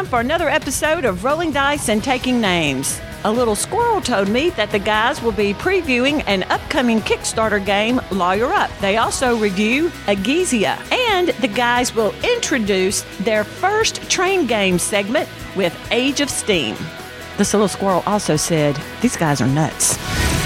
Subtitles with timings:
[0.00, 2.98] time for another episode of Rolling Dice and Taking Names.
[3.24, 8.00] A little squirrel told me that the guys will be previewing an upcoming Kickstarter game,
[8.10, 8.70] Lawyer Up.
[8.80, 15.76] They also review Agizia, and the guys will introduce their first train game segment with
[15.90, 16.76] Age of Steam.
[17.36, 19.98] This little squirrel also said, These guys are nuts.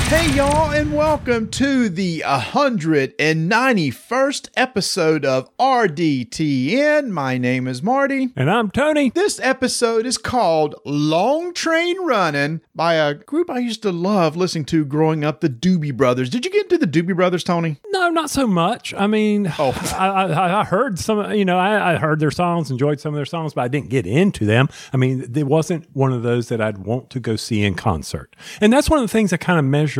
[0.09, 7.09] Hey, y'all, and welcome to the 191st episode of RDTN.
[7.09, 8.29] My name is Marty.
[8.37, 9.09] And I'm Tony.
[9.11, 14.67] This episode is called Long Train Running by a group I used to love listening
[14.67, 16.29] to growing up, the Doobie Brothers.
[16.31, 17.79] Did you get into the Doobie Brothers, Tony?
[17.89, 18.93] No, not so much.
[18.95, 19.73] I mean, Oh.
[19.99, 23.17] I, I, I heard some, you know, I, I heard their songs, enjoyed some of
[23.17, 24.69] their songs, but I didn't get into them.
[24.93, 28.37] I mean, it wasn't one of those that I'd want to go see in concert.
[28.61, 29.94] And that's one of the things I kind of measure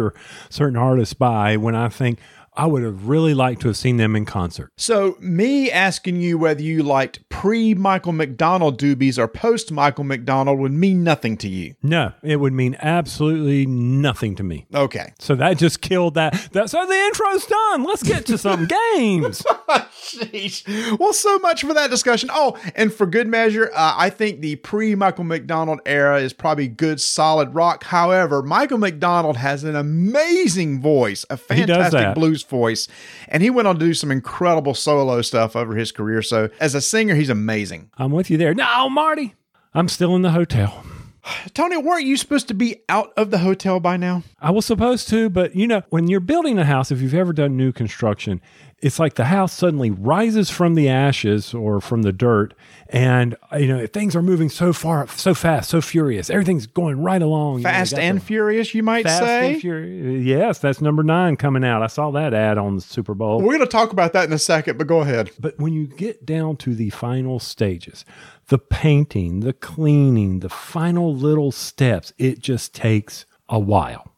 [0.51, 2.19] certain artists by when I think
[2.57, 4.71] I would have really liked to have seen them in concert.
[4.77, 10.61] So, me asking you whether you liked pre Michael McDonald Doobies or post Michael McDonald
[10.61, 11.75] would mean nothing to you.
[11.83, 14.67] No, it would mean absolutely nothing to me.
[14.73, 15.13] Okay.
[15.19, 16.33] So that just killed that.
[16.53, 17.83] that so the intro's done.
[17.83, 19.43] Let's get to some games.
[19.43, 20.99] Jeez.
[20.99, 22.31] Well, so much for that discussion.
[22.33, 26.69] Oh, and for good measure, uh, I think the pre Michael McDonald era is probably
[26.69, 27.83] good, solid rock.
[27.83, 32.89] However, Michael McDonald has an amazing voice, a fantastic blues voice,
[33.29, 36.23] and he went on to do some incredible solo stuff over his career.
[36.23, 37.91] So, as a singer, he's amazing.
[37.97, 38.55] I'm with you there.
[38.55, 39.35] No, Marty,
[39.75, 40.85] I'm still in the hotel.
[41.55, 44.23] Tony, weren't you supposed to be out of the hotel by now?
[44.41, 47.33] I was supposed to, but you know, when you're building a house, if you've ever
[47.33, 48.41] done new construction,
[48.85, 52.53] it's like the house suddenly rises from the ashes or from the dirt,
[52.91, 56.29] and you know things are moving so far, so fast, so furious.
[56.29, 57.61] Everything's going right along.
[57.61, 59.57] You know, Fast and the furious, you might fast say.
[59.57, 61.83] Yes, that's number nine coming out.
[61.83, 63.39] I saw that ad on the Super Bowl.
[63.41, 65.31] We're going to talk about that in a second, but go ahead.
[65.41, 68.05] But when you get down to the final stages,
[68.49, 74.14] the painting, the cleaning, the final little steps, it just takes a while.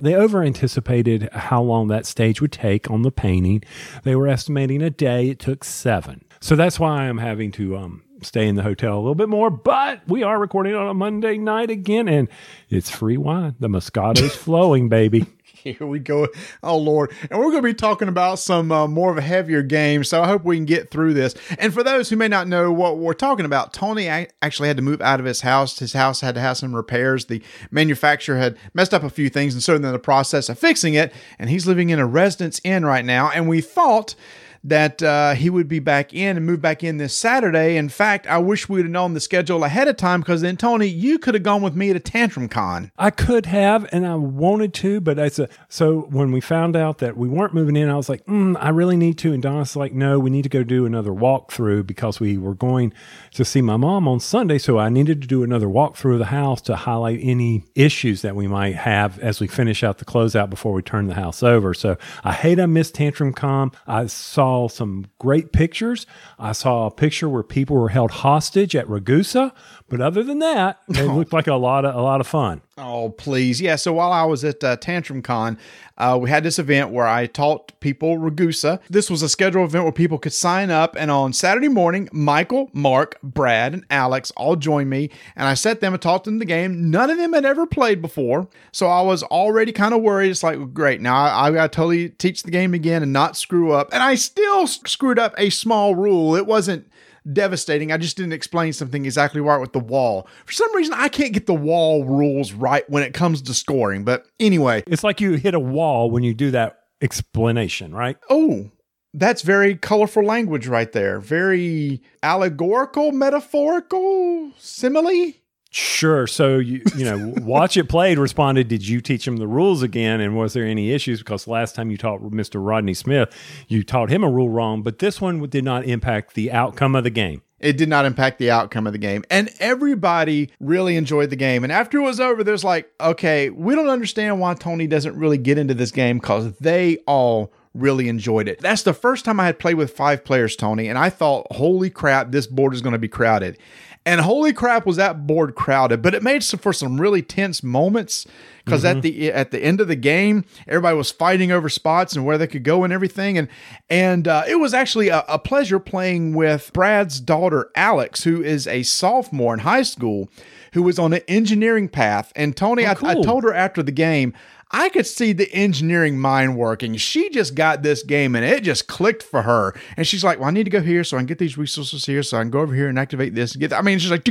[0.00, 3.62] They over anticipated how long that stage would take on the painting.
[4.02, 6.24] They were estimating a day, it took seven.
[6.40, 9.50] So that's why I'm having to um, stay in the hotel a little bit more.
[9.50, 12.28] But we are recording on a Monday night again, and
[12.68, 13.54] it's free wine.
[13.60, 15.26] The Moscato's flowing, baby.
[15.78, 16.26] Here we go.
[16.62, 17.12] Oh, Lord.
[17.30, 20.02] And we're going to be talking about some uh, more of a heavier game.
[20.02, 21.36] So I hope we can get through this.
[21.56, 24.82] And for those who may not know what we're talking about, Tony actually had to
[24.82, 25.78] move out of his house.
[25.78, 27.26] His house had to have some repairs.
[27.26, 29.54] The manufacturer had messed up a few things.
[29.54, 32.84] And so in the process of fixing it, and he's living in a residence inn
[32.84, 33.30] right now.
[33.30, 34.16] And we thought
[34.64, 37.76] that uh, he would be back in and move back in this Saturday.
[37.76, 40.56] In fact, I wish we would have known the schedule ahead of time because then,
[40.56, 42.92] Tony, you could have gone with me to Tantrum Con.
[42.96, 46.98] I could have, and I wanted to, but it's a so when we found out
[46.98, 49.32] that we weren't moving in, I was like, mm, I really need to.
[49.32, 52.92] And Donna's like, no, we need to go do another walkthrough because we were going
[53.34, 54.58] to see my mom on Sunday.
[54.58, 58.36] So I needed to do another walkthrough of the house to highlight any issues that
[58.36, 61.74] we might have as we finish out the closeout before we turn the house over.
[61.74, 63.72] So I hate I missed Tantrum Con.
[63.86, 66.06] I saw some great pictures.
[66.38, 69.52] I saw a picture where people were held hostage at Ragusa,
[69.88, 71.16] but other than that, it oh.
[71.16, 72.62] looked like a lot of a lot of fun.
[72.78, 73.60] Oh, please.
[73.60, 73.76] Yeah.
[73.76, 75.58] So while I was at uh, Tantrum Con,
[75.98, 78.80] uh, we had this event where I taught people Ragusa.
[78.88, 80.96] This was a scheduled event where people could sign up.
[80.98, 85.10] And on Saturday morning, Michael, Mark, Brad, and Alex all joined me.
[85.36, 86.90] And I sat them and taught them the game.
[86.90, 88.48] None of them had ever played before.
[88.72, 90.30] So I was already kind of worried.
[90.30, 91.02] It's like, great.
[91.02, 93.90] Now I, I got to totally teach the game again and not screw up.
[93.92, 96.34] And I still screwed up a small rule.
[96.34, 96.88] It wasn't
[97.30, 97.92] devastating.
[97.92, 100.26] I just didn't explain something exactly right with the wall.
[100.46, 104.04] For some reason, I can't get the wall rules right when it comes to scoring.
[104.04, 108.16] But anyway, It's like you hit a wall when you do that explanation, right?
[108.30, 108.70] oh,
[109.14, 111.20] that's very colorful language right there.
[111.20, 115.34] Very allegorical, metaphorical, simile.
[115.74, 116.26] Sure.
[116.26, 120.20] So you you know, watch it played responded, "Did you teach him the rules again?
[120.20, 121.20] And was there any issues?
[121.20, 122.64] Because last time you taught Mr.
[122.64, 123.34] Rodney Smith,
[123.68, 127.04] you taught him a rule wrong, but this one did not impact the outcome of
[127.04, 129.24] the game." It did not impact the outcome of the game.
[129.30, 131.62] And everybody really enjoyed the game.
[131.62, 135.38] And after it was over, there's like, okay, we don't understand why Tony doesn't really
[135.38, 138.60] get into this game because they all really enjoyed it.
[138.60, 141.88] That's the first time I had played with five players, Tony, and I thought, holy
[141.88, 143.58] crap, this board is going to be crowded.
[144.04, 146.02] And holy crap, was that board crowded!
[146.02, 148.26] But it made some, for some really tense moments
[148.64, 152.24] because at the at the end of the game, everybody was fighting over spots and
[152.24, 153.38] where they could go and everything.
[153.38, 153.48] And
[153.88, 158.66] and uh, it was actually a, a pleasure playing with Brad's daughter Alex, who is
[158.66, 160.28] a sophomore in high school,
[160.74, 162.32] who was on an engineering path.
[162.34, 164.34] And Tony, I, I told her after the game.
[164.72, 166.96] I could see the engineering mind working.
[166.96, 169.74] She just got this game and it just clicked for her.
[169.96, 172.06] And she's like, Well, I need to go here so I can get these resources
[172.06, 173.78] here so I can go over here and activate this and get that.
[173.78, 174.26] I mean, she's like,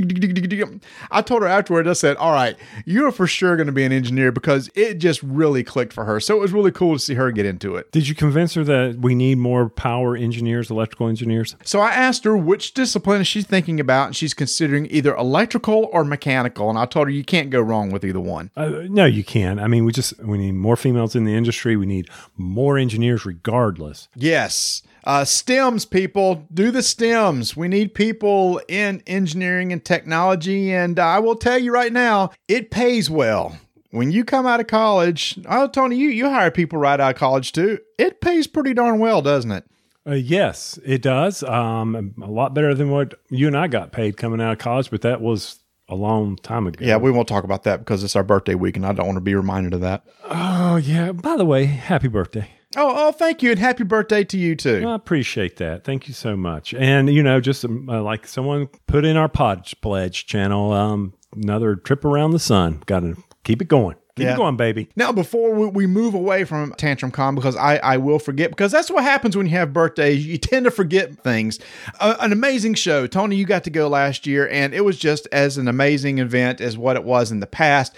[1.12, 2.56] I told her afterwards, I said, All right,
[2.86, 6.20] you're for sure going to be an engineer because it just really clicked for her.
[6.20, 7.92] So it was really cool to see her get into it.
[7.92, 11.56] Did you convince her that we need more power engineers, electrical engineers?
[11.64, 16.04] So I asked her which discipline she's thinking about, and she's considering either electrical or
[16.04, 16.70] mechanical.
[16.70, 18.50] And I told her you can't go wrong with either one.
[18.58, 19.60] Uh, no, you can.
[19.60, 21.76] I mean, we just we need more females in the industry.
[21.76, 24.08] We need more engineers, regardless.
[24.16, 24.82] Yes.
[25.04, 27.56] Uh, STEMs, people, do the STEMs.
[27.56, 30.72] We need people in engineering and technology.
[30.72, 33.58] And I will tell you right now, it pays well.
[33.90, 37.20] When you come out of college, oh, Tony, you, you hire people right out of
[37.20, 37.80] college too.
[37.98, 39.66] It pays pretty darn well, doesn't it?
[40.08, 41.44] Uh, yes, it does.
[41.44, 44.90] Um, a lot better than what you and I got paid coming out of college,
[44.90, 45.60] but that was
[45.92, 46.84] a long time ago.
[46.84, 49.18] Yeah, we won't talk about that because it's our birthday week and I don't want
[49.18, 50.04] to be reminded of that.
[50.24, 51.12] Oh, yeah.
[51.12, 52.50] By the way, happy birthday.
[52.78, 54.88] Oh, oh, thank you, and happy birthday to you too.
[54.88, 55.84] I appreciate that.
[55.84, 56.74] Thank you so much.
[56.74, 61.14] And you know, just um, uh, like someone put in our Pod Pledge channel, um,
[61.36, 62.82] another trip around the sun.
[62.86, 63.98] Got to keep it going.
[64.18, 64.36] Keep Yeah.
[64.36, 64.90] going, baby.
[64.96, 68.72] Now, before we, we move away from Tantrum Con, because I, I will forget, because
[68.72, 70.26] that's what happens when you have birthdays.
[70.26, 71.60] You tend to forget things.
[72.00, 73.08] Uh, an amazing show.
[73.08, 76.60] Tony, you got to go last year, and it was just as an amazing event
[76.60, 77.96] as what it was in the past.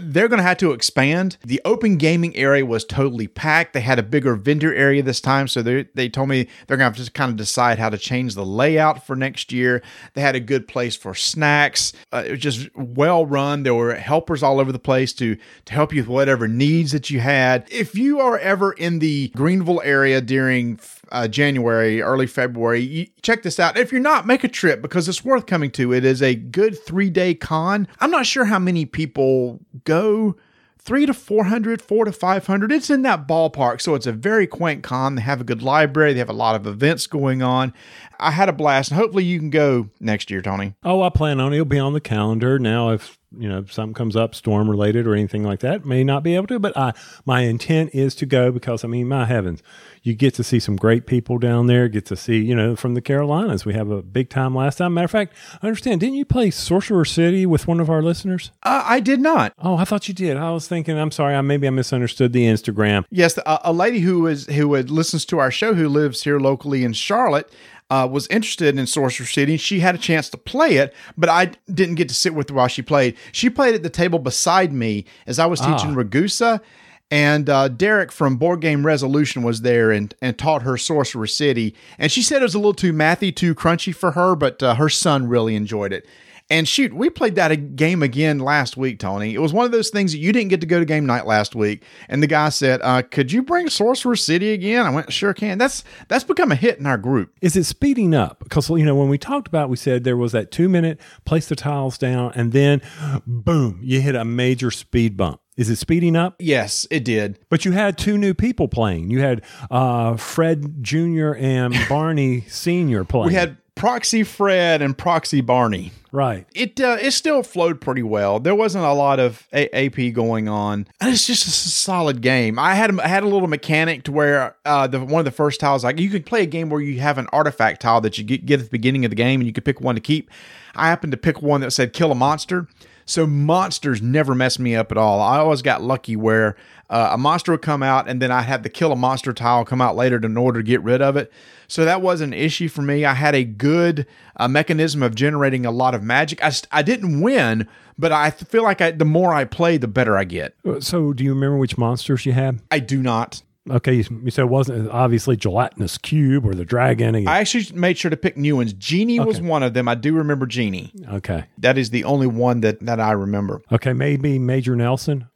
[0.00, 1.36] They're going to have to expand.
[1.44, 3.72] The open gaming area was totally packed.
[3.74, 5.48] They had a bigger vendor area this time.
[5.48, 7.98] So they, they told me they're going to have to kind of decide how to
[7.98, 9.82] change the layout for next year.
[10.14, 11.92] They had a good place for snacks.
[12.12, 13.62] Uh, it was just well run.
[13.64, 15.36] There were helpers all over the place to,
[15.66, 17.66] to help you with whatever needs that you had.
[17.70, 20.78] If you are ever in the Greenville area during
[21.12, 22.80] uh, January, early February.
[22.80, 23.76] You, check this out.
[23.76, 25.92] If you're not, make a trip because it's worth coming to.
[25.92, 27.86] It is a good three day con.
[28.00, 30.36] I'm not sure how many people go.
[30.78, 32.72] Three to 400, four to 500.
[32.72, 33.80] It's in that ballpark.
[33.80, 35.14] So it's a very quaint con.
[35.14, 36.12] They have a good library.
[36.12, 37.72] They have a lot of events going on.
[38.18, 38.90] I had a blast.
[38.90, 40.74] And hopefully you can go next year, Tony.
[40.82, 41.56] Oh, I plan on it.
[41.56, 42.58] It'll be on the calendar.
[42.58, 46.22] Now, if you know something comes up, storm related or anything like that, may not
[46.22, 46.58] be able to.
[46.58, 46.92] But I,
[47.24, 49.62] my intent is to go because I mean, my heavens,
[50.02, 51.88] you get to see some great people down there.
[51.88, 53.64] Get to see you know from the Carolinas.
[53.64, 54.94] We have a big time last time.
[54.94, 56.00] Matter of fact, I understand.
[56.00, 58.50] Didn't you play Sorcerer City with one of our listeners?
[58.62, 59.52] Uh, I did not.
[59.58, 60.36] Oh, I thought you did.
[60.36, 60.98] I was thinking.
[60.98, 61.34] I'm sorry.
[61.34, 63.04] I maybe I misunderstood the Instagram.
[63.10, 66.84] Yes, a, a lady who is who listens to our show who lives here locally
[66.84, 67.52] in Charlotte
[67.92, 69.58] uh, was interested in Sorcerer City.
[69.58, 72.54] She had a chance to play it, but I didn't get to sit with her
[72.54, 73.18] while she played.
[73.32, 76.62] She played at the table beside me as I was teaching Ragusa.
[77.10, 81.74] And uh, Derek from Board Game Resolution was there and, and taught her Sorcerer City.
[81.98, 84.76] And she said it was a little too mathy, too crunchy for her, but uh,
[84.76, 86.06] her son really enjoyed it.
[86.52, 89.32] And shoot, we played that game again last week, Tony.
[89.32, 91.24] It was one of those things that you didn't get to go to game night
[91.24, 91.82] last week.
[92.10, 95.56] And the guy said, uh, "Could you bring Sorcerer City again?" I went, "Sure can."
[95.56, 97.32] That's that's become a hit in our group.
[97.40, 98.40] Is it speeding up?
[98.40, 101.00] Because you know when we talked about, it, we said there was that two minute
[101.24, 102.82] place the tiles down, and then
[103.26, 105.40] boom, you hit a major speed bump.
[105.56, 106.36] Is it speeding up?
[106.38, 107.38] Yes, it did.
[107.48, 109.10] But you had two new people playing.
[109.10, 111.32] You had uh, Fred Jr.
[111.32, 113.04] and Barney Sr.
[113.04, 113.28] playing.
[113.28, 115.92] We had Proxy Fred and Proxy Barney.
[116.12, 116.46] Right.
[116.54, 118.38] It uh, it still flowed pretty well.
[118.38, 120.86] There wasn't a lot of a- AP going on.
[121.00, 122.58] And It's just a solid game.
[122.58, 125.30] I had a, I had a little mechanic to where uh, the one of the
[125.30, 128.18] first tiles like you could play a game where you have an artifact tile that
[128.18, 130.00] you get, get at the beginning of the game and you could pick one to
[130.00, 130.30] keep.
[130.74, 132.68] I happened to pick one that said kill a monster.
[133.04, 135.20] So monsters never messed me up at all.
[135.20, 136.56] I always got lucky where
[136.90, 139.64] uh, a monster would come out and then I had the kill a monster tile
[139.64, 141.32] come out later in order to get rid of it.
[141.66, 143.04] So that wasn't an issue for me.
[143.04, 144.06] I had a good
[144.36, 146.42] uh, mechanism of generating a lot of magic.
[146.44, 147.66] I, I didn't win,
[147.98, 150.54] but I feel like I, the more I play, the better I get.
[150.80, 152.60] So do you remember which monsters you had?
[152.70, 153.42] I do not.
[153.70, 157.28] Okay, you, said it wasn't obviously gelatinous cube or the dragon.
[157.28, 158.72] I actually made sure to pick new ones.
[158.72, 159.26] Genie okay.
[159.26, 159.86] was one of them.
[159.88, 160.92] I do remember Genie.
[161.08, 163.62] Okay, that is the only one that that I remember.
[163.70, 165.28] Okay, maybe Major Nelson.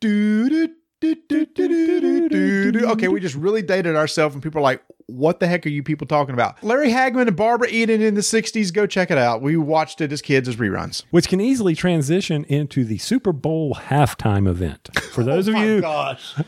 [2.85, 5.83] Okay, we just really dated ourselves, and people are like, what the heck are you
[5.83, 6.63] people talking about?
[6.65, 8.73] Larry Hagman and Barbara Eden in the 60s.
[8.73, 9.41] Go check it out.
[9.41, 11.05] We watched it as kids as reruns.
[11.11, 14.89] which can easily transition into the Super Bowl halftime event.
[15.13, 15.83] For those of you,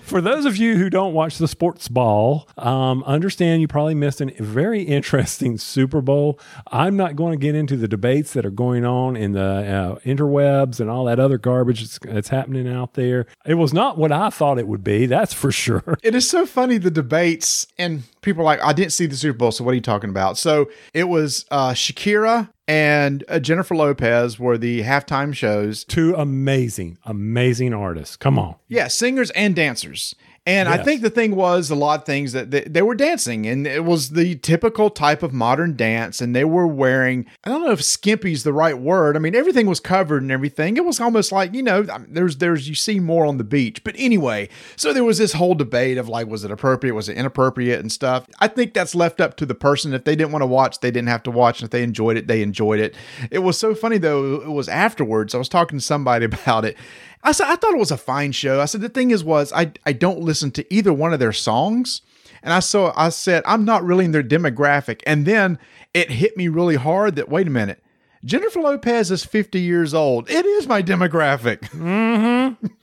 [0.02, 4.20] for those of you who don't watch the sports ball, um, understand you probably missed
[4.20, 6.40] a very interesting Super Bowl.
[6.72, 9.98] I'm not going to get into the debates that are going on in the uh,
[10.00, 13.26] interwebs and all that other garbage that's, that's happening out there.
[13.46, 15.06] It was not what I thought it would be.
[15.06, 15.98] That's for sure.
[16.02, 19.37] It is so funny the debates, and people are like, I didn't see the Super
[19.37, 20.38] Bowl, so what are you talking about?
[20.38, 25.84] So it was uh, Shakira and uh, Jennifer Lopez were the halftime shows.
[25.84, 28.16] Two amazing, amazing artists.
[28.16, 28.56] Come on.
[28.68, 30.14] Yeah, singers and dancers.
[30.48, 33.46] And I think the thing was a lot of things that they, they were dancing,
[33.46, 36.22] and it was the typical type of modern dance.
[36.22, 39.14] And they were wearing, I don't know if skimpy's the right word.
[39.14, 40.78] I mean, everything was covered and everything.
[40.78, 43.84] It was almost like, you know, um, there's, there's, you see more on the beach.
[43.84, 46.94] But anyway, so there was this whole debate of like, was it appropriate?
[46.94, 48.26] Was it inappropriate and stuff?
[48.38, 49.92] I think that's left up to the person.
[49.92, 51.60] If they didn't want to watch, they didn't have to watch.
[51.60, 52.94] And if they enjoyed it, they enjoyed it.
[53.30, 54.40] It was so funny though.
[54.40, 55.34] It was afterwards.
[55.34, 56.78] I was talking to somebody about it.
[57.22, 58.60] I said I thought it was a fine show.
[58.60, 61.32] I said the thing is was I I don't listen to either one of their
[61.32, 62.02] songs.
[62.42, 65.02] And I saw I said I'm not really in their demographic.
[65.06, 65.58] And then
[65.94, 67.82] it hit me really hard that wait a minute.
[68.25, 70.28] Jennifer Lopez is 50 years old.
[70.28, 71.60] It is my demographic.
[71.70, 72.66] Mm-hmm.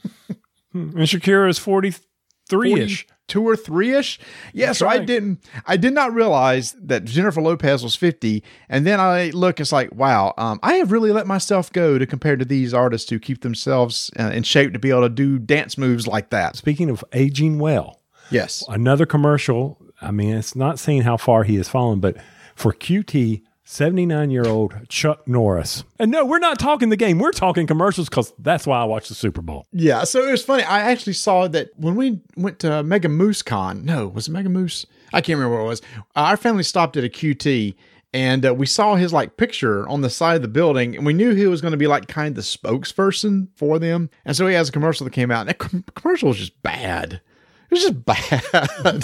[0.75, 3.07] And Shakira is 43 ish.
[3.27, 4.19] Two or three ish.
[4.53, 8.43] Yeah, so I didn't I did not realize that Jennifer Lopez was 50.
[8.69, 12.05] And then I look, it's like, wow, um, I have really let myself go to
[12.05, 15.39] compare to these artists who keep themselves uh, in shape to be able to do
[15.39, 16.55] dance moves like that.
[16.55, 18.63] Speaking of aging well, Yes.
[18.69, 19.79] another commercial.
[20.01, 22.17] I mean, it's not saying how far he has fallen, but
[22.55, 25.83] for QT, 79 year old Chuck Norris.
[25.99, 27.17] And no, we're not talking the game.
[27.17, 29.65] We're talking commercials because that's why I watch the Super Bowl.
[29.73, 30.63] Yeah, so it was funny.
[30.63, 33.83] I actually saw that when we went to Mega Moose Con.
[33.83, 34.85] No, was it Mega Moose?
[35.13, 35.81] I can't remember what it was.
[36.15, 37.73] Uh, our family stopped at a QT
[38.13, 41.13] and uh, we saw his like picture on the side of the building and we
[41.13, 44.11] knew he was going to be like kind of the spokesperson for them.
[44.25, 46.61] And so he has a commercial that came out and that com- commercial was just
[46.61, 47.13] bad.
[47.13, 49.03] It was just bad.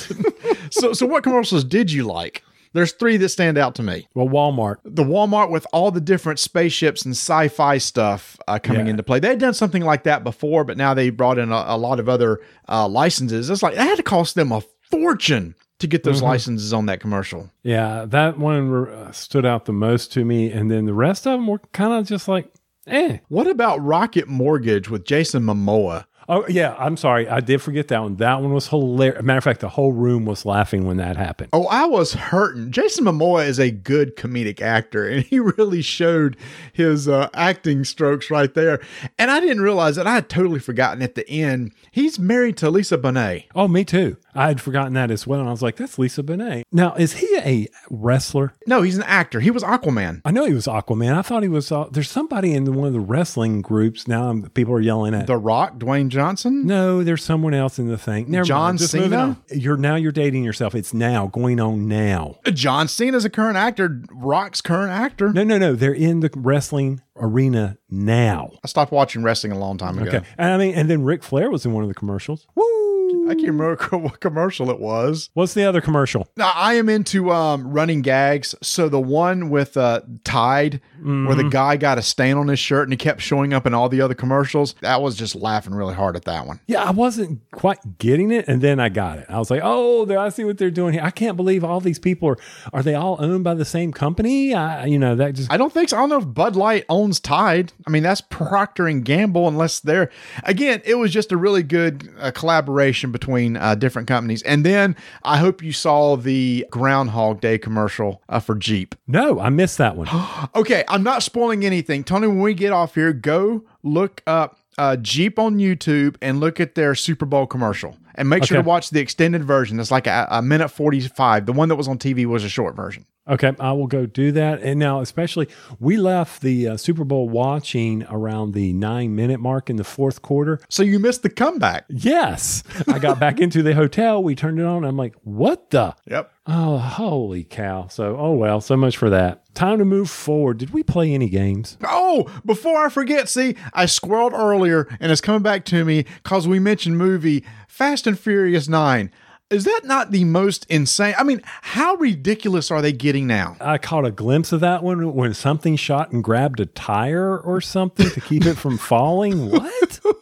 [0.72, 2.44] so so what commercials did you like?
[2.74, 4.78] There's three that stand out to me Well, Walmart.
[4.86, 8.92] the Walmart with all the different spaceships and sci-fi stuff uh, coming Yeah.
[8.92, 9.20] into play.
[9.20, 12.00] They had done something like that before, but now they brought in a, a lot
[12.00, 13.50] of other uh, licenses.
[13.50, 17.00] It's like that had to cost them a fortune to get those licenses on that
[17.00, 17.50] commercial.
[17.64, 20.52] Yeah, that one uh, stood out the most to me.
[20.52, 22.52] And then the rest of them were kind of just like,
[22.86, 23.18] eh.
[23.30, 26.06] What about Rocket Mortgage with Jason Momoa?
[26.32, 26.78] Oh, yeah.
[26.80, 27.28] I'm sorry.
[27.28, 28.16] I did forget that one.
[28.16, 29.22] That one was hilarious.
[29.22, 31.50] Matter of fact, the whole room was laughing when that happened.
[31.52, 32.72] Oh, I was hurting.
[32.72, 36.38] Jason Momoa is a good comedic actor, and he really showed
[36.72, 38.80] his uh, acting strokes right there.
[39.20, 41.74] And I didn't realize that I had totally forgotten at the end.
[41.92, 43.48] He's married to Lisa Bonet.
[43.54, 44.16] Oh, me too.
[44.36, 45.40] I had forgotten that as well.
[45.40, 46.64] And I was like, that's Lisa Bonet.
[46.72, 48.54] Now, is he a wrestler?
[48.68, 49.40] No, he's an actor.
[49.40, 50.22] He was Aquaman.
[50.26, 51.14] I know he was Aquaman.
[51.18, 51.72] I thought he was.
[51.72, 54.30] Uh, there's somebody in one of the wrestling groups now.
[54.30, 55.28] um, People are yelling at.
[55.28, 56.66] The Rock, Dwayne Johnson.
[56.66, 58.30] no, there's someone else in the thing.
[58.32, 58.80] Never John mind.
[58.80, 59.22] Just moving Cena?
[59.22, 59.38] on.
[59.50, 59.96] You're now.
[59.96, 60.76] You're dating yourself.
[60.76, 62.38] It's now going on now.
[62.54, 64.02] John Cena's a current actor.
[64.12, 65.32] Rock's current actor.
[65.34, 65.74] No, no, no.
[65.76, 68.52] They're in the wrestling arena now.
[68.64, 70.10] I stopped watching wrestling a long time ago.
[70.18, 70.26] Okay.
[70.38, 72.48] And I mean, and then Ric Flair was in one of the commercials.
[72.56, 73.21] Woo!
[73.32, 75.30] I can't remember what commercial it was.
[75.34, 76.28] What's the other commercial?
[76.36, 78.56] Now, I am into um, running gags.
[78.62, 82.84] So the one with uh, Tide, where the guy got a stain on his shirt
[82.84, 85.96] and he kept showing up in all the other commercials, that was just laughing really
[85.96, 86.60] hard at that one.
[86.68, 89.26] Yeah, I wasn't quite getting it, and then I got it.
[89.30, 91.04] I was like, "Oh, I see what they're doing here.
[91.04, 92.38] I can't believe all these people are.
[92.74, 94.54] Are they all owned by the same company?
[94.54, 95.98] I, you know, that just I don't think so.
[95.98, 97.72] I don't know if Bud Light owns Tide.
[97.88, 100.12] I mean, that's Procter and Gamble, unless they're
[100.44, 100.82] again.
[100.86, 104.42] It was just a really good uh, collaboration between uh, different companies.
[104.44, 108.96] And then I hope you saw the Groundhog Day commercial uh, for Jeep.
[109.08, 110.08] no, I missed that one.
[110.56, 112.04] Okay, I'm not spoiling anything.
[112.04, 116.60] Tony, when we get off here, go look up uh, Jeep on YouTube and look
[116.60, 117.96] at their Super Bowl commercial.
[118.16, 119.80] And make sure to watch the extended version.
[119.80, 121.46] It's like a, a minute 45.
[121.46, 123.06] The one that was on TV was a short version.
[123.28, 124.62] Okay, I will go do that.
[124.62, 125.48] And now, especially,
[125.80, 130.24] we left the uh, Super Bowl watching around the nine minute mark in the fourth
[130.24, 130.60] quarter.
[130.70, 131.86] So you missed the comeback.
[131.88, 134.24] Yes, I got back into the hotel.
[134.24, 134.84] We turned it on.
[134.84, 135.96] I'm like, "What the?
[136.08, 136.32] Yep.
[136.48, 139.42] Oh, holy cow!" So, oh well, so much for that.
[139.54, 140.58] Time to move forward.
[140.58, 141.78] Did we play any games?
[141.84, 146.48] Oh, before I forget, see, I squirreled earlier and it's coming back to me because
[146.48, 147.44] we mentioned movie
[147.82, 149.10] Fast and Furious 9.
[149.50, 151.16] Is that not the most insane?
[151.18, 153.58] I mean, how ridiculous are they getting now?
[153.60, 157.60] I caught a glimpse of that one when something shot and grabbed a tire or
[157.60, 159.50] something to keep it from falling.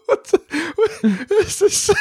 [0.08, 0.34] What?
[1.28, 1.92] This is-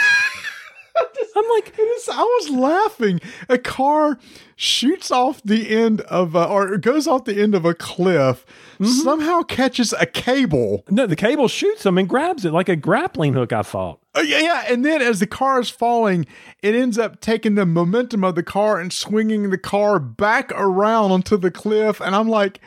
[1.37, 3.21] I'm like, It's- I was laughing.
[3.49, 4.19] A car
[4.57, 8.87] shoots off the end of, a, or goes off the end of a cliff, mm-hmm.
[8.87, 10.85] somehow catches a cable.
[10.91, 13.53] no, the cable shoots him and grabs it like a grappling hook.
[13.53, 14.01] I thought.
[14.15, 14.65] Oh, yeah, yeah.
[14.69, 16.27] And then as the car is falling,
[16.61, 21.13] it ends up taking the momentum of the car and swinging the car back around
[21.13, 22.01] onto the cliff.
[22.01, 22.61] And I'm like,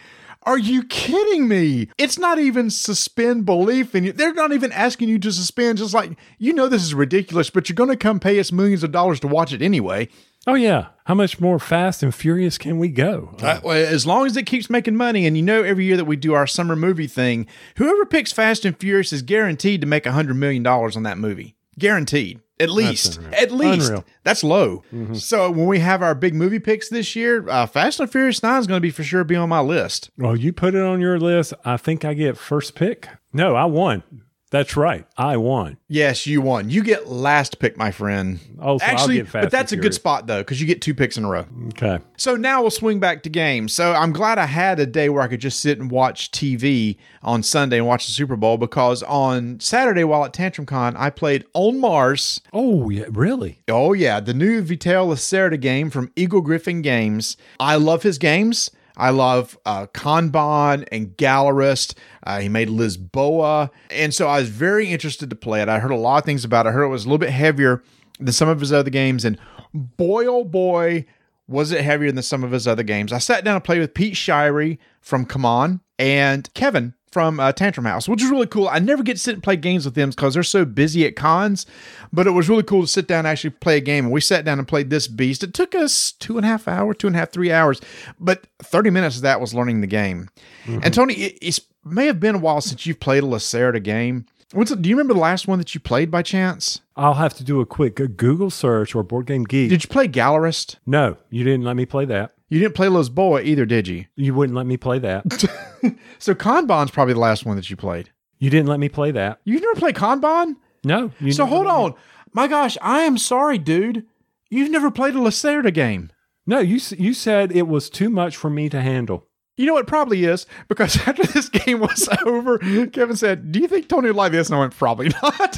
[0.43, 1.89] are you kidding me?
[1.98, 4.12] It's not even suspend belief in you.
[4.12, 7.69] They're not even asking you to suspend, just like, you know, this is ridiculous, but
[7.69, 10.10] you're going to come pay us millions of dollars to watch it anyway.
[10.48, 13.36] Oh yeah, How much more fast and furious can we go?
[13.43, 16.05] Uh, well, as long as it keeps making money, and you know, every year that
[16.05, 17.45] we do our summer movie thing,
[17.75, 21.19] whoever picks Fast and Furious is guaranteed to make a hundred million dollars on that
[21.19, 21.55] movie.
[21.79, 23.87] Guaranteed, at least, at least.
[23.89, 24.05] Unreal.
[24.23, 24.83] That's low.
[25.13, 28.59] So when we have our big movie picks this year, uh, Fast and Furious Nine
[28.59, 30.11] is going to be for sure be on my list.
[30.17, 31.53] well, you put it on your list.
[31.65, 33.07] I think I get first pick.
[33.33, 34.03] No, I won.
[34.51, 35.05] That's right.
[35.17, 35.77] I won.
[35.88, 36.70] Yes, you won.
[36.70, 38.38] You get last pick, my friend.
[38.60, 40.81] Oh, so I'll Actually, get Fast but that's a good spot though, because you get
[40.81, 41.46] two picks in a row.
[41.70, 42.00] Okay.
[42.17, 43.74] So now we'll swing back to games.
[43.74, 46.98] So I'm glad I had a day where I could just sit and watch TV
[47.24, 51.12] on Sunday and watch the Super Bowl because on Saturday while at Tantrum Con, I
[51.12, 52.41] played On Mars.
[52.51, 53.05] Oh, yeah.
[53.10, 53.62] Really?
[53.70, 57.38] Oh yeah, the new Vital Lacerda game from Eagle-Gryphon Games.
[57.58, 58.70] I love his games.
[58.98, 61.95] I love uh, Kanban and Gallerist.
[62.24, 63.69] Uh, he made Lisboa.
[63.89, 65.69] And so I was very interested to play it.
[65.69, 66.69] I heard a lot of things about it.
[66.69, 67.83] I heard it was a little bit heavier
[68.19, 69.25] than some of his other games.
[69.25, 69.38] And
[69.74, 71.05] boy, oh boy,
[71.48, 73.12] was it heavier than some of his other games.
[73.12, 77.51] I sat down and played with Pete Shirey from Come On and Kevin from uh,
[77.51, 78.70] Tantrum House, which is really cool.
[78.70, 81.15] I never get to sit and play games with them because they're so busy at
[81.15, 81.65] cons,
[82.13, 84.06] but it was really cool to sit down and actually play a game.
[84.06, 85.44] And we sat down and played this beast.
[85.44, 87.82] It took us two and a half hours, two and a half, three hours,
[88.20, 90.30] but 30 minutes of that was learning the game.
[90.65, 94.25] And Tony, it it's, may have been a while since you've played a Lacerda game.
[94.53, 96.82] What's do you remember the last one that you played by chance?
[96.98, 99.70] I'll have to do a quick Google search or Board Game Geek.
[99.70, 100.75] Did you play Gallerist?
[100.86, 102.34] no, you didn't let me play that.
[102.50, 104.06] You didn't play Los Lisboa either, did you?
[104.18, 105.24] You wouldn't let me play that.
[106.19, 108.11] So Kanban's probably the last one that you played.
[108.39, 109.39] you didn't let me play that.
[109.43, 110.55] You've never played Kanban?
[110.83, 111.11] No.
[111.19, 111.93] You So hold on.
[112.33, 114.05] My gosh, I am sorry, dude.
[114.50, 116.11] You've never played a Lacerda game.
[116.45, 119.27] No, you you said it was too much for me to handle.
[119.57, 120.45] You know what probably is?
[120.67, 122.57] Because after this game was over,
[122.88, 124.47] Kevin said, Do you think Tony would like this?
[124.50, 125.57] And I went, Probably not.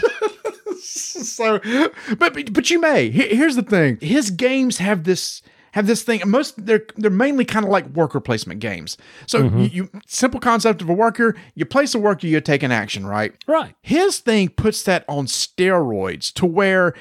[0.82, 1.60] so
[2.18, 3.10] but but you may.
[3.10, 3.98] Here's the thing.
[4.02, 5.42] His games have this
[5.74, 6.22] have this thing.
[6.26, 8.98] Most they're they're mainly kind of like worker placement games.
[9.28, 9.60] So mm-hmm.
[9.60, 13.06] you, you simple concept of a worker, you place a worker, you take an action,
[13.06, 13.34] right?
[13.48, 13.76] Right.
[13.82, 16.94] His thing puts that on steroids to where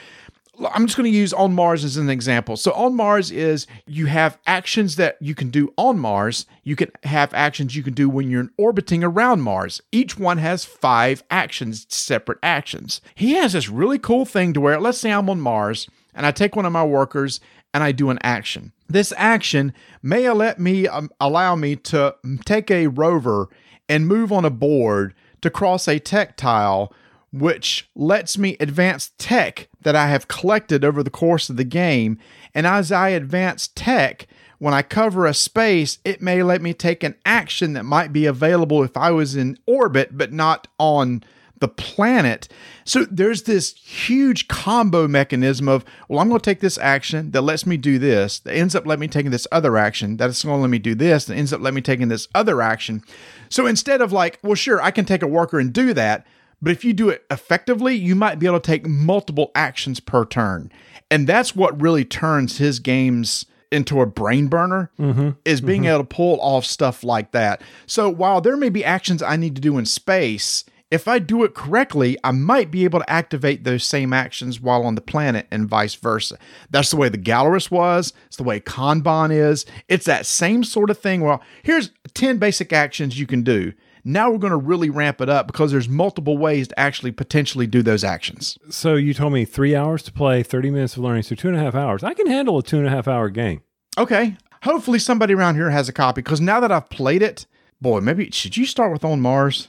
[0.72, 2.56] I'm just going to use on Mars as an example.
[2.56, 6.46] So on Mars is you have actions that you can do on Mars.
[6.62, 9.80] You can have actions you can do when you're orbiting around Mars.
[9.92, 13.00] Each one has five actions, separate actions.
[13.14, 16.30] He has this really cool thing to where let's say I'm on Mars and I
[16.30, 17.40] take one of my workers
[17.74, 18.72] and I do an action.
[18.88, 23.48] This action may let me um, allow me to take a rover
[23.88, 26.92] and move on a board to cross a tech tile
[27.32, 32.18] which lets me advance tech that I have collected over the course of the game.
[32.54, 34.26] And as I advance tech,
[34.58, 38.26] when I cover a space, it may let me take an action that might be
[38.26, 41.24] available if I was in orbit, but not on
[41.62, 42.48] the planet.
[42.84, 47.42] So there's this huge combo mechanism of, well, I'm going to take this action that
[47.42, 50.58] lets me do this, that ends up letting me taking this other action, that's going
[50.58, 53.04] to let me do this, that ends up letting me taking this other action.
[53.48, 56.26] So instead of like, well, sure, I can take a worker and do that,
[56.60, 60.24] but if you do it effectively, you might be able to take multiple actions per
[60.24, 60.72] turn.
[61.12, 65.30] And that's what really turns his games into a brain burner mm-hmm.
[65.44, 65.90] is being mm-hmm.
[65.90, 67.62] able to pull off stuff like that.
[67.86, 71.42] So while there may be actions I need to do in space, if I do
[71.42, 75.46] it correctly, I might be able to activate those same actions while on the planet
[75.50, 76.36] and vice versa.
[76.68, 78.12] That's the way the Gallerist was.
[78.26, 79.64] It's the way Kanban is.
[79.88, 81.22] It's that same sort of thing.
[81.22, 83.72] Well, here's 10 basic actions you can do.
[84.04, 87.66] Now we're going to really ramp it up because there's multiple ways to actually potentially
[87.66, 88.58] do those actions.
[88.68, 91.22] So you told me three hours to play, 30 minutes of learning.
[91.22, 92.04] So two and a half hours.
[92.04, 93.62] I can handle a two and a half hour game.
[93.96, 94.36] Okay.
[94.64, 97.46] Hopefully somebody around here has a copy because now that I've played it,
[97.80, 99.68] boy, maybe should you start with On Mars?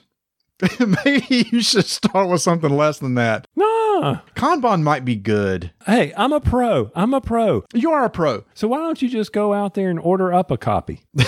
[1.06, 3.48] maybe you should start with something less than that.
[3.56, 4.20] Nah.
[4.36, 5.72] Kanban might be good.
[5.86, 6.92] Hey, I'm a pro.
[6.96, 7.64] I'm a pro.
[7.74, 8.44] You are a pro.
[8.54, 11.02] So why don't you just go out there and order up a copy?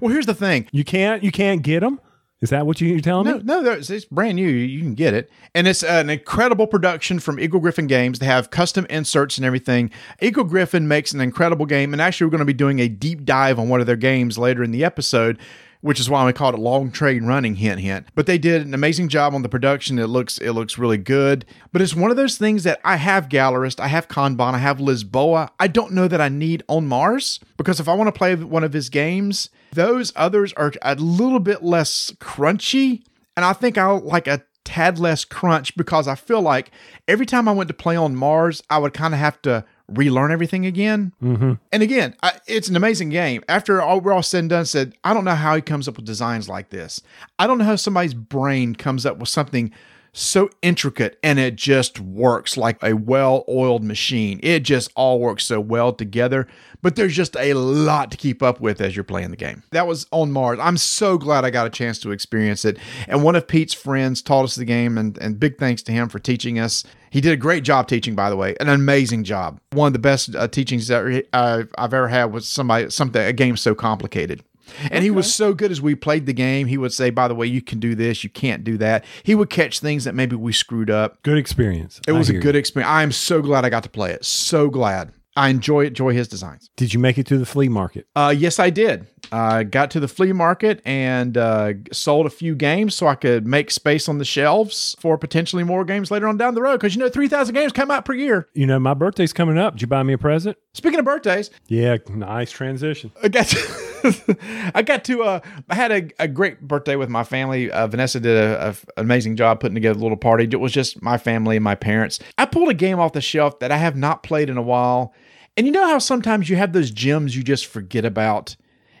[0.00, 0.66] Well, here's the thing.
[0.72, 1.22] You can't.
[1.22, 2.00] You can't get them.
[2.40, 3.42] Is that what you- you're telling No, me?
[3.44, 4.48] no, it's brand new.
[4.48, 8.18] You can get it, and it's an incredible production from Eagle-Gryphon Games.
[8.18, 9.90] They have custom inserts and everything.
[10.22, 13.58] Eagle-Gryphon makes an incredible game, and actually, we're going to be doing a deep dive
[13.60, 15.38] on one of their games later in the episode.
[15.82, 17.56] Which is why we called it long train running.
[17.56, 18.06] Hint, hint.
[18.14, 19.98] But they did an amazing job on the production.
[19.98, 21.44] It looks, it looks really good.
[21.72, 24.78] But it's one of those things that I have Gallerist, I have Kanban, I have
[24.78, 25.50] Lisboa.
[25.60, 28.64] I don't know that I need on Mars because if I want to play one
[28.64, 33.02] of his games, those others are a little bit less crunchy
[33.36, 36.70] and I think I'll like a tad less crunch because I feel like
[37.08, 40.32] every time I went to play on Mars, I would kind of have to relearn
[40.32, 41.12] everything again.
[41.22, 41.54] Mm-hmm.
[41.72, 43.42] And again, I, it's an amazing game.
[43.48, 45.96] After all we're all said and done, said I don't know how he comes up
[45.96, 47.00] with designs like this.
[47.38, 49.72] I don't know how somebody's brain comes up with something
[50.12, 54.38] so intricate and it just works like a well oiled machine.
[54.42, 56.46] It just all works so well together,
[56.82, 59.62] but there's just a lot to keep up with as you're playing the game.
[59.70, 60.58] That was on Mars.
[60.60, 62.78] I'm so glad I got a chance to experience it.
[63.08, 66.08] And one of Pete's friends taught us the game, and, and big thanks to him
[66.08, 66.84] for teaching us.
[67.10, 69.60] He did a great job teaching, by the way, an amazing job.
[69.70, 73.32] One of the best uh, teachings that uh, I've ever had was somebody something a
[73.32, 74.42] game so complicated.
[74.80, 75.02] And okay.
[75.02, 76.66] he was so good as we played the game.
[76.66, 79.04] He would say, by the way, you can do this, you can't do that.
[79.22, 81.22] He would catch things that maybe we screwed up.
[81.22, 82.00] Good experience.
[82.06, 82.58] It was a good you.
[82.58, 82.90] experience.
[82.90, 84.24] I'm so glad I got to play it.
[84.24, 85.12] So glad.
[85.36, 86.70] I enjoy enjoy his designs.
[86.76, 88.06] Did you make it to the flea market?
[88.14, 89.06] Uh, yes, I did.
[89.30, 93.14] I uh, got to the flea market and uh, sold a few games so I
[93.14, 96.74] could make space on the shelves for potentially more games later on down the road.
[96.74, 98.48] Because you know, three thousand games come out per year.
[98.52, 99.74] You know, my birthday's coming up.
[99.74, 100.58] Did you buy me a present?
[100.74, 103.10] Speaking of birthdays, yeah, nice transition.
[103.22, 103.46] I got.
[103.48, 103.92] To,
[104.74, 105.22] I got to.
[105.22, 105.40] Uh,
[105.70, 107.70] I had a, a great birthday with my family.
[107.70, 110.44] Uh, Vanessa did a, a, an amazing job putting together a little party.
[110.50, 112.18] It was just my family and my parents.
[112.36, 115.14] I pulled a game off the shelf that I have not played in a while
[115.56, 118.56] and you know how sometimes you have those gems you just forget about,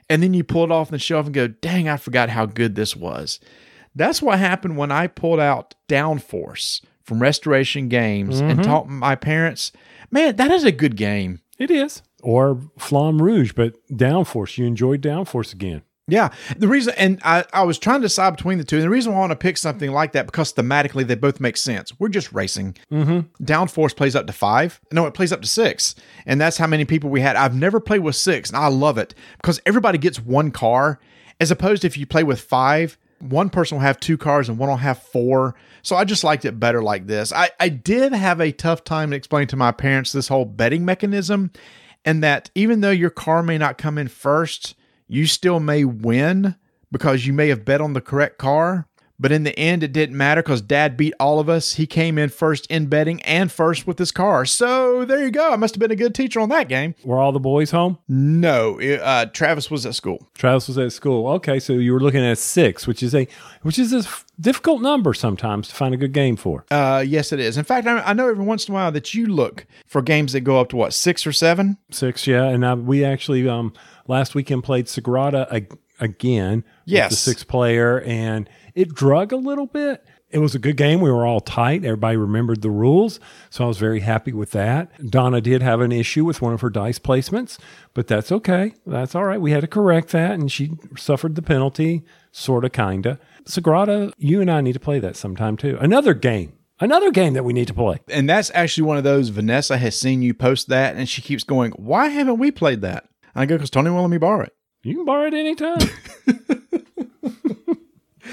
[0.08, 2.74] and then you pull it off the shelf and go, dang, I forgot how good
[2.74, 3.40] this was.
[3.94, 8.50] That's what happened when I pulled out Downforce from Restoration Games mm-hmm.
[8.50, 9.72] and taught my parents,
[10.10, 11.40] man, that is a good game.
[11.58, 12.02] It is.
[12.22, 14.58] Or Flamme Rouge, but Downforce.
[14.58, 15.82] You enjoyed Downforce again.
[16.08, 16.30] Yeah.
[16.56, 18.76] The reason, and I, I was trying to decide between the two.
[18.76, 21.40] And the reason why I want to pick something like that because thematically they both
[21.40, 21.92] make sense.
[21.98, 22.76] We're just racing.
[22.90, 23.44] Mm-hmm.
[23.44, 24.80] Downforce plays up to five.
[24.90, 25.94] No, it plays up to six.
[26.26, 27.36] And that's how many people we had.
[27.36, 30.98] I've never played with six, and I love it because everybody gets one car,
[31.40, 34.58] as opposed to if you play with five, one person will have two cars and
[34.58, 35.54] one will have four.
[35.82, 37.32] So I just liked it better like this.
[37.32, 41.52] I, I did have a tough time explaining to my parents this whole betting mechanism,
[42.04, 44.74] and that even though your car may not come in first,
[45.12, 46.56] you still may win
[46.90, 48.88] because you may have bet on the correct car.
[49.20, 51.74] But in the end, it didn't matter because dad beat all of us.
[51.74, 54.44] He came in first in betting and first with his car.
[54.44, 55.52] So there you go.
[55.52, 56.96] I must have been a good teacher on that game.
[57.04, 57.98] Were all the boys home?
[58.08, 58.80] No.
[58.80, 60.26] Uh, Travis was at school.
[60.34, 61.28] Travis was at school.
[61.34, 61.60] Okay.
[61.60, 63.28] So you were looking at six, which is a,
[63.60, 64.04] which is a
[64.40, 66.64] difficult number sometimes to find a good game for.
[66.70, 67.56] Uh, yes, it is.
[67.56, 70.32] In fact, I, I know every once in a while that you look for games
[70.32, 71.76] that go up to what, six or seven?
[71.92, 72.26] Six.
[72.26, 72.48] Yeah.
[72.48, 73.72] And I, we actually, um,
[74.12, 76.64] last weekend played Sagrada ag- again.
[76.84, 77.10] Yes.
[77.10, 80.04] the six player, and it drug a little bit.
[80.30, 81.00] It was a good game.
[81.02, 81.84] We were all tight.
[81.84, 83.20] Everybody remembered the rules.
[83.50, 85.10] So I was very happy with that.
[85.10, 87.58] Donna did have an issue with one of her dice placements,
[87.92, 88.72] but that's okay.
[88.86, 89.40] That's all right.
[89.40, 93.18] We had to correct that, and she suffered the penalty, sort of, kind of.
[93.44, 95.76] Sagrada, you and I need to play that sometime too.
[95.80, 96.54] Another game.
[96.80, 98.00] Another game that we need to play.
[98.08, 101.44] And that's actually one of those Vanessa has seen you post that, and she keeps
[101.44, 103.04] going, Why haven't we played that?
[103.34, 104.54] I go, because Tony won't let me borrow it.
[104.82, 105.78] You can borrow it anytime.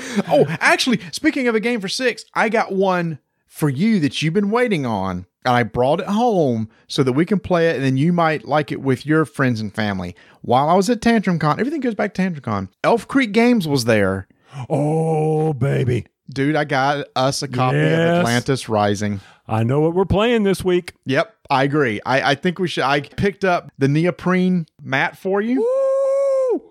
[0.27, 4.33] oh, actually, speaking of a game for six, I got one for you that you've
[4.33, 5.25] been waiting on.
[5.45, 8.45] And I brought it home so that we can play it, and then you might
[8.45, 10.15] like it with your friends and family.
[10.41, 12.69] While I was at Tantrum Con, everything goes back to Tantrum Con.
[12.83, 14.27] Elf Creek Games was there.
[14.69, 16.07] Oh, baby.
[16.31, 17.93] Dude, I got us a copy yes.
[17.93, 19.21] of Atlantis Rising.
[19.49, 20.93] I know what we're playing this week.
[21.05, 21.99] Yep, I agree.
[22.05, 22.83] I, I think we should.
[22.83, 25.61] I picked up the neoprene mat for you.
[25.61, 26.61] Woo!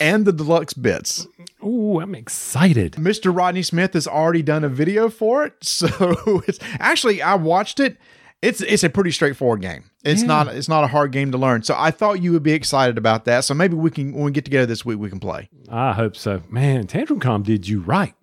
[0.00, 1.26] And the deluxe bits.
[1.62, 2.92] Ooh, I'm excited.
[2.92, 3.36] Mr.
[3.36, 5.54] Rodney Smith has already done a video for it.
[5.62, 7.98] So it's actually I watched it.
[8.40, 9.90] It's it's a pretty straightforward game.
[10.04, 10.28] It's yeah.
[10.28, 11.62] not it's not a hard game to learn.
[11.62, 13.44] So I thought you would be excited about that.
[13.44, 15.50] So maybe we can when we get together this week we can play.
[15.68, 16.42] I hope so.
[16.48, 18.14] Man, TantrumCon did you right.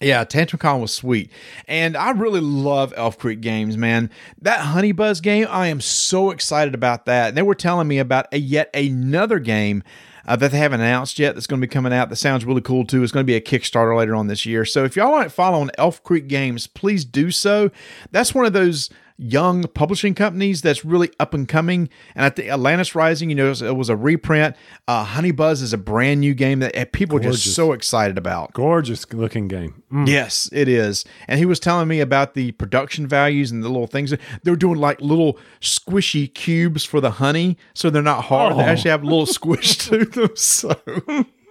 [0.00, 1.30] Yeah, TantrumCon was sweet.
[1.68, 4.10] And I really love Elf Creek games, man.
[4.42, 7.28] That Honey Buzz game, I am so excited about that.
[7.28, 9.84] And they were telling me about a, yet another game
[10.26, 12.60] uh, that they haven't announced yet that's going to be coming out that sounds really
[12.60, 13.02] cool too.
[13.02, 14.64] It's going to be a Kickstarter later on this year.
[14.64, 17.70] So if y'all aren't following Elf Creek Games, please do so.
[18.10, 21.88] That's one of those young publishing companies that's really up and coming.
[22.14, 24.56] And I think Atlantis Rising, you know, it was, a reprint.
[24.88, 27.36] Uh, Honey Buzz is a brand new game that eh, people Gorgeous.
[27.36, 28.52] are just so excited about.
[28.54, 29.82] Gorgeous looking game.
[29.92, 30.08] Mm.
[30.08, 31.04] Yes, it is.
[31.28, 34.12] And he was telling me about the production values and the little things.
[34.42, 38.54] They're doing like little squishy cubes for the honey, so they're not hard.
[38.54, 38.56] Oh.
[38.56, 40.36] They actually have a little squish to them.
[40.36, 40.80] So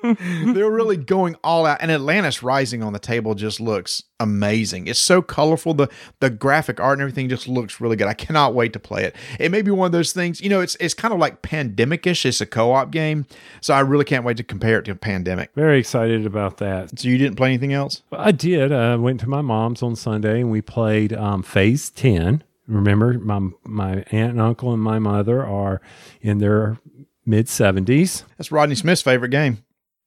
[0.53, 1.77] They're really going all out.
[1.79, 4.87] And Atlantis Rising on the table just looks amazing.
[4.87, 5.73] It's so colorful.
[5.73, 5.89] The
[6.19, 8.07] the graphic art and everything just looks really good.
[8.07, 9.15] I cannot wait to play it.
[9.39, 12.25] It may be one of those things, you know, it's it's kind of like pandemic-ish.
[12.25, 13.25] It's a co-op game.
[13.61, 15.51] So I really can't wait to compare it to Pandemic.
[15.55, 16.99] Very excited about that.
[16.99, 18.01] So you didn't play anything else?
[18.11, 18.71] I did.
[18.71, 22.43] I went to my mom's on Sunday and we played um, Phase 10.
[22.67, 25.81] Remember, my my aunt and uncle and my mother are
[26.21, 26.77] in their
[27.25, 28.23] mid 70s.
[28.37, 29.63] That's Rodney Smith's favorite game.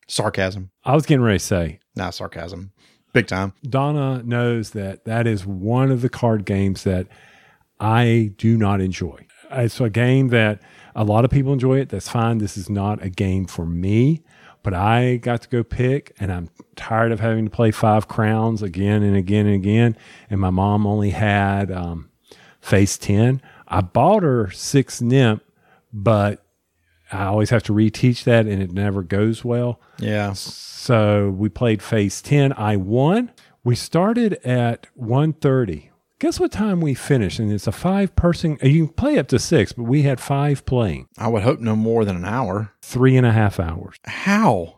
[0.09, 0.71] Sarcasm.
[0.85, 1.81] I was getting ready to say.
[1.95, 2.73] Not sarcasm.
[3.13, 3.55] Big time.
[3.63, 7.09] Donna knows that that is one of the card games that
[7.81, 9.27] I do not enjoy.
[9.51, 10.61] It's a game that
[10.95, 11.89] a lot of people enjoy it.
[11.89, 12.39] That's fine.
[12.39, 14.23] This is not a game for me,
[14.63, 18.63] but I got to go pick and I'm tired of having to play Five Crowns
[18.63, 19.97] again and again and again.
[20.31, 22.11] And my mom only had um,
[22.61, 23.41] Phase 10.
[23.69, 25.41] I bought her Six Nimmt,
[25.93, 26.46] but
[27.13, 29.81] I always have to reteach that and it never goes well.
[29.99, 30.33] Yeah.
[30.33, 32.53] So we played phase 10.
[32.55, 33.33] I won.
[33.65, 35.91] We started at 1.30.
[36.19, 37.39] Guess what time we finished?
[37.39, 40.19] And it's a five person, uh, you can play up to six, but we had
[40.19, 41.09] five playing.
[41.19, 42.73] I would hope no more than an hour.
[42.81, 43.97] Three and a half hours.
[44.05, 44.77] How?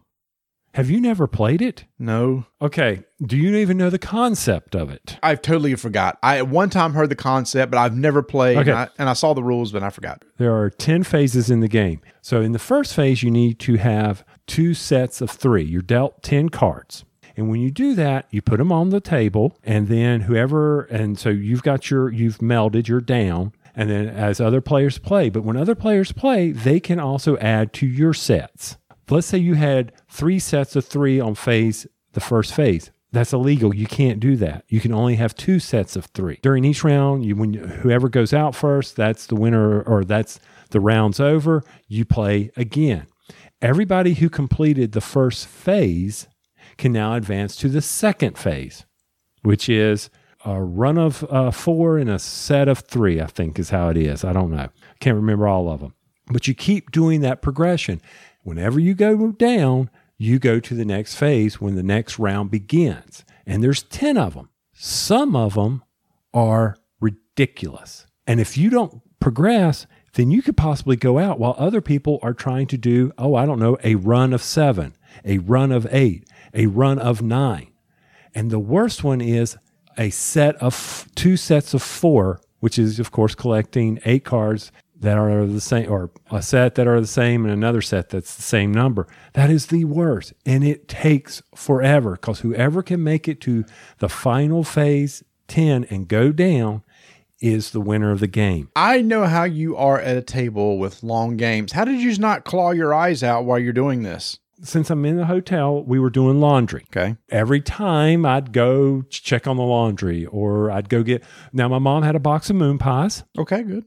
[0.78, 1.86] Have you never played it?
[1.98, 2.46] No.
[2.62, 3.02] Okay.
[3.20, 5.18] Do you even know the concept of it?
[5.24, 6.20] I've totally forgot.
[6.22, 8.58] I at one time heard the concept, but I've never played.
[8.58, 8.70] Okay.
[8.70, 10.24] And, I, and I saw the rules, but I forgot.
[10.36, 12.00] There are 10 phases in the game.
[12.22, 15.64] So in the first phase, you need to have two sets of three.
[15.64, 17.04] You're dealt 10 cards.
[17.36, 21.18] And when you do that, you put them on the table, and then whoever, and
[21.18, 23.52] so you've got your, you've melded, you're down.
[23.74, 27.72] And then as other players play, but when other players play, they can also add
[27.74, 28.76] to your sets.
[29.10, 32.90] Let's say you had three sets of three on phase, the first phase.
[33.10, 33.74] That's illegal.
[33.74, 34.64] You can't do that.
[34.68, 36.38] You can only have two sets of three.
[36.42, 40.38] During each round, you, when you, whoever goes out first, that's the winner, or that's
[40.70, 41.62] the round's over.
[41.86, 43.06] You play again.
[43.62, 46.28] Everybody who completed the first phase
[46.76, 48.84] can now advance to the second phase,
[49.42, 50.10] which is
[50.44, 53.96] a run of uh, four and a set of three, I think is how it
[53.96, 54.22] is.
[54.22, 54.68] I don't know.
[55.00, 55.94] Can't remember all of them.
[56.30, 58.00] But you keep doing that progression.
[58.42, 63.24] Whenever you go down, you go to the next phase when the next round begins.
[63.46, 64.50] And there's 10 of them.
[64.74, 65.82] Some of them
[66.34, 68.06] are ridiculous.
[68.26, 72.34] And if you don't progress, then you could possibly go out while other people are
[72.34, 76.28] trying to do, oh, I don't know, a run of seven, a run of eight,
[76.52, 77.68] a run of nine.
[78.34, 79.56] And the worst one is
[79.96, 85.16] a set of two sets of four, which is, of course, collecting eight cards that
[85.16, 88.42] are the same, or a set that are the same and another set that's the
[88.42, 89.06] same number.
[89.34, 90.32] That is the worst.
[90.44, 93.64] And it takes forever because whoever can make it to
[93.98, 96.82] the final phase 10 and go down
[97.40, 98.70] is the winner of the game.
[98.74, 101.72] I know how you are at a table with long games.
[101.72, 104.38] How did you not claw your eyes out while you're doing this?
[104.60, 106.84] Since I'm in the hotel, we were doing laundry.
[106.90, 107.16] Okay.
[107.30, 111.22] Every time I'd go check on the laundry or I'd go get.
[111.52, 113.22] Now, my mom had a box of moon pies.
[113.38, 113.84] Okay, good.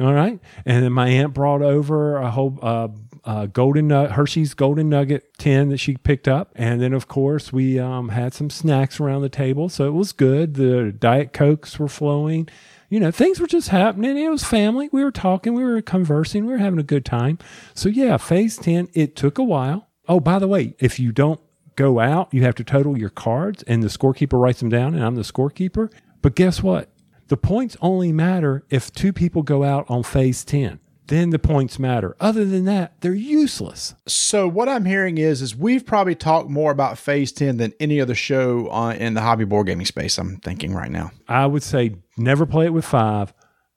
[0.00, 0.40] All right.
[0.64, 2.88] And then my aunt brought over a whole uh,
[3.24, 6.50] uh, golden nut, Hershey's golden nugget tin that she picked up.
[6.56, 9.68] And then, of course, we um, had some snacks around the table.
[9.68, 10.54] So it was good.
[10.54, 12.48] The Diet Cokes were flowing.
[12.88, 14.16] You know, things were just happening.
[14.16, 14.88] It was family.
[14.92, 17.38] We were talking, we were conversing, we were having a good time.
[17.74, 19.88] So, yeah, phase 10, it took a while.
[20.08, 21.40] Oh, by the way, if you don't
[21.76, 25.02] go out, you have to total your cards, and the scorekeeper writes them down, and
[25.02, 25.90] I'm the scorekeeper.
[26.20, 26.90] But guess what?
[27.32, 30.78] The points only matter if two people go out on phase 10.
[31.06, 32.14] Then the points matter.
[32.20, 33.94] Other than that, they're useless.
[34.06, 38.02] So what I'm hearing is, is we've probably talked more about Phase Ten than any
[38.02, 40.18] other show uh, in the hobby board gaming space.
[40.18, 41.10] I'm thinking right now.
[41.26, 43.32] I would say never play it with five.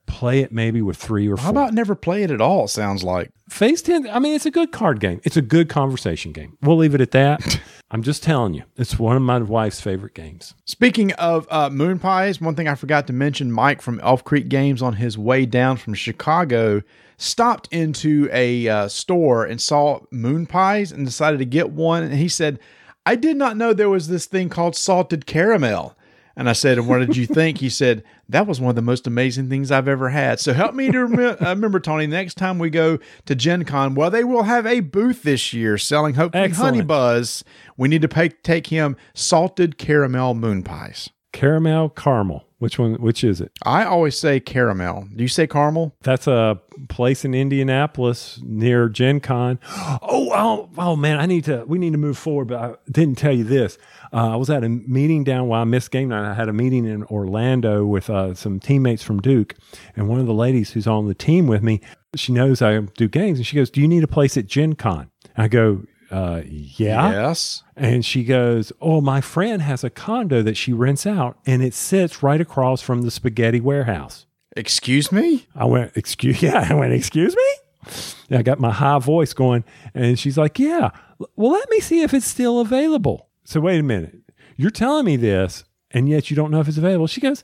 [0.05, 1.45] Play it maybe with three or four.
[1.45, 2.67] How about never play it at all?
[2.67, 3.31] Sounds like.
[3.49, 4.09] Phase 10?
[4.09, 5.21] I mean, it's a good card game.
[5.23, 6.57] It's a good conversation game.
[6.61, 7.59] We'll leave it at that.
[7.91, 10.55] I'm just telling you, it's one of my wife's favorite games.
[10.65, 14.49] Speaking of uh, moon pies, one thing I forgot to mention: Mike from Elf Creek
[14.49, 16.81] Games on his way down from Chicago
[17.17, 22.03] stopped into a uh, store and saw moon pies and decided to get one.
[22.03, 22.59] And he said,
[23.05, 25.95] "I did not know there was this thing called salted caramel."
[26.38, 28.82] And I said, "And what did you think?" He said, "That was one of the
[28.82, 32.08] most amazing things I've ever had." So help me to rem- uh, remember, Tony.
[32.08, 35.78] Next time we go to Gen Con, well, they will have a booth this year
[35.78, 36.76] selling hopefully Excellent.
[36.76, 37.43] Honey Buzz.
[37.78, 41.10] We need to pay, take him salted caramel moon pies.
[41.36, 42.45] Caramel caramel.
[42.60, 42.93] Which one?
[42.93, 43.52] Which is it?
[43.65, 45.10] I always say caramel.
[45.13, 45.93] Do you say caramel?
[46.02, 49.60] That's a place in Indianapolis near Gen Con.
[50.08, 53.17] Oh, oh, oh, man, I need to, we need to move forward, but I didn't
[53.17, 53.78] tell you this.
[54.13, 56.30] Uh, I was at a meeting down while I missed game night.
[56.30, 59.56] I had a meeting in Orlando with uh, some teammates from Duke,
[59.95, 61.82] and one of the ladies who's on the team with me,
[62.15, 64.74] she knows I do games, and she goes, Do you need a place at Gen
[64.74, 65.12] Con?
[65.36, 65.84] I go,
[66.15, 67.12] uh, yeah.
[67.12, 67.63] Yes.
[67.75, 71.73] And she goes, Oh, my friend has a condo that she rents out, and it
[71.73, 74.25] sits right across from the spaghetti warehouse.
[74.56, 75.47] Excuse me?
[75.54, 76.67] I went, excuse, yeah.
[76.69, 77.93] I went, excuse me.
[78.30, 80.91] And I got my high voice going, and she's like, yeah.
[81.36, 83.28] Well, let me see if it's still available.
[83.43, 84.15] So wait a minute.
[84.56, 87.08] You're telling me this, and yet you don't know if it's available.
[87.08, 87.43] She goes,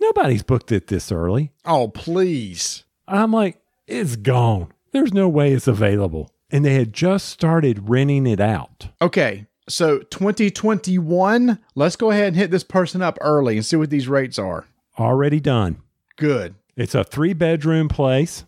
[0.00, 1.52] nobody's booked it this early.
[1.64, 2.82] Oh, please.
[3.06, 4.72] I'm like, it's gone.
[4.90, 6.32] There's no way it's available.
[6.50, 8.88] And they had just started renting it out.
[9.02, 9.46] Okay.
[9.68, 14.08] So 2021, let's go ahead and hit this person up early and see what these
[14.08, 14.66] rates are.
[14.98, 15.82] Already done.
[16.16, 16.54] Good.
[16.76, 18.44] It's a three bedroom place.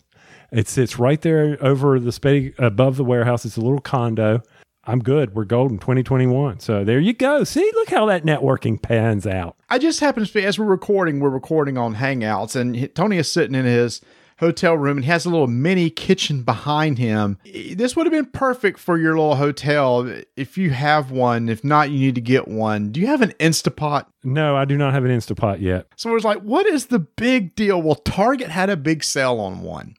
[0.51, 3.45] It sits right there over the above the warehouse.
[3.45, 4.41] It's a little condo.
[4.83, 5.35] I'm good.
[5.35, 6.59] We're golden 2021.
[6.59, 7.43] So there you go.
[7.43, 9.55] See, look how that networking pans out.
[9.69, 13.31] I just happen to be, as we're recording, we're recording on Hangouts, and Tony is
[13.31, 14.01] sitting in his
[14.41, 17.37] hotel room and he has a little mini kitchen behind him.
[17.45, 21.47] This would have been perfect for your little hotel if you have one.
[21.47, 22.91] If not, you need to get one.
[22.91, 24.07] Do you have an Instapot?
[24.23, 25.85] No, I do not have an Instapot yet.
[25.95, 27.81] So it was like, what is the big deal?
[27.81, 29.95] Well, Target had a big sale on one.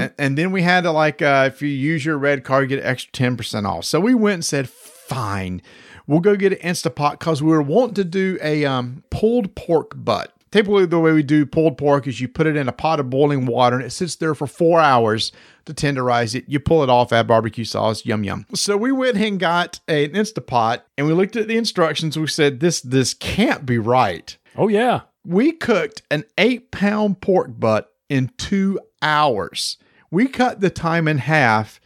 [0.00, 2.76] And, and then we had to like, uh, if you use your red card, you
[2.76, 3.84] get extra 10% off.
[3.86, 5.62] So we went and said, fine,
[6.06, 9.92] we'll go get an Instapot because we were wanting to do a um, pulled pork
[9.96, 10.32] butt.
[10.50, 13.10] Typically, the way we do pulled pork is you put it in a pot of
[13.10, 15.30] boiling water and it sits there for four hours
[15.66, 16.44] to tenderize it.
[16.48, 18.46] You pull it off, add barbecue sauce, yum yum.
[18.54, 22.18] So we went and got an Instapot and we looked at the instructions.
[22.18, 24.36] We said, this this can't be right.
[24.56, 25.02] Oh, yeah.
[25.24, 29.76] We cooked an eight pound pork butt in two hours.
[30.10, 31.80] We cut the time in half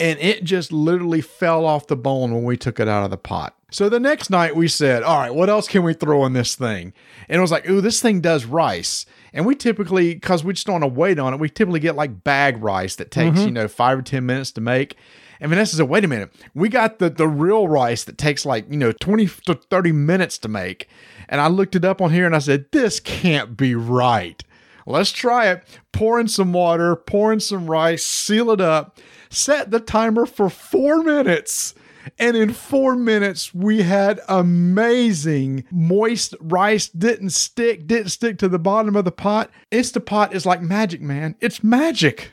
[0.00, 3.16] and it just literally fell off the bone when we took it out of the
[3.16, 3.55] pot.
[3.70, 6.54] So the next night we said, all right, what else can we throw in this
[6.54, 6.92] thing?
[7.28, 9.06] And it was like, ooh, this thing does rice.
[9.32, 11.96] And we typically, because we just don't want to wait on it, we typically get
[11.96, 13.46] like bag rice that takes, mm-hmm.
[13.46, 14.96] you know, five or 10 minutes to make.
[15.40, 18.70] And Vanessa said, wait a minute, we got the, the real rice that takes like,
[18.70, 20.88] you know, 20 to 30 minutes to make.
[21.28, 24.42] And I looked it up on here and I said, this can't be right.
[24.86, 25.64] Let's try it.
[25.90, 28.98] Pour in some water, pour in some rice, seal it up,
[29.28, 31.74] set the timer for four minutes.
[32.18, 36.88] And in four minutes, we had amazing moist rice.
[36.88, 39.50] Didn't stick, didn't stick to the bottom of the pot.
[39.72, 41.36] Instapot is like magic, man.
[41.40, 42.32] It's magic.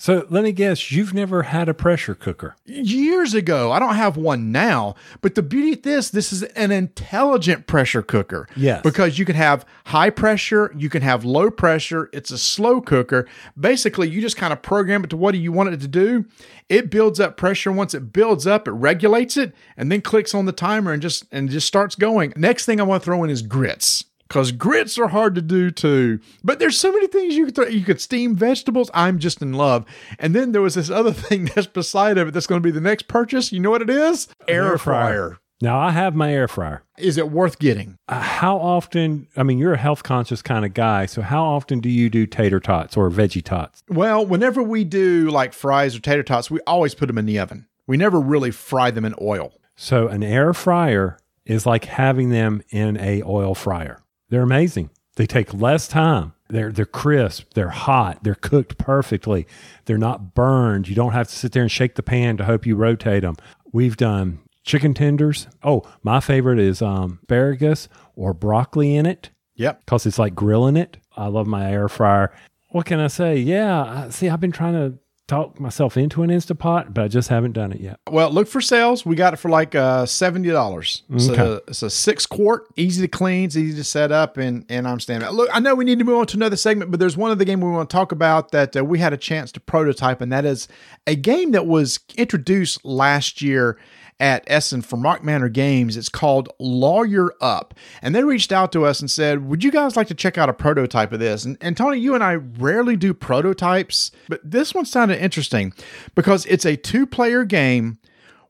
[0.00, 2.56] So let me guess, you've never had a pressure cooker.
[2.64, 6.70] Years ago, I don't have one now, but the beauty of this, this is an
[6.70, 8.48] intelligent pressure cooker.
[8.56, 8.80] Yes.
[8.82, 12.08] Because you can have high pressure, you can have low pressure.
[12.14, 13.28] It's a slow cooker.
[13.58, 16.24] Basically, you just kind of program it to what you want it to do.
[16.70, 17.70] It builds up pressure.
[17.70, 21.26] Once it builds up, it regulates it and then clicks on the timer and just
[21.30, 22.32] and just starts going.
[22.36, 24.06] Next thing I want to throw in is grits.
[24.30, 26.20] Because grits are hard to do too.
[26.44, 27.66] But there's so many things you could throw.
[27.66, 28.88] You could steam vegetables.
[28.94, 29.84] I'm just in love.
[30.20, 32.70] And then there was this other thing that's beside of it that's going to be
[32.70, 33.50] the next purchase.
[33.50, 34.28] You know what it is?
[34.46, 35.38] Air, fryer.
[35.60, 36.84] Now, I have my air fryer.
[36.96, 37.96] Is it worth getting?
[38.06, 41.06] Uh, how often, I mean, you're a health conscious kind of guy.
[41.06, 43.82] So, how often do you do tater tots or veggie tots?
[43.88, 47.40] Well, whenever we do like fries or tater tots, we always put them in the
[47.40, 47.66] oven.
[47.88, 49.54] We never really fry them in oil.
[49.74, 54.04] So, an air fryer is like having them in a oil fryer.
[54.30, 54.90] They're amazing.
[55.16, 56.32] They take less time.
[56.48, 57.52] They're they're crisp.
[57.54, 58.24] They're hot.
[58.24, 59.46] They're cooked perfectly.
[59.84, 60.88] They're not burned.
[60.88, 63.36] You don't have to sit there and shake the pan to hope you rotate them.
[63.72, 65.46] We've done chicken tenders.
[65.62, 69.80] Oh, my favorite is um, asparagus or broccoli in it Yep.
[69.84, 70.96] because it's like grilling it.
[71.16, 72.32] I love my air fryer.
[72.70, 73.36] What can I say?
[73.36, 74.98] Yeah, see, I've been trying to
[75.30, 78.00] talk myself into an Instapot, but I just haven't done it yet.
[78.10, 79.06] Well, look for sales.
[79.06, 81.04] We got it for like uh, seventy dollars.
[81.18, 84.86] So it's a six quart, easy to clean, it's easy to set up, and and
[84.86, 85.28] I'm standing.
[85.30, 87.38] Look, I know we need to move on to another segment, but there's one of
[87.38, 90.20] the game we want to talk about that uh, we had a chance to prototype,
[90.20, 90.68] and that is
[91.06, 93.78] a game that was introduced last year
[94.20, 95.96] at Essen from Rock Manor Games.
[95.96, 97.74] It's called Lawyer Up.
[98.02, 100.50] And they reached out to us and said, Would you guys like to check out
[100.50, 101.44] a prototype of this?
[101.44, 105.72] And, and Tony, you and I rarely do prototypes, but this one sounded interesting
[106.14, 107.98] because it's a two player game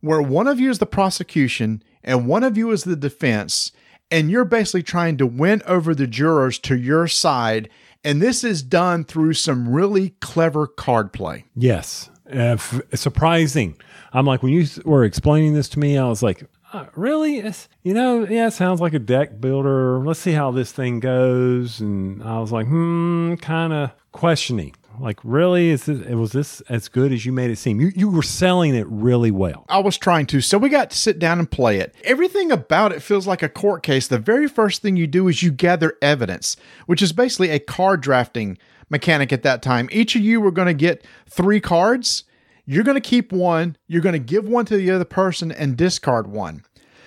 [0.01, 3.73] where one of you is the prosecution and one of you is the defense.
[4.11, 7.69] And you're basically trying to win over the jurors to your side.
[8.03, 11.45] And this is done through some really clever card play.
[11.55, 13.77] Yes, uh, f- surprising.
[14.13, 17.39] I'm like, when you were explaining this to me, I was like, uh, really?
[17.39, 19.99] It's, you know, yeah, it sounds like a deck builder.
[19.99, 21.81] Let's see how this thing goes.
[21.81, 24.75] And I was like, hmm, kind of questioning.
[24.99, 25.71] Like, really?
[25.71, 27.81] Is this, was this as good as you made it seem?
[27.81, 29.65] You, you were selling it really well.
[29.69, 30.41] I was trying to.
[30.41, 31.95] So we got to sit down and play it.
[32.05, 34.09] Everything about it feels like a court case.
[34.09, 38.03] The very first thing you do is you gather evidence, which is basically a card
[38.03, 38.59] drafting
[38.91, 39.89] mechanic at that time.
[39.91, 42.25] Each of you were going to get three cards.
[42.71, 45.77] You're going to keep one, you're going to give one to the other person and
[45.77, 46.63] discard one.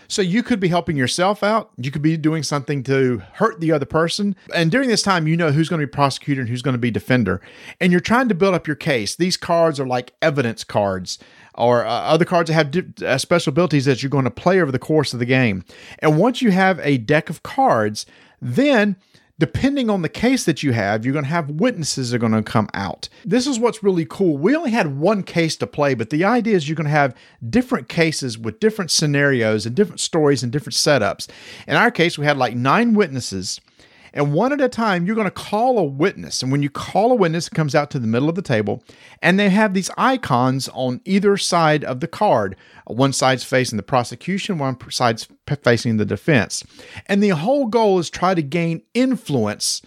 [0.10, 1.72] So you could be helping yourself out.
[1.78, 4.36] You could be doing something to hurt the other person.
[4.54, 6.80] And during this time, you know who's going to be prosecutor and who's going to
[6.80, 7.40] be defender.
[7.80, 9.16] And you're trying to build up your case.
[9.16, 11.18] These cards are like evidence cards
[11.56, 14.60] or uh, other cards that have di- uh, special abilities that you're going to play
[14.60, 15.64] over the course of the game.
[16.00, 18.06] And once you have a deck of cards,
[18.42, 18.98] then
[19.40, 22.32] depending on the case that you have, you're going to have witnesses that are going
[22.32, 23.10] to come out.
[23.26, 24.38] This is what's really cool.
[24.38, 27.16] We only had one case to play, but the idea is you're going to have
[27.50, 31.30] different cases with different scenarios and different stories and different setups.
[31.68, 33.60] In our case, we had like nine witnesses.
[34.14, 36.44] And one at a time, you're going to call a witness.
[36.44, 38.84] And when you call a witness, it comes out to the middle of the table.
[39.22, 42.56] And they have these icons on either side of the card.
[42.86, 45.28] One side's facing the prosecution, one side's
[45.64, 46.64] facing the defense.
[47.08, 49.82] And the whole goal is try to gain influence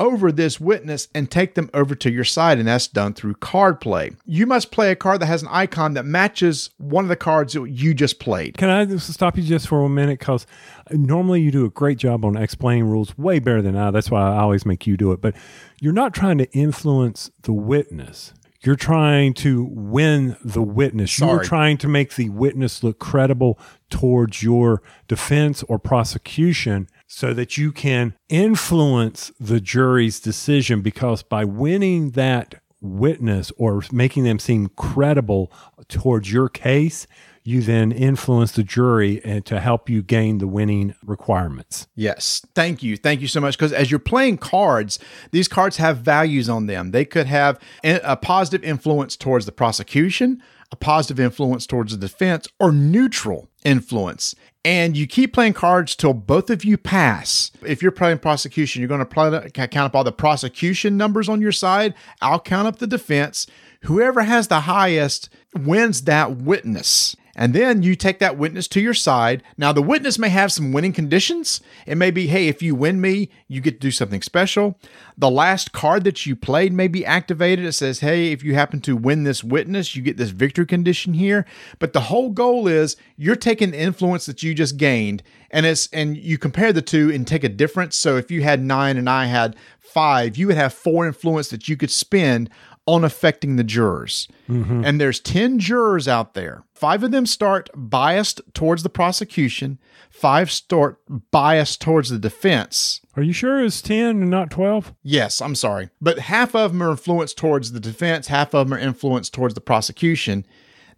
[0.00, 3.80] over this witness and take them over to your side, and that's done through card
[3.80, 4.10] play.
[4.26, 7.52] You must play a card that has an icon that matches one of the cards
[7.52, 8.56] that you just played.
[8.56, 10.18] Can I stop you just for a minute?
[10.18, 10.46] Because
[10.90, 13.90] normally you do a great job on explaining rules way better than I.
[13.90, 15.20] That's why I always make you do it.
[15.20, 15.36] But
[15.80, 18.32] you're not trying to influence the witness.
[18.62, 21.18] You're trying to win the witness.
[21.18, 23.58] You're trying to make the witness look credible
[23.88, 31.44] towards your defense or prosecution so that you can influence the jury's decision because by
[31.44, 35.50] winning that witness or making them seem credible
[35.88, 37.06] towards your case,
[37.50, 41.86] you then influence the jury and to help you gain the winning requirements.
[41.94, 42.44] Yes.
[42.54, 42.96] Thank you.
[42.96, 43.56] Thank you so much.
[43.58, 44.98] Because as you're playing cards,
[45.30, 46.90] these cards have values on them.
[46.90, 50.42] They could have a a positive influence towards the prosecution,
[50.72, 54.34] a positive influence towards the defense, or neutral influence.
[54.64, 57.50] And you keep playing cards till both of you pass.
[57.64, 61.40] If you're playing prosecution, you're going to play, count up all the prosecution numbers on
[61.40, 61.94] your side.
[62.20, 63.46] I'll count up the defense.
[63.84, 67.16] Whoever has the highest wins that witness.
[67.36, 69.42] And then you take that witness to your side.
[69.56, 71.60] Now, the witness may have some winning conditions.
[71.86, 74.78] It may be, hey, if you win me, you get to do something special.
[75.16, 77.64] The last card that you played may be activated.
[77.64, 81.14] It says, hey, if you happen to win this witness, you get this victory condition
[81.14, 81.46] here.
[81.78, 85.88] But the whole goal is you're taking the influence that you just gained and it's
[85.92, 87.96] and you compare the two and take a difference.
[87.96, 91.68] So if you had nine and I had five, you would have four influence that
[91.68, 92.50] you could spend
[92.86, 94.26] on affecting the jurors.
[94.48, 94.84] Mm-hmm.
[94.84, 96.64] And there's 10 jurors out there.
[96.74, 99.78] Five of them start biased towards the prosecution,
[100.08, 100.98] five start
[101.30, 103.00] biased towards the defense.
[103.16, 104.94] Are you sure it's 10 and not 12?
[105.02, 105.90] Yes, I'm sorry.
[106.00, 109.54] But half of them are influenced towards the defense, half of them are influenced towards
[109.54, 110.46] the prosecution.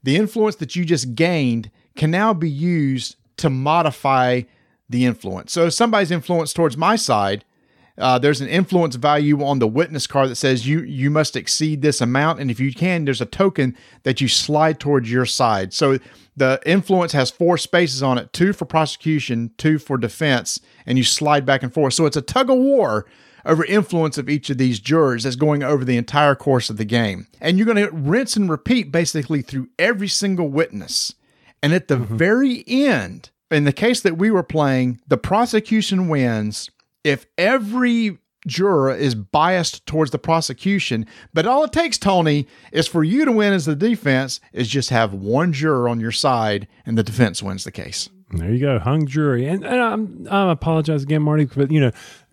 [0.02, 4.42] The influence that you just gained can now be used to modify
[4.88, 5.52] the influence.
[5.52, 7.44] So if somebody's influenced towards my side,
[7.98, 11.82] uh, there's an influence value on the witness card that says you you must exceed
[11.82, 15.72] this amount, and if you can, there's a token that you slide towards your side.
[15.72, 15.98] So
[16.36, 21.04] the influence has four spaces on it: two for prosecution, two for defense, and you
[21.04, 21.94] slide back and forth.
[21.94, 23.06] So it's a tug of war
[23.44, 26.84] over influence of each of these jurors that's going over the entire course of the
[26.84, 31.14] game, and you're going to rinse and repeat basically through every single witness.
[31.62, 36.70] And at the very end, in the case that we were playing, the prosecution wins
[37.04, 41.06] if every juror is biased towards the prosecution.
[41.32, 44.90] But all it takes, Tony, is for you to win as the defense, is just
[44.90, 48.08] have one juror on your side and the defense wins the case.
[48.30, 49.46] There you go, hung jury.
[49.46, 51.92] And, and I'm, I apologize again, Marty, but you know,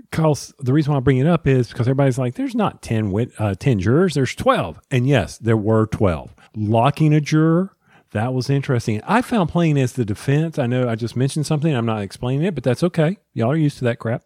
[0.10, 3.12] because the reason why I bring it up is because everybody's like, there's not 10,
[3.12, 4.80] wit, uh, 10 jurors, there's 12.
[4.90, 6.34] And yes, there were 12.
[6.56, 7.76] Locking a juror,
[8.12, 9.02] that was interesting.
[9.06, 10.58] I found playing as the defense.
[10.58, 13.18] I know I just mentioned something, I'm not explaining it, but that's okay.
[13.34, 14.24] Y'all are used to that crap.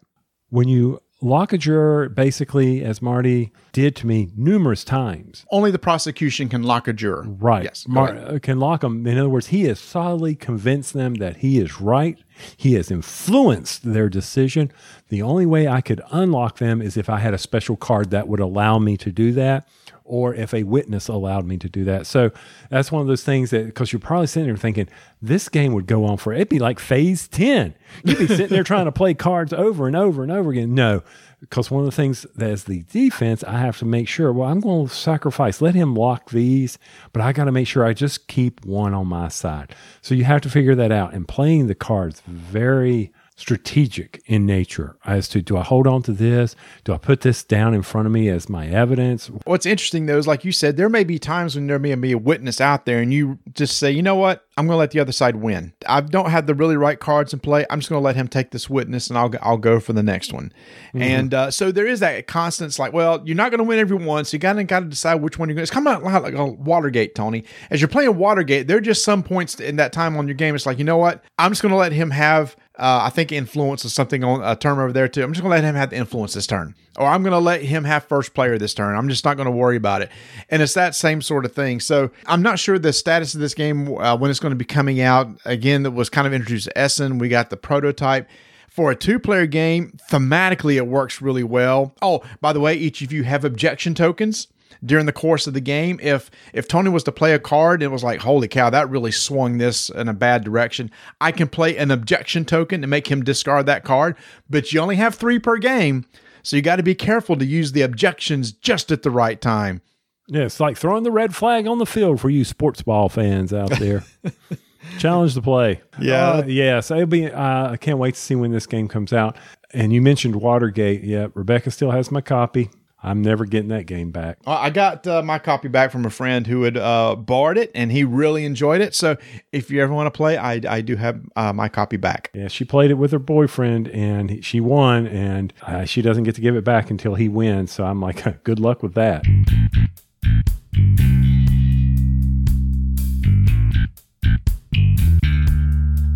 [0.54, 5.80] When you lock a juror, basically, as Marty did to me numerous times, Only the
[5.80, 7.24] prosecution can lock a juror.
[7.26, 7.64] Right.
[7.64, 7.88] Yes.
[7.88, 9.04] Mar- uh, can lock them.
[9.04, 12.18] In other words, he has solidly convinced them that he is right.
[12.56, 14.72] He has influenced their decision.
[15.08, 18.28] The only way I could unlock them is if I had a special card that
[18.28, 19.68] would allow me to do that,
[20.04, 22.06] or if a witness allowed me to do that.
[22.06, 22.30] So
[22.68, 24.88] that's one of those things that, because you're probably sitting there thinking,
[25.22, 27.74] this game would go on for, it'd be like phase 10.
[28.04, 30.74] You'd be sitting there trying to play cards over and over and over again.
[30.74, 31.02] No,
[31.48, 34.60] because one of the things as the defense, I have to make sure, well, I'm
[34.60, 36.78] going to sacrifice, let him lock these,
[37.12, 39.74] but I got to make sure I just keep one on my side.
[40.02, 41.12] So you have to figure that out.
[41.12, 46.12] And playing the cards very strategic in nature as to do I hold on to
[46.12, 46.54] this?
[46.84, 49.26] Do I put this down in front of me as my evidence?
[49.44, 52.12] What's interesting though is, like you said, there may be times when there may be
[52.12, 54.92] a witness out there, and you just say, you know what, I'm going to let
[54.92, 55.72] the other side win.
[55.88, 57.66] I don't have the really right cards in play.
[57.70, 60.02] I'm just going to let him take this witness, and I'll I'll go for the
[60.02, 60.52] next one.
[60.94, 62.68] And uh, so there is that constant.
[62.68, 64.80] It's like, well, you're not going to win every one, so you got to got
[64.80, 65.66] to decide which one you're going.
[65.66, 67.44] to It's kind of like, like a Watergate, Tony.
[67.70, 70.54] As you're playing Watergate, there are just some points in that time on your game.
[70.54, 72.54] It's like, you know what, I'm just going to let him have.
[72.76, 75.22] Uh, I think influence is something on a term over there too.
[75.22, 77.84] I'm just to let him have the influence this turn, or I'm to let him
[77.84, 78.96] have first player this turn.
[78.96, 80.10] I'm just not to worry about it.
[80.50, 81.78] And it's that same sort of thing.
[81.78, 84.64] So I'm not sure the status of this game uh, when it's going to be
[84.64, 85.28] coming out.
[85.44, 87.18] Again, that was kind of introduced to Essen.
[87.18, 88.28] We got the prototype.
[88.68, 91.94] For a two player game, thematically, it works really well.
[92.02, 94.48] Oh, by the way, each of you have objection tokens
[94.84, 95.98] during the course of the game.
[96.02, 98.90] If if Tony was to play a card and it was like, holy cow, that
[98.90, 103.08] really swung this in a bad direction, I can play an objection token to make
[103.08, 104.16] him discard that card.
[104.48, 106.06] But you only have three per game,
[106.42, 109.82] so you got to be careful to use the objections just at the right time.
[110.26, 113.52] Yeah, it's like throwing the red flag on the field for you sports ball fans
[113.52, 114.04] out there.
[114.98, 115.80] Challenge the play.
[116.00, 116.28] Yeah.
[116.28, 116.80] Uh, yeah.
[116.80, 119.36] So it'll be, uh, I can't wait to see when this game comes out.
[119.72, 121.02] And you mentioned Watergate.
[121.02, 121.28] Yeah.
[121.34, 122.70] Rebecca still has my copy.
[123.04, 124.38] I'm never getting that game back.
[124.46, 127.92] I got uh, my copy back from a friend who had uh, borrowed it, and
[127.92, 128.94] he really enjoyed it.
[128.94, 129.16] So
[129.52, 132.30] if you ever want to play, I, I do have uh, my copy back.
[132.34, 136.24] Yeah, she played it with her boyfriend, and he- she won, and uh, she doesn't
[136.24, 137.70] get to give it back until he wins.
[137.72, 139.24] So I'm like, good luck with that.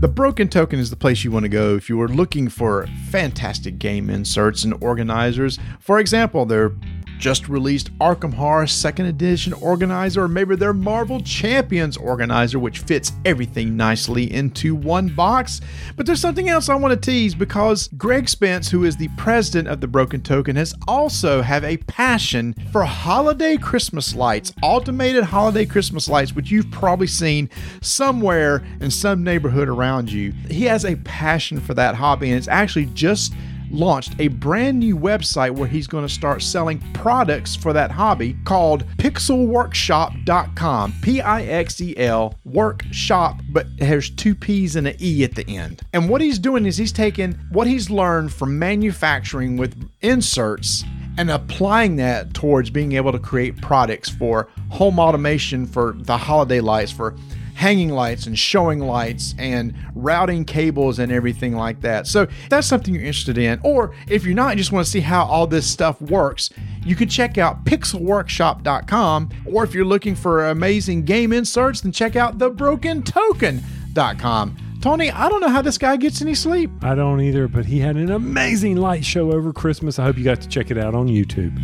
[0.00, 2.86] The Broken Token is the place you want to go if you are looking for
[3.10, 5.58] fantastic game inserts and organizers.
[5.80, 6.70] For example, their
[7.18, 13.12] just released Arkham Horror 2nd Edition organizer, or maybe their Marvel Champions organizer, which fits
[13.24, 15.60] everything nicely into one box.
[15.96, 19.68] But there's something else I want to tease because Greg Spence, who is the president
[19.68, 25.66] of the Broken Token, has also have a passion for holiday Christmas lights, automated holiday
[25.66, 27.50] Christmas lights, which you've probably seen
[27.80, 30.32] somewhere in some neighborhood around you.
[30.48, 33.32] He has a passion for that hobby, and it's actually just
[33.70, 38.36] launched a brand new website where he's going to start selling products for that hobby
[38.44, 40.94] called pixelworkshoppe.com.
[41.02, 45.48] P I X E L workshop, but there's two P's and an E at the
[45.48, 45.82] end.
[45.92, 50.84] And what he's doing is he's taking what he's learned from manufacturing with inserts
[51.18, 56.60] and applying that towards being able to create products for home automation for the holiday
[56.60, 57.16] lights for
[57.58, 62.06] hanging lights and showing lights and routing cables and everything like that.
[62.06, 65.24] So that's something you're interested in, or if you're not, just want to see how
[65.24, 66.50] all this stuff works,
[66.84, 69.30] you can check out pixelworkshoppe.com.
[69.46, 74.56] Or if you're looking for amazing game inserts, then check out thebrokentoken.com.
[74.80, 76.70] Tony, I don't know how this guy gets any sleep.
[76.82, 79.98] I don't either, but he had an amazing light show over Christmas.
[79.98, 81.58] I hope you got to check it out on YouTube.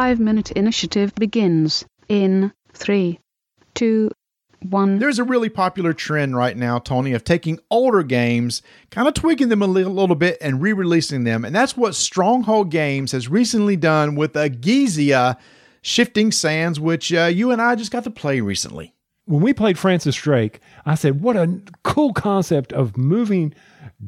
[0.00, 3.20] Five minute initiative begins in three,
[3.74, 4.10] two,
[4.62, 4.98] one.
[4.98, 9.50] There's a really popular trend right now, Tony, of taking older games, kind of tweaking
[9.50, 11.44] them a little, little bit, and re releasing them.
[11.44, 15.36] And that's what Stronghold Games has recently done with Egizia
[15.82, 18.94] Shifting Sands, which uh, you and I just got to play recently.
[19.26, 23.54] when we played Francis Drake, I said, what a cool concept of moving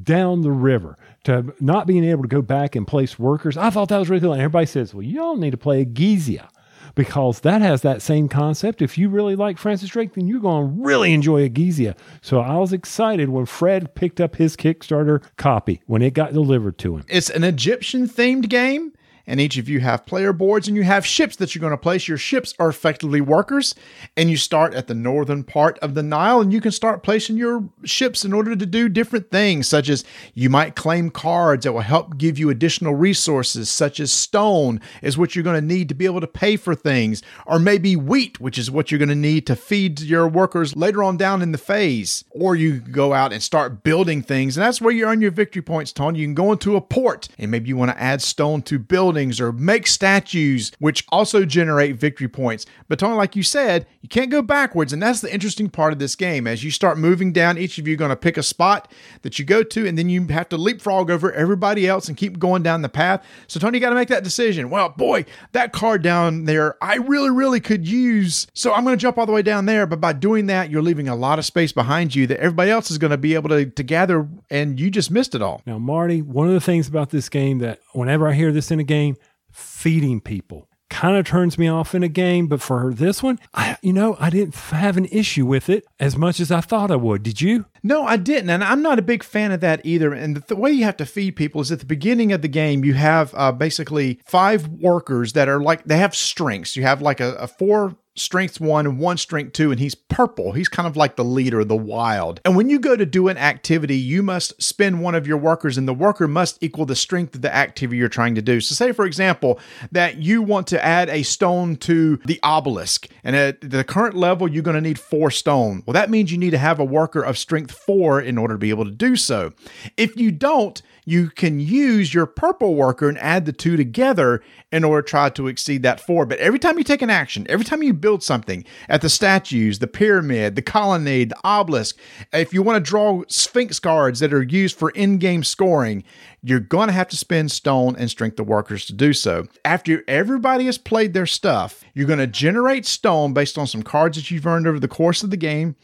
[0.02, 3.56] down the river to not being able to go back and place workers.
[3.56, 4.32] I thought that was really cool.
[4.32, 6.48] And everybody says, well, you all need to play Egizia
[6.94, 8.82] because that has that same concept.
[8.82, 11.96] If you really like Francis Drake, then you're going to really enjoy Egizia.
[12.20, 16.78] So I was excited when Fred picked up his Kickstarter copy when it got delivered
[16.78, 17.04] to him.
[17.08, 18.92] It's an Egyptian themed game,
[19.26, 21.76] and each of you have player boards and you have ships that you're going to
[21.76, 22.08] place.
[22.08, 23.74] Your ships are effectively workers,
[24.16, 27.36] and you start at the northern part of the Nile, and you can start placing
[27.36, 30.04] your ships in order to do different things, such as
[30.34, 35.16] you might claim cards that will help give you additional resources, such as stone is
[35.18, 38.40] what you're going to need to be able to pay for things, or maybe wheat,
[38.40, 41.52] which is what you're going to need to feed your workers later on down in
[41.52, 42.24] the phase.
[42.30, 45.62] Or you go out and start building things, and that's where you earn your victory
[45.62, 46.20] points, Tony.
[46.20, 48.78] You can go into a port, and maybe you want to add stone to
[49.12, 52.64] buildings or make statues, which also generate victory points.
[52.88, 55.98] But Tony, like you said, you can't go backwards, and that's the interesting part of
[55.98, 56.46] this game.
[56.46, 58.90] As you start moving down, each of you going to pick a spot
[59.20, 62.38] that you go to, and then you have to leapfrog over everybody else and keep
[62.38, 63.22] going down the path.
[63.48, 64.70] So Tony, you got to make that decision.
[64.70, 68.46] Well, boy, that card down there, I really, really could use.
[68.54, 69.86] So I'm going to jump all the way down there.
[69.86, 72.90] But by doing that, you're leaving a lot of space behind you that everybody else
[72.90, 75.60] is going to be able to, to gather, and you just missed it all.
[75.66, 78.80] Now, Marty, one of the things about this game that whenever I hear this in
[78.80, 79.01] a game,
[79.50, 82.46] feeding people kind of turns me off in a game.
[82.46, 86.16] But for this one, I, you know, I didn't have an issue with it as
[86.16, 87.22] much as I thought I would.
[87.22, 87.64] Did you?
[87.82, 90.12] No, I didn't, and I'm not a big fan of that either.
[90.12, 92.48] And the, the way you have to feed people is at the beginning of the
[92.48, 96.76] game, you have uh, basically five workers that are like they have strengths.
[96.76, 100.52] You have like a, a four strength one and one strength two, and he's purple.
[100.52, 102.40] He's kind of like the leader, the wild.
[102.44, 105.78] And when you go to do an activity, you must spend one of your workers,
[105.78, 108.60] and the worker must equal the strength of the activity you're trying to do.
[108.60, 109.58] So, say for example,
[109.90, 114.48] that you want to add a stone to the obelisk, and at the current level,
[114.48, 115.82] you're going to need four stone.
[115.86, 118.58] Well, that means you need to have a worker of strength four in order to
[118.58, 119.52] be able to do so.
[119.96, 124.84] If you don't, you can use your purple worker and add the two together in
[124.84, 126.24] order to try to exceed that four.
[126.26, 129.80] But every time you take an action, every time you build something at the statues,
[129.80, 131.98] the pyramid, the colonnade, the obelisk.
[132.32, 136.04] If you want to draw Sphinx cards that are used for in game scoring,
[136.42, 139.46] you're going to have to spend stone and strength of workers to do so.
[139.64, 144.16] After everybody has played their stuff, you're going to generate stone based on some cards
[144.16, 145.76] that you've earned over the course of the game.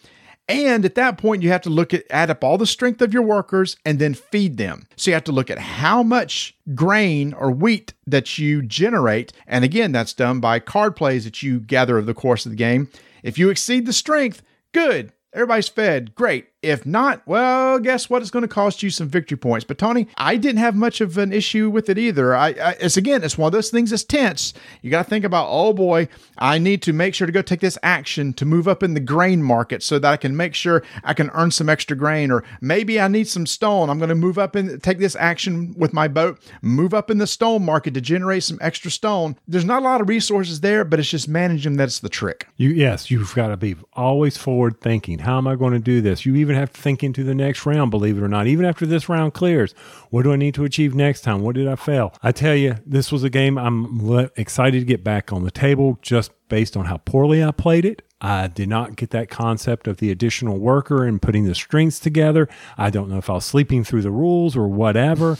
[0.48, 3.12] And at that point, you have to look at add up all the strength of
[3.12, 4.86] your workers and then feed them.
[4.96, 9.32] So you have to look at how much grain or wheat that you generate.
[9.46, 12.56] And again, that's done by card plays that you gather over the course of the
[12.56, 12.88] game.
[13.22, 14.42] If you exceed the strength,
[14.72, 15.12] good.
[15.34, 16.14] Everybody's fed.
[16.14, 16.48] Great.
[16.60, 18.20] If not, well, guess what?
[18.20, 19.64] It's going to cost you some victory points.
[19.64, 22.34] But Tony, I didn't have much of an issue with it either.
[22.34, 24.54] I, I it's again, it's one of those things that's tense.
[24.82, 27.60] You got to think about, oh boy, I need to make sure to go take
[27.60, 30.82] this action to move up in the grain market so that I can make sure
[31.04, 32.32] I can earn some extra grain.
[32.32, 33.88] Or maybe I need some stone.
[33.88, 37.18] I'm going to move up and take this action with my boat, move up in
[37.18, 39.36] the stone market to generate some extra stone.
[39.46, 42.48] There's not a lot of resources there, but it's just managing that's the trick.
[42.56, 45.20] You yes, you've got to be always forward thinking.
[45.20, 46.26] How am I going to do this?
[46.26, 48.46] You even have to think into the next round, believe it or not.
[48.46, 49.74] Even after this round clears,
[50.10, 51.42] what do I need to achieve next time?
[51.42, 52.14] What did I fail?
[52.22, 55.98] I tell you, this was a game I'm excited to get back on the table
[56.02, 58.02] just based on how poorly I played it.
[58.20, 62.48] I did not get that concept of the additional worker and putting the strings together.
[62.76, 65.38] I don't know if I was sleeping through the rules or whatever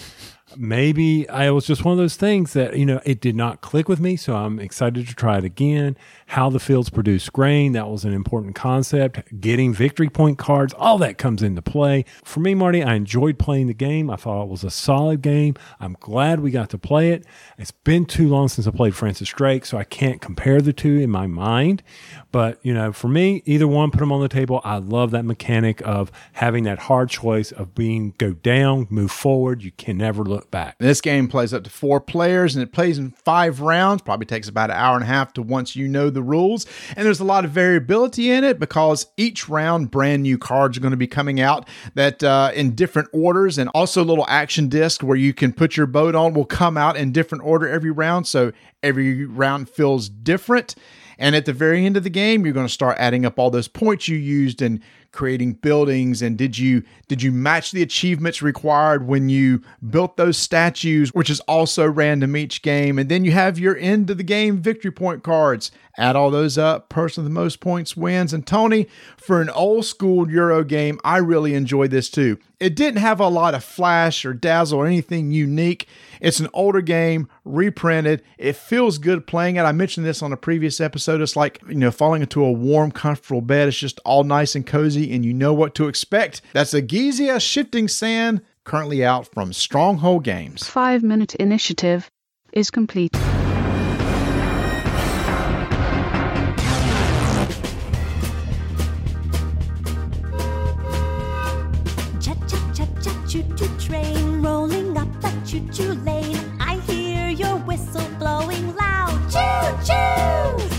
[0.57, 3.89] maybe I was just one of those things that, you know, it did not click
[3.89, 4.17] with me.
[4.17, 5.97] So I'm excited to try it again.
[6.27, 9.41] How the fields produce grain, that was an important concept.
[9.41, 12.05] Getting victory point cards, all that comes into play.
[12.25, 14.11] For me, Marty, I enjoyed playing the game.
[14.11, 15.55] I thought it was a solid game.
[15.81, 17.25] I'm glad we got to play it.
[17.57, 20.99] It's been too long since I played Francis Drake, so I can't compare the two
[20.99, 21.83] in my mind.
[22.31, 24.61] But, you know, for me, either one, put them on the table.
[24.65, 29.63] I love that mechanic of having that hard choice of being go down, move forward.
[29.63, 30.77] You can never look back.
[30.79, 34.03] This game plays up to four players and it plays in five rounds.
[34.03, 36.67] Probably takes about an hour and a half to once you know the rules.
[36.97, 40.81] And there's a lot of variability in it because each round, brand new cards are
[40.81, 45.03] going to be coming out that uh, in different orders and also little action disc
[45.03, 48.27] where you can put your boat on will come out in different order every round.
[48.27, 50.75] So every round feels different.
[51.19, 53.51] And at the very end of the game, you're going to start adding up all
[53.51, 54.81] those points you used and
[55.13, 56.23] creating buildings?
[56.23, 61.31] And did you did you match the achievements required when you built those statues which
[61.31, 62.99] is also random each game?
[62.99, 65.71] And then you have your end of the game victory point cards.
[65.97, 66.89] Add all those up.
[66.89, 68.33] Person with the most points wins.
[68.33, 68.87] And tony
[69.17, 72.39] for an old school euro game i really enjoyed this too.
[72.61, 75.89] It didn't have a lot of flash or dazzle or anything unique
[76.21, 80.37] it's an older game reprinted it feels good playing it i mentioned this on a
[80.37, 84.25] previous episode it's like you know falling into a warm comfortable bed it's just all
[84.25, 86.43] nice and cozy and you know what to expect.
[86.53, 90.65] That's Egizia Shifting Sand, currently out from Stronghold Games.
[90.65, 92.11] Five minute initiative
[92.53, 93.17] is complete.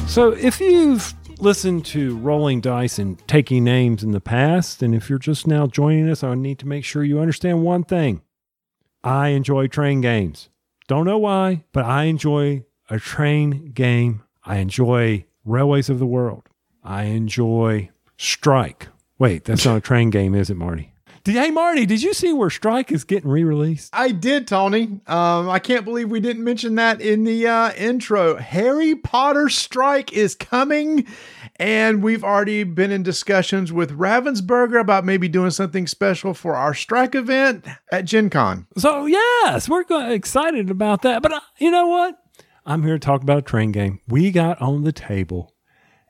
[0.09, 5.07] So if you've listened to rolling dice and taking names in the past, and if
[5.07, 8.23] you're just now joining us, I need to make sure you understand one thing.
[9.03, 10.49] I enjoy train games.
[10.87, 14.23] Don't know why, but I enjoy a train game.
[14.43, 16.49] I enjoy Railways of the World.
[16.83, 18.87] I enjoy Strike.
[19.19, 20.91] Wait, that's not a train game, is it, Marty?
[21.29, 23.91] Did, hey, Marty, did you see where Strike is getting re released?
[23.93, 24.99] I did, Tony.
[25.05, 28.37] Um, I can't believe we didn't mention that in the uh, intro.
[28.37, 31.05] Harry Potter Strike is coming,
[31.57, 36.73] and we've already been in discussions with Ravensburger about maybe doing something special for our
[36.73, 38.65] Strike event at Gen Con.
[38.75, 41.21] So, yes, we're excited about that.
[41.21, 42.17] But uh, you know what?
[42.65, 43.99] I'm here to talk about a train game.
[44.07, 45.53] We got on the table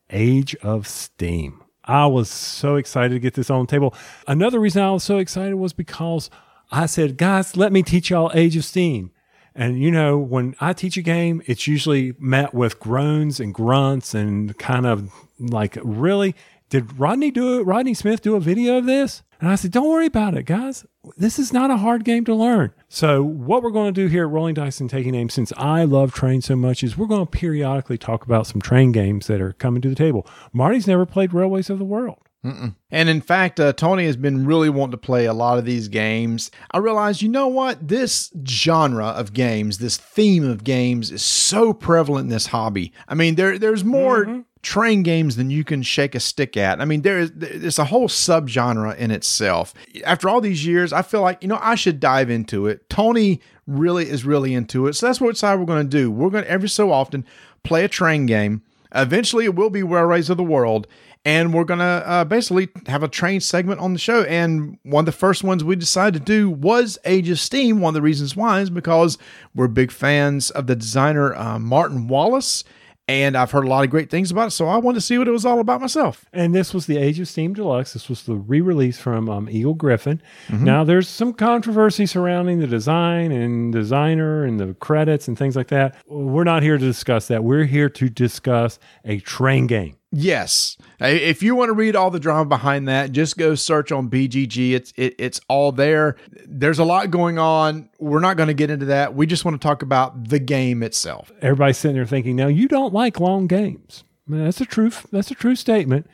[0.09, 1.58] Age of Steam.
[1.89, 3.95] I was so excited to get this on the table.
[4.27, 6.29] Another reason I was so excited was because
[6.71, 9.09] I said, guys, let me teach y'all Age of Steam.
[9.55, 14.13] And you know, when I teach a game, it's usually met with groans and grunts
[14.13, 16.35] and kind of like, really?
[16.69, 17.63] Did Rodney do it?
[17.63, 19.23] Rodney Smith do a video of this?
[19.39, 20.85] And I said, don't worry about it, guys.
[21.15, 22.73] This is not a hard game to learn.
[22.89, 25.85] So, what we're going to do here at Rolling Dice and Taking Names, since I
[25.85, 29.39] love trains so much, is we're going to periodically talk about some train games that
[29.39, 30.27] are coming to the table.
[30.51, 32.19] Marty's never played Railways of the World.
[32.43, 32.73] Mm-mm.
[32.89, 35.89] And in fact, uh, Tony has been really wanting to play a lot of these
[35.89, 36.51] games.
[36.71, 37.85] I realized, you know what?
[37.85, 42.93] This genre of games, this theme of games, is so prevalent in this hobby.
[43.09, 44.41] I mean, there there's more mm-hmm.
[44.61, 46.81] Train games than you can shake a stick at.
[46.81, 49.73] I mean, there is there's a whole subgenre in itself.
[50.05, 52.89] After all these years, I feel like you know I should dive into it.
[52.89, 56.11] Tony really is really into it, so that's what side we're going to do.
[56.11, 57.25] We're going to every so often
[57.63, 60.87] play a train game Eventually, it will be Railways of the World.
[61.25, 64.23] And we're going to uh, basically have a train segment on the show.
[64.23, 67.81] And one of the first ones we decided to do was Age of Steam.
[67.81, 69.17] One of the reasons why is because
[69.53, 72.63] we're big fans of the designer uh, Martin Wallace.
[73.09, 74.51] And I've heard a lot of great things about it.
[74.51, 76.25] So I wanted to see what it was all about myself.
[76.31, 77.93] And this was the Age of Steam Deluxe.
[77.93, 80.21] This was the re-release from um, Eagle-Gryphon.
[80.47, 80.63] Mm-hmm.
[80.63, 85.69] Now, there's some controversy surrounding the design and designer and the credits and things like
[85.69, 85.95] that.
[86.05, 87.43] We're not here to discuss that.
[87.43, 89.95] We're here to discuss a train game.
[90.11, 90.75] Yes.
[90.99, 94.71] If you want to read all the drama behind that, just go search on BGG.
[94.71, 96.15] It's it, it's all there.
[96.45, 97.89] There's a lot going on.
[97.99, 99.13] We're not going to get into that.
[99.13, 101.31] We just want to talk about the game itself.
[101.41, 104.03] Everybody's sitting there thinking, now you don't like long games.
[104.27, 106.09] That's a true that's a true statement.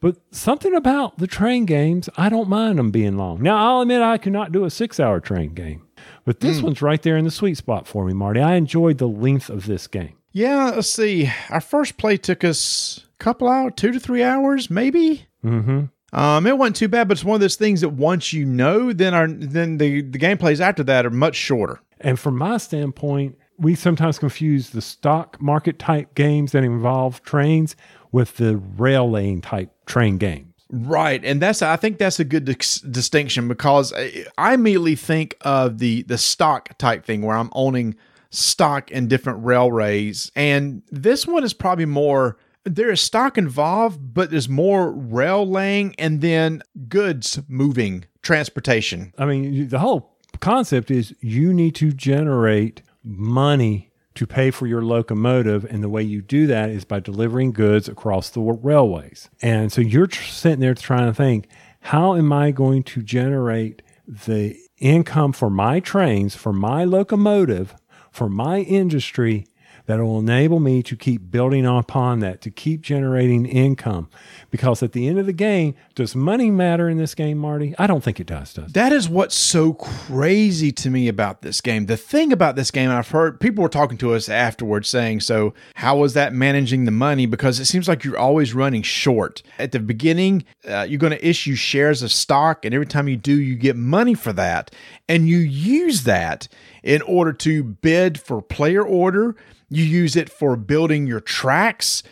[0.00, 3.42] But something about the train games, I don't mind them being long.
[3.42, 5.86] Now, I'll admit I cannot do a six hour train game,
[6.24, 6.66] but this hmm.
[6.66, 8.40] one's right there in the sweet spot for me, Marty.
[8.40, 10.14] I enjoyed the length of this game.
[10.32, 11.30] Yeah, let's see.
[11.50, 15.26] Our first play took us couple hours, two to three hours, maybe.
[15.44, 15.84] Mm-hmm.
[16.12, 18.92] Um, it wasn't too bad, but it's one of those things that once you know,
[18.92, 21.80] then our then the the gameplays after that are much shorter.
[22.00, 27.76] And from my standpoint, we sometimes confuse the stock market type games that involve trains
[28.10, 30.46] with the rail laying type train games.
[30.72, 35.36] Right, and that's I think that's a good dis- distinction because I, I immediately think
[35.42, 37.96] of the the stock type thing where I'm owning
[38.30, 42.36] stock in different railways, and this one is probably more.
[42.64, 49.14] There is stock involved, but there's more rail laying and then goods moving transportation.
[49.18, 54.82] I mean, the whole concept is you need to generate money to pay for your
[54.82, 55.64] locomotive.
[55.64, 59.30] And the way you do that is by delivering goods across the railways.
[59.40, 61.48] And so you're tr- sitting there trying to think,
[61.80, 67.74] how am I going to generate the income for my trains, for my locomotive,
[68.10, 69.46] for my industry
[69.90, 74.08] that will enable me to keep building upon that, to keep generating income.
[74.48, 77.74] Because at the end of the game, does money matter in this game, Marty?
[77.76, 78.72] I don't think it does, does?
[78.72, 81.86] That is what's so crazy to me about this game.
[81.86, 85.20] The thing about this game, and I've heard people were talking to us afterwards saying,
[85.20, 87.26] So, how was that managing the money?
[87.26, 89.42] Because it seems like you're always running short.
[89.58, 93.16] At the beginning, uh, you're going to issue shares of stock, and every time you
[93.16, 94.70] do, you get money for that.
[95.08, 96.46] And you use that
[96.84, 99.34] in order to bid for player order,
[99.70, 102.02] you use it for building your tracks.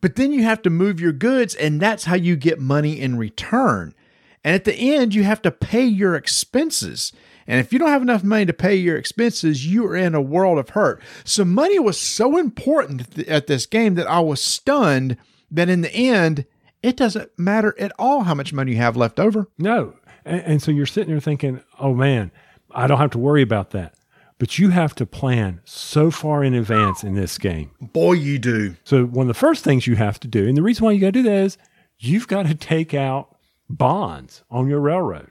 [0.00, 3.18] But then you have to move your goods, and that's how you get money in
[3.18, 3.94] return.
[4.44, 7.12] And at the end, you have to pay your expenses.
[7.48, 10.20] And if you don't have enough money to pay your expenses, you are in a
[10.20, 11.02] world of hurt.
[11.24, 15.16] So money was so important at this game that I was stunned
[15.50, 16.44] that in the end,
[16.82, 19.48] it doesn't matter at all how much money you have left over.
[19.58, 19.94] No.
[20.24, 22.30] And, and so you're sitting there thinking, oh man,
[22.70, 23.94] I don't have to worry about that.
[24.38, 27.70] But you have to plan so far in advance in this game.
[27.80, 28.76] Boy, you do.
[28.84, 31.00] So one of the first things you have to do, and the reason why you
[31.00, 31.58] got to do that is
[31.98, 33.34] you've got to take out
[33.70, 35.30] bonds on your railroad,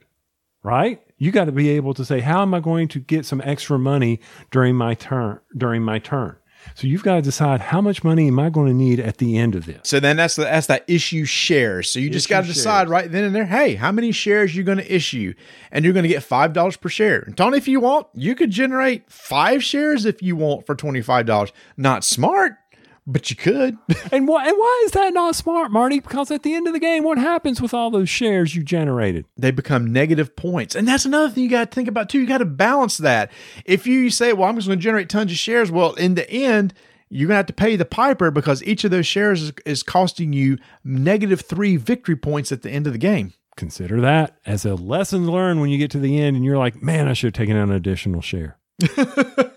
[0.64, 1.02] right?
[1.18, 3.78] You got to be able to say, how am I going to get some extra
[3.78, 5.40] money during my turn?
[5.56, 6.38] During my turn.
[6.74, 9.38] So you've got to decide how much money am I going to need at the
[9.38, 9.82] end of this.
[9.84, 11.92] So then that's the, that's that issue shares.
[11.92, 12.90] So you just got to decide shares.
[12.90, 15.34] right then and there, hey, how many shares you're going to issue,
[15.72, 17.20] and you're going to get five dollars per share.
[17.20, 21.02] And Tony, if you want, you could generate five shares if you want for twenty
[21.02, 21.52] five dollars.
[21.78, 22.54] Not smart,
[23.08, 23.78] but you could.
[24.12, 26.00] And why, and why is that not smart, Marty?
[26.00, 29.26] Because at the end of the game, what happens with all those shares you generated?
[29.36, 30.76] they become negative points.
[30.76, 32.20] And that's another thing you got to think about too.
[32.20, 33.32] You got to balance that.
[33.66, 36.30] If you say, well, I'm just going to generate tons of shares, well, in the
[36.30, 36.74] end,
[37.10, 39.84] you're going to have to pay the piper because each of those shares is, is
[39.84, 43.34] costing you negative three victory points at the end of the game.
[43.58, 46.82] Consider that as a lesson learned when you get to the end and you're like,
[46.82, 48.58] man, I should have taken out an additional share.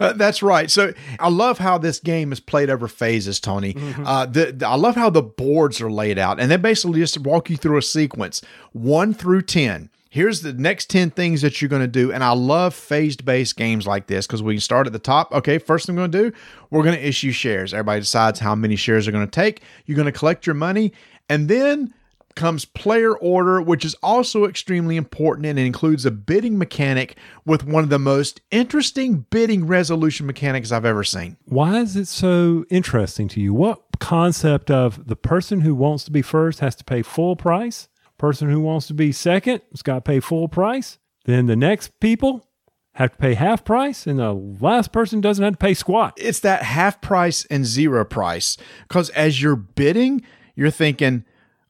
[0.00, 0.70] Uh, that's right.
[0.70, 3.76] So I love how this game is played over phases, Tony.
[4.04, 7.18] Uh, the, the- I love how the boards are laid out, and they basically just
[7.18, 9.90] walk you through a sequence one through ten.
[10.10, 12.12] Here's the next 10 things that you're going to do.
[12.12, 15.32] And I love phased based games like this because we can start at the top.
[15.32, 16.36] Okay, first thing I'm going to do,
[16.70, 17.74] we're going to issue shares.
[17.74, 19.62] Everybody decides how many shares they're going to take.
[19.86, 20.92] You're going to collect your money.
[21.28, 21.92] And then
[22.34, 27.84] comes player order, which is also extremely important and includes a bidding mechanic with one
[27.84, 31.36] of the most interesting bidding resolution mechanics I've ever seen.
[31.44, 33.54] Why is it so interesting to you?
[33.54, 37.88] What concept of the person who wants to be first has to pay full price?
[38.18, 40.98] Person who wants to be second has got to pay full price.
[41.24, 42.46] Then the next people
[42.94, 46.14] have to pay half price, and the last person doesn't have to pay squat.
[46.16, 48.56] It's that half price and zero price
[48.88, 50.22] because as you're bidding,
[50.54, 51.24] you're thinking,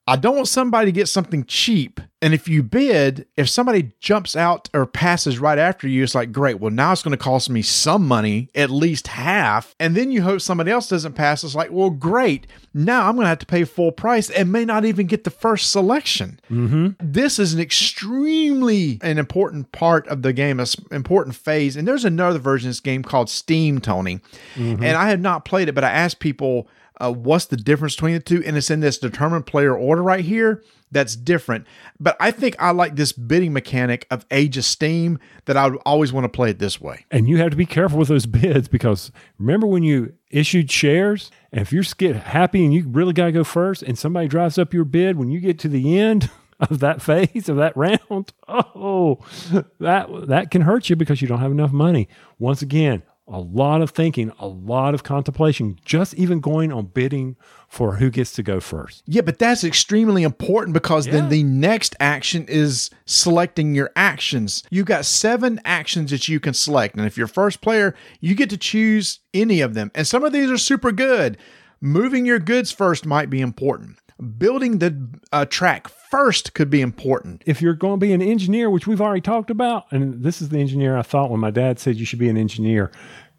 [0.06, 4.34] I don't want somebody to get something cheap And if you bid, if somebody jumps
[4.34, 7.50] out or passes right after you, it's like, great, well, now it's going to cost
[7.50, 9.74] me some money, at least half.
[9.78, 11.44] And then you hope somebody else doesn't pass.
[11.44, 12.46] It's like, well, great.
[12.72, 15.30] Now I'm going to have to pay full price and may not even get the
[15.30, 16.40] first selection.
[16.50, 16.92] Mm-hmm.
[16.98, 21.76] This is an extremely an important part of the game, an important phase.
[21.76, 24.20] And there's another version of this game called Steam, Tony.
[24.54, 24.82] Mm-hmm.
[24.82, 26.68] And I had not played it, but I asked people,
[27.00, 28.42] uh, what's the difference between the two?
[28.44, 30.62] And it's in this determined player order right here.
[30.92, 31.66] That's different.
[31.98, 36.12] But I think I like this bidding mechanic of Age of Steam that I always
[36.12, 37.04] want to play it this way.
[37.10, 41.32] And you have to be careful with those bids because remember when you issued shares?
[41.50, 44.56] And if you're get happy and you really got to go first and somebody drives
[44.56, 46.30] up your bid when you get to the end
[46.60, 49.18] of that phase of that round, oh,
[49.80, 52.08] that that can hurt you because you don't have enough money.
[52.38, 57.36] Once again, a lot of thinking, a lot of contemplation, just even going on bidding
[57.68, 59.02] for who gets to go first.
[59.06, 64.62] Yeah, but that's extremely important because then the next action is selecting your actions.
[64.70, 66.96] You got seven actions that you can select.
[66.96, 69.90] And if you're first player, you get to choose any of them.
[69.94, 71.38] And some of these are super good.
[71.80, 73.98] Moving your goods first might be important.
[74.38, 77.42] Building the uh, track first could be important.
[77.44, 80.50] if you're going to be an engineer, which we've already talked about, and this is
[80.50, 82.92] the engineer I thought when my dad said you should be an engineer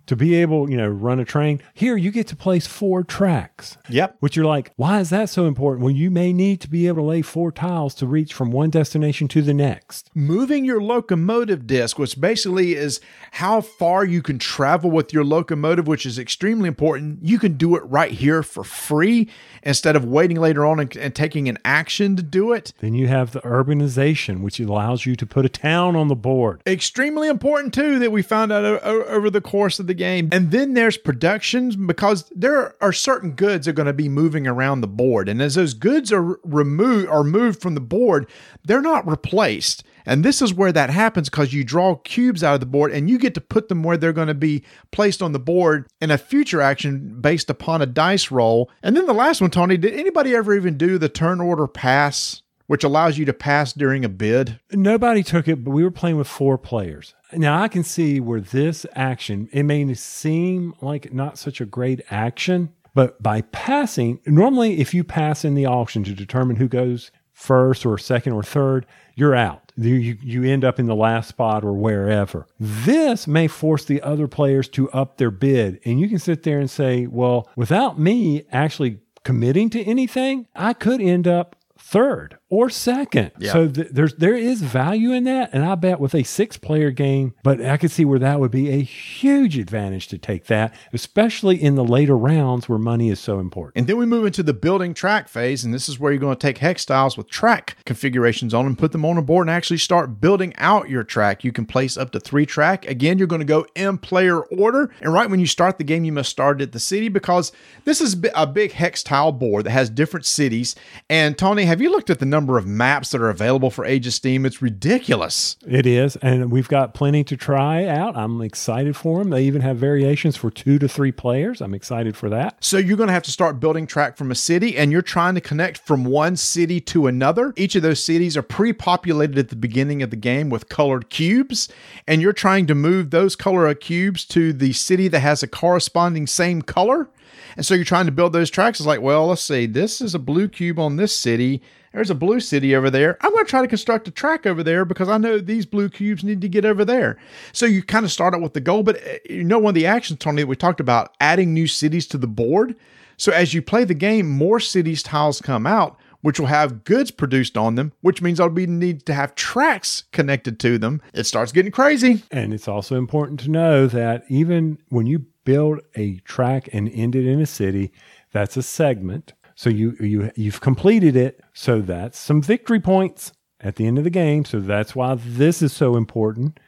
[0.07, 1.61] to be able, you know, run a train.
[1.73, 3.77] Here you get to place four tracks.
[3.89, 4.17] Yep.
[4.19, 5.83] Which you're like, why is that so important?
[5.83, 8.69] Well, you may need to be able to lay four tiles to reach from one
[8.69, 10.09] destination to the next.
[10.13, 12.99] moving your locomotive disc, which basically is
[13.31, 17.19] how far you can travel with your locomotive, which is extremely important.
[17.21, 19.29] You can do it right here for free
[19.63, 22.73] instead of waiting later on and, and taking an action to do it.
[22.79, 26.61] Then you have the urbanization, which allows you to put a town on the board.
[26.67, 30.29] Extremely important too that we found out o- over the course of the game.
[30.31, 34.47] And then there's productions because there are certain goods that are going to be moving
[34.47, 38.29] around the board, and as those goods are removed or moved from the board,
[38.63, 39.83] they're not replaced.
[40.05, 43.09] And this is where that happens because you draw cubes out of the board and
[43.09, 46.11] you get to put them where they're going to be placed on the board in
[46.11, 48.69] a future action based upon a dice roll.
[48.83, 52.43] And then the last one, Tony, did anybody ever even do the turn order pass,
[52.67, 54.59] which allows you to pass during a bid?
[54.71, 57.13] Nobody took it, but we were playing with four players.
[57.33, 62.01] Now I can see where this action, it may seem like not such a great
[62.09, 67.11] action, but by passing, normally if you pass in the auction to determine who goes
[67.33, 69.71] first or second or third, you're out.
[69.77, 72.47] You, you, end up in the last spot or wherever.
[72.57, 75.81] This may force the other players to up their bid.
[75.83, 80.71] And you can sit there and say, well, without me actually committing to anything, I
[80.71, 83.31] could end up third or second.
[83.51, 86.89] So th- there's there is value in that, and I bet with a six player
[86.89, 90.73] game, but I could see where that would be a huge advantage to take that,
[90.93, 93.73] especially in the later rounds where money is so important.
[93.75, 96.37] And then we move into the building track phase, and this is where you're going
[96.37, 99.55] to take hex tiles with track configurations on them, put them on a board, and
[99.55, 101.43] actually start building out your track.
[101.43, 102.87] You can place up to three track.
[102.87, 106.05] Again, you're going to go in player order, and right when you start the game,
[106.05, 107.51] you must start at the city because
[107.83, 110.75] this is a big hex tile board that has different cities.
[111.09, 114.07] And Tony, have you looked at the number of maps that are available for Age
[114.07, 114.45] of Steam?
[114.45, 115.57] It's ridiculous.
[115.67, 118.15] It is, and we've got plenty to try out.
[118.15, 119.31] I'm excited for them.
[119.31, 121.61] They even have variations for two to three players.
[121.61, 122.63] I'm excited for that.
[122.63, 125.35] So you're going to have to start building track from a city and you're trying
[125.35, 127.53] to connect from one city to another.
[127.55, 131.69] Each of those cities are pre-populated at the beginning of the game with colored cubes
[132.07, 136.27] and you're trying to move those color cubes to the city that has a corresponding
[136.27, 137.09] same color.
[137.55, 138.79] And so you're trying to build those tracks.
[138.79, 139.65] It's like, well, let's see.
[139.65, 141.61] This is a blue cube on this city.
[141.95, 143.17] There's a blue city over there.
[143.21, 145.87] I'm going to try to construct a track over there because I know these blue
[145.87, 147.17] cubes need to get over there.
[147.53, 149.75] So you kind of start out with the goal, but uh, you know, one of
[149.75, 152.75] the actions, Tony, that we talked about, adding new cities to the board.
[153.15, 157.11] So as you play the game, more cities tiles come out, which will have goods
[157.11, 161.01] produced on them, which means I'll be need to have tracks connected to them.
[161.13, 162.23] It starts getting crazy.
[162.29, 167.15] And it's also important to know that even when you build a track and end
[167.15, 167.93] it in a city,
[168.33, 169.31] that's a segment.
[169.55, 171.41] So you you you've completed it.
[171.53, 174.45] So that's some victory points at the end of the game.
[174.45, 176.59] So that's why this is so important.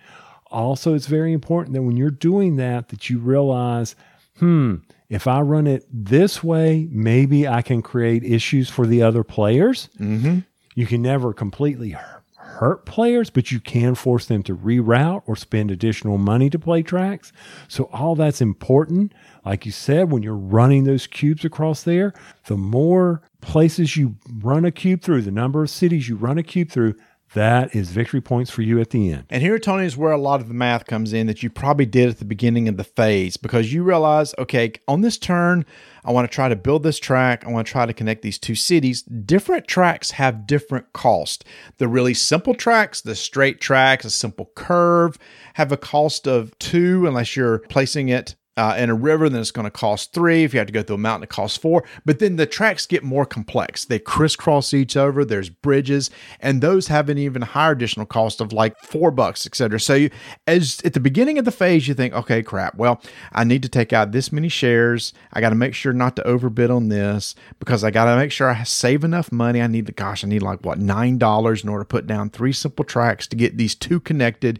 [0.50, 3.96] Also, it's very important that when you're doing that, that you realize,
[4.40, 4.76] hmm,
[5.10, 9.90] if I run it this way, maybe I can create issues for the other players.
[10.00, 10.40] Mm-hmm.
[10.76, 15.36] You can never completely hu- hurt players, but you can force them to reroute or
[15.36, 17.32] spend additional money to play tracks.
[17.68, 19.14] So all that's important.
[19.48, 22.12] Like you said, when you're running those cubes across there,
[22.48, 26.44] the more places you run a cube through, the number of cities you run a
[26.44, 26.96] cube through,
[27.34, 29.24] that is victory points for you at the end.
[29.30, 31.86] And here, Tony, is where a lot of the math comes in that you probably
[31.86, 35.66] did at the beginning of the phase because you realize, okay, on this turn,
[36.04, 37.46] I want to try to build this track.
[37.46, 39.04] I want to try to connect these two cities.
[39.04, 41.46] Different tracks have different cost.
[41.78, 45.18] The really simple tracks, the straight tracks, a simple curve,
[45.54, 49.52] have a cost of two unless you're placing it uh, in a river, then it's
[49.52, 50.44] going to cost three.
[50.44, 51.84] If you have to go through a mountain, it costs four.
[52.06, 53.86] But then the tracks get more complex.
[53.86, 55.24] They crisscross each other.
[55.24, 59.80] There's bridges, and those have an even higher additional cost of like four bucks, etc.
[59.80, 60.10] So you,
[60.48, 62.76] as at the beginning of the phase, you think, okay, crap.
[62.76, 63.02] Well,
[63.32, 65.14] I need to take out this many shares.
[65.32, 68.32] I got to make sure not to overbid on this because I got to make
[68.32, 69.62] sure I save enough money.
[69.62, 72.32] I need to, gosh, I need like what nine dollars in order to put down
[72.32, 74.60] three simple tracks to get these two connected.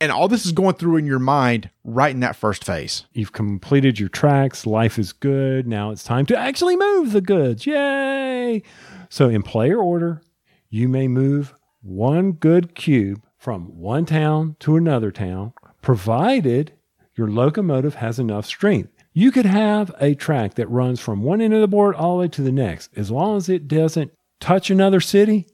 [0.00, 3.06] And all this is going through in your mind right in that first phase.
[3.12, 4.66] You've completed your tracks.
[4.66, 5.66] Life is good.
[5.66, 7.66] Now it's time to actually move the goods.
[7.66, 8.62] Yay!
[9.08, 10.22] So, in player order,
[10.68, 16.72] you may move one good cube from one town to another town, provided
[17.14, 18.90] your locomotive has enough strength.
[19.12, 22.22] You could have a track that runs from one end of the board all the
[22.22, 22.90] way to the next.
[22.96, 25.46] As long as it doesn't touch another city,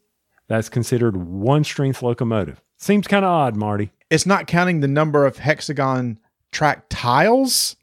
[0.48, 2.62] that's considered one strength locomotive.
[2.78, 3.90] Seems kind of odd, Marty.
[4.10, 6.18] It's not counting the number of hexagon
[6.50, 7.76] track tiles.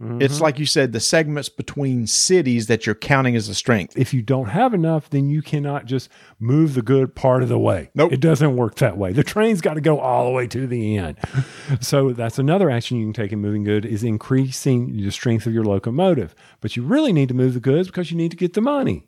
[0.00, 3.96] It's like you said, the segments between cities that you're counting as a strength.
[3.96, 7.58] If you don't have enough, then you cannot just move the good part of the
[7.58, 7.90] way.
[7.94, 8.12] Nope.
[8.12, 9.12] It doesn't work that way.
[9.12, 11.18] The train's got to go all the way to the end.
[11.80, 15.54] so that's another action you can take in moving good is increasing the strength of
[15.54, 16.34] your locomotive.
[16.60, 19.06] But you really need to move the goods because you need to get the money.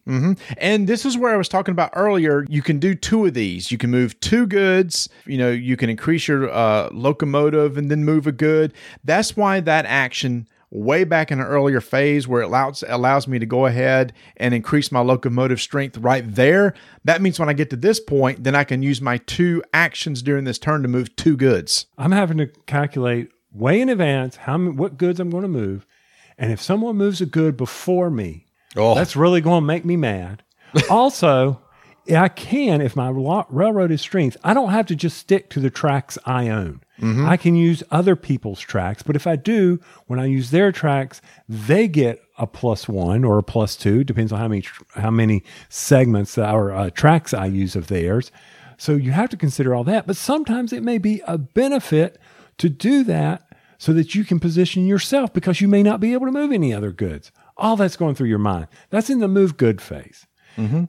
[0.59, 2.47] And this is where I was talking about earlier.
[2.49, 3.70] You can do two of these.
[3.70, 5.09] You can move two goods.
[5.26, 8.72] You know, you can increase your uh, locomotive and then move a good.
[9.05, 13.39] That's why that action way back in an earlier phase where it allows allows me
[13.39, 16.75] to go ahead and increase my locomotive strength right there.
[17.05, 20.23] That means when I get to this point, then I can use my two actions
[20.23, 21.87] during this turn to move two goods.
[21.97, 25.87] I'm having to calculate way in advance how what goods I'm going to move.
[26.37, 28.47] And if someone moves a good before me,
[28.77, 28.95] Oh.
[28.95, 30.43] that's really going to make me mad.
[30.91, 31.62] also,
[32.14, 35.71] I can, if my railroad is strength, I don't have to just stick to the
[35.71, 36.83] tracks I own.
[37.03, 41.21] I can use other people's tracks, but if I do, when I use their tracks,
[41.49, 45.43] they get a plus one or a plus two, depends on how many how many
[45.69, 48.33] segments or uh, tracks I use of theirs.
[48.79, 52.19] So you have to consider all that, but sometimes it may be a benefit
[52.59, 53.43] to do that
[53.79, 56.73] so that you can position yourself because you may not be able to move any
[56.73, 57.31] other goods.
[57.59, 58.69] All that's going through your mind.
[58.91, 60.27] That's in the move good phase.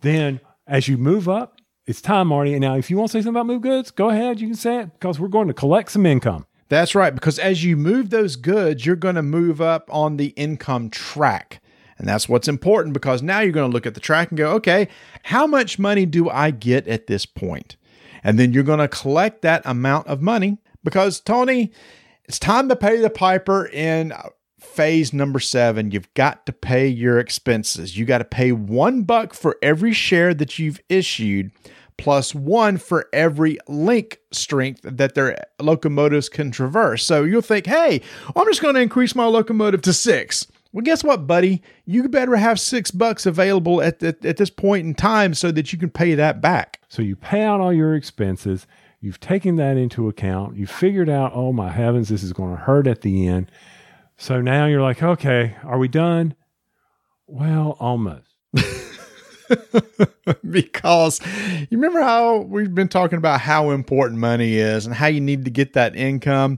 [0.01, 1.56] Then as you move up,
[1.87, 2.53] it's time, Marty.
[2.53, 4.39] And now, if you want to say something about move goods, go ahead.
[4.39, 6.45] You can say it because we're going to collect some income.
[6.69, 10.27] That's right, because as you move those goods, you're going to move up on the
[10.35, 11.61] income track.
[11.97, 14.51] And that's what's important because now you're going to look at the track and go,
[14.55, 14.89] okay,
[15.23, 17.77] how much money do I get at this point?
[18.21, 21.71] And then you're going to collect that amount of money because, Tony,
[22.25, 24.11] it's time to pay the piper in
[24.73, 25.91] phase number seven.
[25.91, 27.97] You've got to pay your expenses.
[27.97, 31.51] You got to pay one buck for every share that you've issued
[31.97, 37.03] plus one for every link strength that their locomotives can traverse.
[37.03, 38.01] So you'll think, hey,
[38.35, 40.47] I'm just going to increase my locomotive to six.
[40.71, 41.61] Well, guess what, buddy?
[41.85, 45.79] You better have six bucks available at, at, this point in time so that you
[45.79, 46.81] can pay that back.
[46.87, 48.67] So you pay out all your expenses.
[48.99, 50.55] You've taken that into account.
[50.55, 53.49] You figured out, oh my heavens, this is going to hurt at the end.
[54.17, 56.33] So now you're like, okay, are we done?
[57.27, 58.25] Well, almost.
[60.49, 61.21] because
[61.69, 65.45] you remember how we've been talking about how important money is and how you need
[65.45, 66.57] to get that income.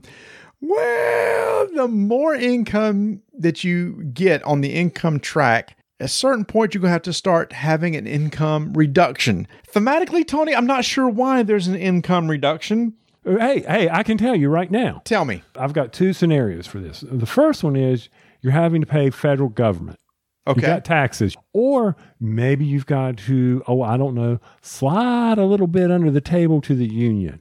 [0.62, 6.72] Well, the more income that you get on the income track, at a certain point,
[6.72, 9.46] you're going to have to start having an income reduction.
[9.70, 12.94] Thematically, Tony, I'm not sure why there's an income reduction.
[13.26, 15.02] Uh, Hey, hey, I can tell you right now.
[15.04, 15.42] Tell me.
[15.56, 17.00] I've got two scenarios for this.
[17.06, 18.08] The first one is
[18.40, 19.98] you're having to pay federal government.
[20.46, 20.66] You've Okay.
[20.66, 21.36] got taxes.
[21.52, 26.20] Or maybe you've got to, oh, I don't know, slide a little bit under the
[26.22, 27.40] table to the union.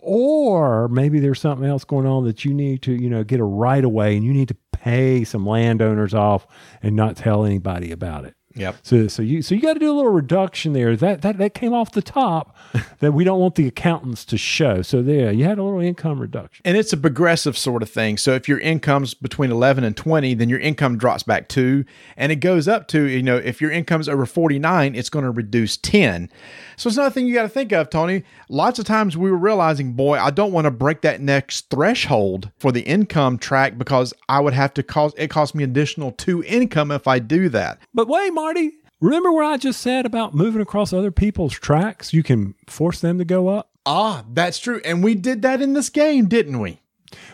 [0.00, 3.44] Or maybe there's something else going on that you need to, you know, get a
[3.44, 6.46] right away and you need to pay some landowners off
[6.82, 8.34] and not tell anybody about it.
[8.58, 8.76] Yep.
[8.82, 10.96] So, so you so you got to do a little reduction there.
[10.96, 12.56] That that that came off the top
[12.98, 14.82] that we don't want the accountants to show.
[14.82, 16.62] So there, you had a little income reduction.
[16.64, 18.18] And it's a progressive sort of thing.
[18.18, 21.84] So if your income's between 11 and 20, then your income drops back two.
[22.16, 25.30] And it goes up to, you know, if your income's over 49, it's going to
[25.30, 26.30] reduce 10.
[26.78, 28.22] So it's another thing you got to think of, Tony.
[28.48, 32.52] Lots of times we were realizing, boy, I don't want to break that next threshold
[32.56, 36.44] for the income track because I would have to cost, it cost me additional two
[36.44, 37.80] income if I do that.
[37.92, 42.12] But wait, Marty, Remember what I just said about moving across other people's tracks?
[42.12, 43.70] You can force them to go up.
[43.86, 44.80] Ah, that's true.
[44.84, 46.80] And we did that in this game, didn't we?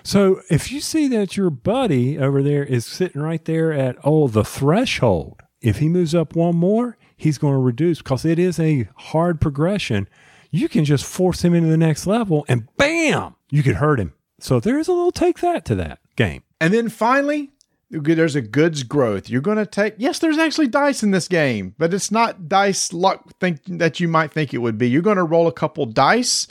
[0.03, 4.29] So if you see that your buddy over there is sitting right there at oh
[4.29, 8.59] the threshold, if he moves up one more, he's going to reduce because it is
[8.59, 10.09] a hard progression.
[10.51, 14.15] You can just force him into the next level and bam, you could hurt him.
[14.39, 16.43] So there is a little take that to that game.
[16.61, 17.51] And then finally,
[17.91, 19.29] there's a goods growth.
[19.29, 22.93] You're going to take, yes, there's actually dice in this game, but it's not dice
[22.93, 24.89] luck think that you might think it would be.
[24.89, 26.47] You're going to roll a couple dice.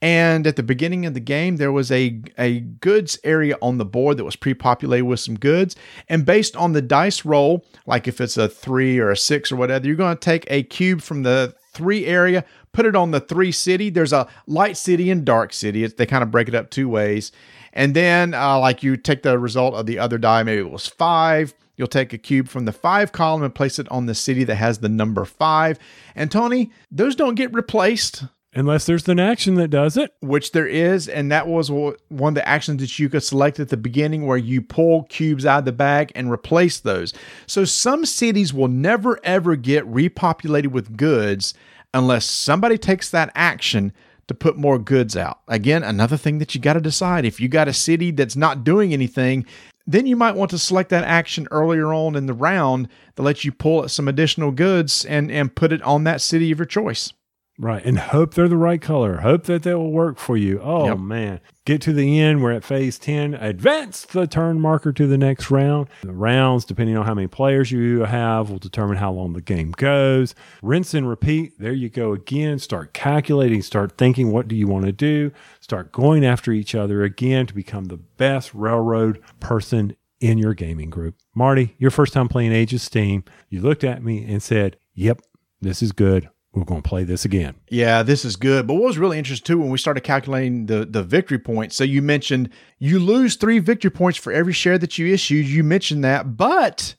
[0.00, 3.84] And at the beginning of the game, there was a, a goods area on the
[3.84, 5.74] board that was pre populated with some goods.
[6.08, 9.56] And based on the dice roll, like if it's a three or a six or
[9.56, 13.20] whatever, you're going to take a cube from the three area, put it on the
[13.20, 13.90] three city.
[13.90, 15.84] There's a light city and dark city.
[15.86, 17.32] They kind of break it up two ways.
[17.72, 20.86] And then, uh, like you take the result of the other die, maybe it was
[20.86, 21.54] five.
[21.76, 24.56] You'll take a cube from the five column and place it on the city that
[24.56, 25.78] has the number five.
[26.16, 28.24] And Tony, those don't get replaced,
[28.58, 30.12] Unless there's an action that does it.
[30.20, 31.06] which there is.
[31.06, 34.36] And that was one of the actions that you could select at the beginning where
[34.36, 37.14] you pull cubes out of the bag and replace those.
[37.46, 41.54] So some cities will never ever get repopulated with goods
[41.94, 43.92] unless somebody takes that action
[44.26, 45.38] to put more goods out.
[45.46, 48.64] Again, another thing that you got to decide if you got a city that's not
[48.64, 49.46] doing anything,
[49.86, 53.44] then you might want to select that action earlier on in the round that lets
[53.44, 57.12] you pull some additional goods and and put it on that city of your choice.
[57.60, 57.84] Right.
[57.84, 59.16] And hope they're the right color.
[59.22, 60.60] Hope that they will work for you.
[60.62, 60.98] Oh, Yep.
[61.00, 61.40] man.
[61.64, 62.40] Get to the end.
[62.40, 63.34] We're at phase 10.
[63.34, 65.88] Advance the turn marker to the next round.
[66.02, 69.72] The rounds, depending on how many players you have, will determine how long the game
[69.72, 70.36] goes.
[70.62, 71.58] Rinse and repeat.
[71.58, 72.60] There you go again.
[72.60, 73.60] Start calculating.
[73.62, 75.32] Start thinking, what do you want to do?
[75.58, 80.90] Start going after each other again to become the best railroad person in your gaming
[80.90, 81.16] group.
[81.34, 85.22] Marty, your first time playing Age of Steam, you looked at me and said, Yep,
[85.60, 86.28] this is good.
[86.52, 87.56] We're going to play this again.
[87.68, 88.66] Yeah, this is good.
[88.66, 91.76] But what was really interesting too when we started calculating the the victory points.
[91.76, 95.46] So you mentioned you lose three victory points for every share that you issued.
[95.46, 96.94] You mentioned that, but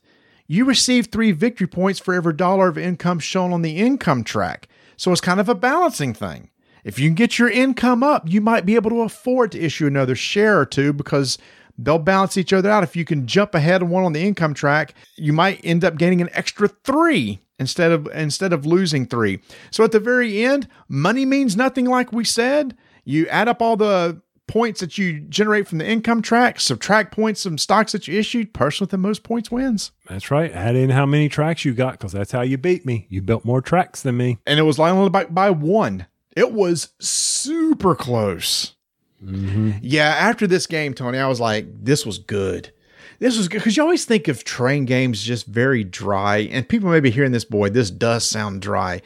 [0.46, 4.68] you receive three victory points for every dollar of income shown on the income track.
[4.96, 6.50] So it's kind of a balancing thing.
[6.84, 9.86] If you can get your income up, you might be able to afford to issue
[9.86, 11.38] another share or two because
[11.76, 12.84] they'll balance each other out.
[12.84, 15.96] If you can jump ahead of one on the income track, you might end up
[15.98, 19.40] gaining an extra three instead of instead of losing three.
[19.70, 22.76] So at the very end, money means nothing like we said.
[23.04, 27.44] You add up all the points that you generate from the income track, subtract points
[27.44, 29.92] from stocks that you issued, person with the most points wins.
[30.08, 30.50] That's right.
[30.52, 33.06] Add in how many tracks you got because that's how you beat me.
[33.08, 34.38] You built more tracks than me.
[34.48, 36.06] And it was only by, by one.
[36.36, 38.74] It was super close.
[39.24, 39.72] Mm-hmm.
[39.82, 42.72] Yeah, after this game, Tony, I was like, this was good.
[43.20, 46.88] This was good because you always think of train games just very dry, and people
[46.88, 47.44] may be hearing this.
[47.44, 49.02] Boy, this does sound dry.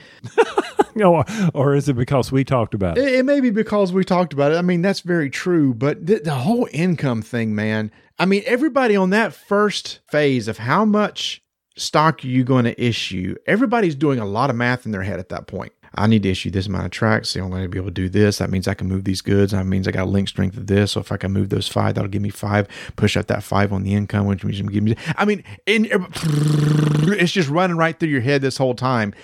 [1.05, 3.05] or, or is it because we talked about it?
[3.05, 4.57] It, it may be because we talked about it.
[4.57, 5.75] I mean, that's very true.
[5.75, 7.91] But the, the whole income thing, man.
[8.17, 11.43] I mean, everybody on that first phase of how much
[11.77, 15.19] stock are you going to issue, everybody's doing a lot of math in their head
[15.19, 15.73] at that point.
[15.97, 17.31] I need to issue this amount of tracks.
[17.31, 18.39] So I'm going to be able to do this.
[18.39, 19.53] That means I can move these goods.
[19.53, 20.93] That means I got link strength of this.
[20.93, 22.69] So if I can move those five, that'll give me five.
[22.97, 24.97] Push up that five on the income, which means give me.
[25.17, 26.07] I mean, in, er,
[27.15, 29.15] it's just running right through your head this whole time.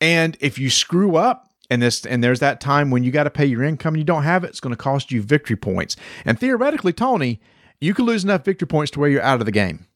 [0.00, 3.30] And if you screw up, and this and there's that time when you got to
[3.30, 5.96] pay your income and you don't have it, it's going to cost you victory points.
[6.24, 7.40] And theoretically, Tony,
[7.80, 9.86] you could lose enough victory points to where you're out of the game.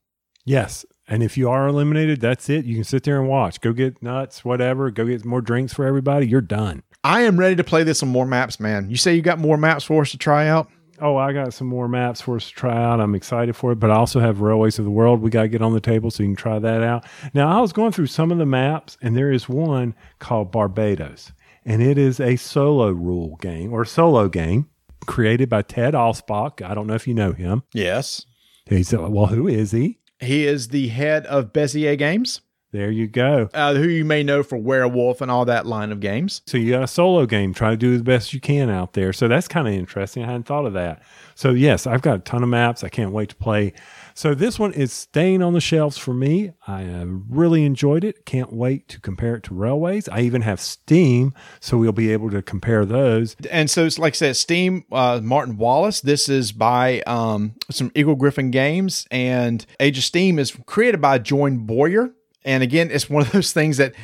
[0.44, 0.86] Yes.
[1.08, 2.66] And if you are eliminated, that's it.
[2.66, 3.60] You can sit there and watch.
[3.60, 4.90] Go get nuts, whatever.
[4.90, 6.28] Go get more drinks for everybody.
[6.28, 6.82] You're done.
[7.02, 8.90] I am ready to play this on more maps, man.
[8.90, 10.68] You say you got more maps for us to try out?
[11.00, 13.00] Oh, I got some more maps for us to try out.
[13.00, 15.48] I'm excited for it, but I also have Railways of the World we got to
[15.48, 17.06] get on the table so you can try that out.
[17.32, 21.32] Now, I was going through some of the maps, and there is one called Barbados,
[21.64, 24.68] and it is a solo rule game or solo game
[25.06, 26.62] created by Ted Alspach.
[26.68, 27.62] I don't know if you know him.
[27.72, 28.26] Yes.
[28.66, 30.00] He said, Well, who is he?
[30.20, 32.40] He is the head of Bezier Games,
[32.72, 33.48] There you go.
[33.54, 36.42] uh, who you may know for Werewolf and all that line of games.
[36.46, 37.54] So you got a solo game.
[37.54, 39.12] Try to do the best you can out there.
[39.12, 40.22] So that's kind of interesting.
[40.24, 41.02] I hadn't thought of that.
[41.34, 42.82] So yes, I've got a ton of maps.
[42.84, 43.72] I can't wait to play.
[44.18, 46.50] So this one is staying on the shelves for me.
[46.66, 48.26] I uh, really enjoyed it.
[48.26, 50.08] Can't wait to compare it to Railways.
[50.08, 53.36] I even have Steam, so we'll be able to compare those.
[53.48, 56.00] and so it's like I said, Steam, uh, Martin Wallace.
[56.00, 61.64] This is by um, some Eagle-Gryphon games, and Age of Steam is created by John
[61.64, 62.12] Bohrer.
[62.44, 63.94] And again, it's one of those things that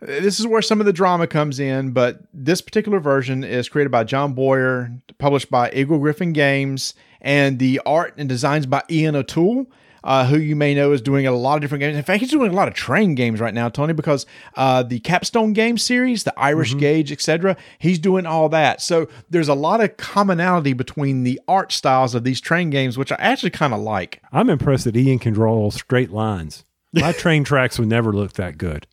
[0.00, 1.92] this is where some of the drama comes in.
[1.92, 6.92] But this particular version is created by John Bohrer, published by Eagle-Gryphon Games,
[7.26, 9.66] and the art and designs by Ian O'Toole.
[10.04, 11.96] uh, who you may know is doing a lot of different games.
[11.96, 14.24] In fact, he's doing a lot of train games right now, Tony, because
[14.54, 17.56] uh, the Capstone game series, the Irish Gauge, etc.
[17.80, 18.80] He's doing all that.
[18.80, 23.10] So there's a lot of commonality between the art styles of these train games, which
[23.10, 24.22] I actually kind of like.
[24.30, 26.64] I'm impressed that Ian can draw straight lines.
[26.96, 28.86] My train tracks would never look that good.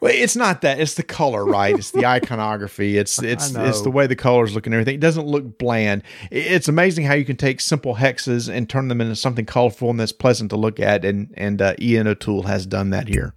[0.00, 0.80] Well, it's not that.
[0.80, 1.74] It's the color, right?
[1.74, 2.98] It's the iconography.
[2.98, 4.96] It's it's it's the way the colors look and everything.
[4.96, 6.02] It doesn't look bland.
[6.30, 9.98] It's amazing how you can take simple hexes and turn them into something colorful and
[9.98, 11.04] that's pleasant to look at.
[11.04, 13.34] And and uh, Ian O'Toole has done that here.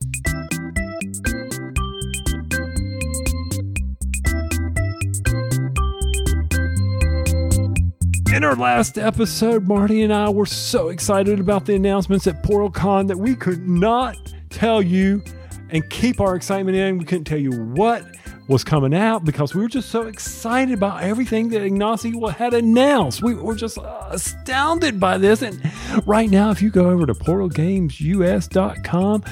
[8.34, 13.10] In our last episode, Marty and I were so excited about the announcements at PortalCon
[13.10, 14.16] that we could not
[14.50, 15.22] tell you
[15.70, 16.98] and keep our excitement in.
[16.98, 18.06] We couldn't tell you what
[18.48, 23.22] was coming out because we were just so excited about everything that Ignacy had announced.
[23.22, 23.78] We were just
[24.10, 25.42] astounded by this.
[25.42, 25.62] And
[26.06, 29.24] right now, if you go over to portalgamesus.com,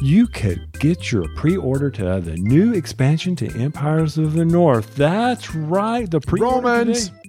[0.00, 4.94] you could get your pre-order to the new expansion to Empires of the North.
[4.94, 7.08] That's right, the pre-order Romans.
[7.08, 7.20] today-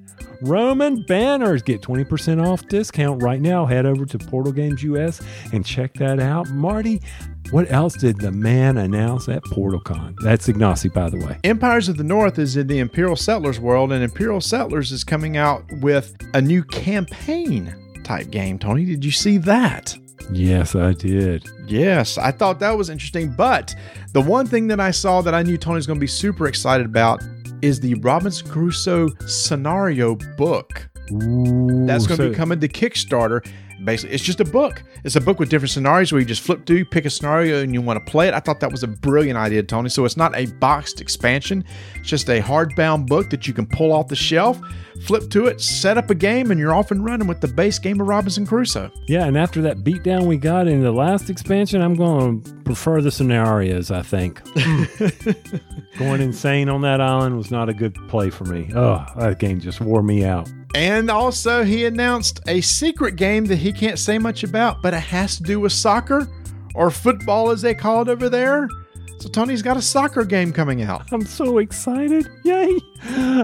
[0.41, 3.65] Roman banners get 20% off discount right now.
[3.65, 5.21] Head over to Portal Games US
[5.53, 6.49] and check that out.
[6.49, 7.01] Marty,
[7.51, 10.17] what else did the man announce at PortalCon?
[10.21, 11.37] That's Ignacy, by the way.
[11.43, 15.37] Empires of the North is in the Imperial Settlers world, and Imperial Settlers is coming
[15.37, 17.73] out with a new campaign
[18.03, 18.59] type game.
[18.59, 19.97] Tony, did you see that?
[20.31, 21.47] Yes, I did.
[21.67, 23.31] Yes, I thought that was interesting.
[23.31, 23.75] But
[24.13, 26.85] the one thing that I saw that I knew Tony's going to be super excited
[26.85, 27.23] about
[27.61, 30.89] is the Robinson Crusoe scenario book.
[31.11, 33.45] Ooh, That's going to so- be coming to Kickstarter.
[33.83, 34.83] Basically, it's just a book.
[35.03, 37.73] It's a book with different scenarios where you just flip through, pick a scenario, and
[37.73, 38.33] you want to play it.
[38.33, 39.89] I thought that was a brilliant idea, Tony.
[39.89, 41.63] So it's not a boxed expansion,
[41.95, 44.57] it's just a hardbound book that you can pull off the shelf,
[45.05, 47.79] flip to it, set up a game, and you're off and running with the base
[47.79, 48.91] game of Robinson Crusoe.
[49.07, 53.01] Yeah, and after that beatdown we got in the last expansion, I'm going to prefer
[53.01, 54.41] the scenarios, I think.
[55.97, 58.69] Going insane on that island was not a good play for me.
[58.75, 60.51] Oh, that game just wore me out.
[60.73, 64.99] And also, he announced a secret game that he can't say much about, but it
[64.99, 66.27] has to do with soccer
[66.73, 68.67] or football, as they call it over there.
[69.19, 71.11] So, Tony's got a soccer game coming out.
[71.11, 72.27] I'm so excited.
[72.43, 72.77] Yay.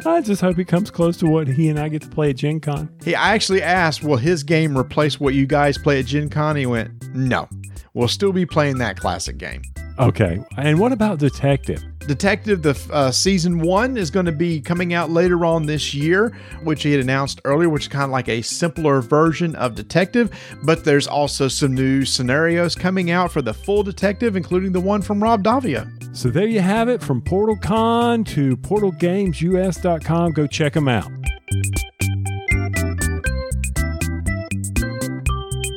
[0.06, 2.36] I just hope he comes close to what he and I get to play at
[2.38, 2.90] Gen Con.
[3.04, 6.56] He I actually asked, Will his game replace what you guys play at Gen Con?
[6.56, 7.48] He went, No.
[7.94, 9.62] We'll still be playing that classic game.
[10.00, 10.40] Okay.
[10.58, 11.84] And what about Detective?
[12.08, 16.36] Detective, the uh, season one is going to be coming out later on this year,
[16.64, 20.32] which he had announced earlier, which is kind of like a simpler version of Detective.
[20.64, 25.02] But there's also some new scenarios coming out for the full Detective, including the one
[25.02, 26.16] from Rob Daviau.
[26.16, 30.32] So there you have it from PortalCon to PortalGamesUS.com.
[30.34, 31.12] Go check them out.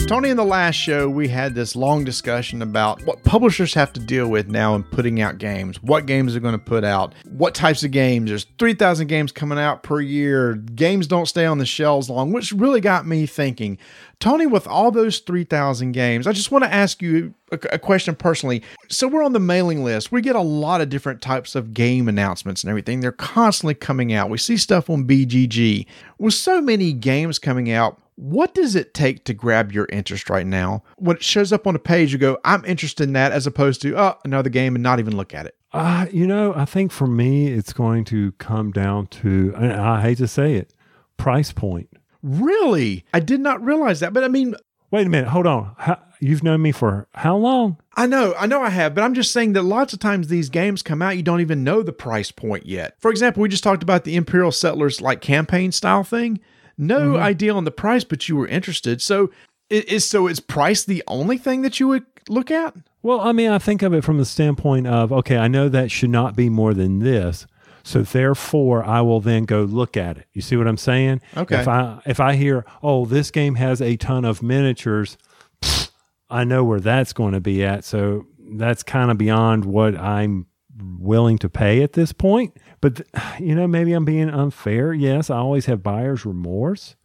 [0.07, 3.99] Tony, in the last show, we had this long discussion about what publishers have to
[3.99, 5.83] deal with now in putting out games.
[5.83, 7.15] What games they're going to put out.
[7.25, 8.29] What types of games.
[8.29, 10.57] There's 3,000 games coming out per year.
[10.57, 13.79] Games don't stay on the shelves long, which really got me thinking.
[14.21, 18.15] Tony, with all those 3,000 games, I just want to ask you a, a question
[18.15, 18.63] personally.
[18.91, 20.13] So, we're on the mailing list.
[20.13, 23.01] We get a lot of different types of game announcements and everything.
[23.01, 24.29] They're constantly coming out.
[24.29, 25.87] We see stuff on BGG.
[26.19, 30.47] With so many games coming out, what does it take to grab your interest right
[30.47, 30.83] now?
[30.97, 33.83] When it shows up on a page, you go, I'm interested in that, as opposed
[33.83, 35.57] to, oh, another game and not even look at it.
[35.73, 40.01] Uh, you know, I think for me, it's going to come down to, and I
[40.01, 40.73] hate to say it,
[41.17, 41.89] price point.
[42.23, 43.05] Really?
[43.13, 44.13] I did not realize that.
[44.13, 44.55] But I mean,
[44.95, 45.29] Wait a minute.
[45.31, 45.75] Hold on.
[45.77, 47.79] How, you've known me for how long?
[47.97, 50.49] I know, I know I have, but I'm just saying that lots of times these
[50.49, 52.95] games come out, you don't even know the price point yet.
[53.01, 56.39] For example, we just talked about the Imperial Settlers like campaign style thing.
[56.77, 57.23] No mm-hmm.
[57.23, 59.01] idea on the price, but you were interested.
[59.01, 59.31] So
[59.71, 62.75] is so is price the only thing that you would look at?
[63.03, 65.91] Well, I mean, I think of it from the standpoint of, okay, I know that
[65.91, 67.47] should not be more than this.
[67.83, 70.27] So therefore, I will then go look at it.
[70.33, 71.21] You see what I'm saying?
[71.37, 71.61] Okay.
[71.61, 75.19] If I if I hear, oh, this game has a ton of miniatures,
[75.61, 75.91] pfft,
[76.31, 77.85] I know where that's going to be at.
[77.85, 78.27] So
[78.57, 80.47] that's kind of beyond what I'm
[80.81, 82.57] willing to pay at this point.
[82.81, 83.03] But
[83.39, 84.93] you know, maybe I'm being unfair.
[84.93, 86.97] Yes, I always have buyer's remorse.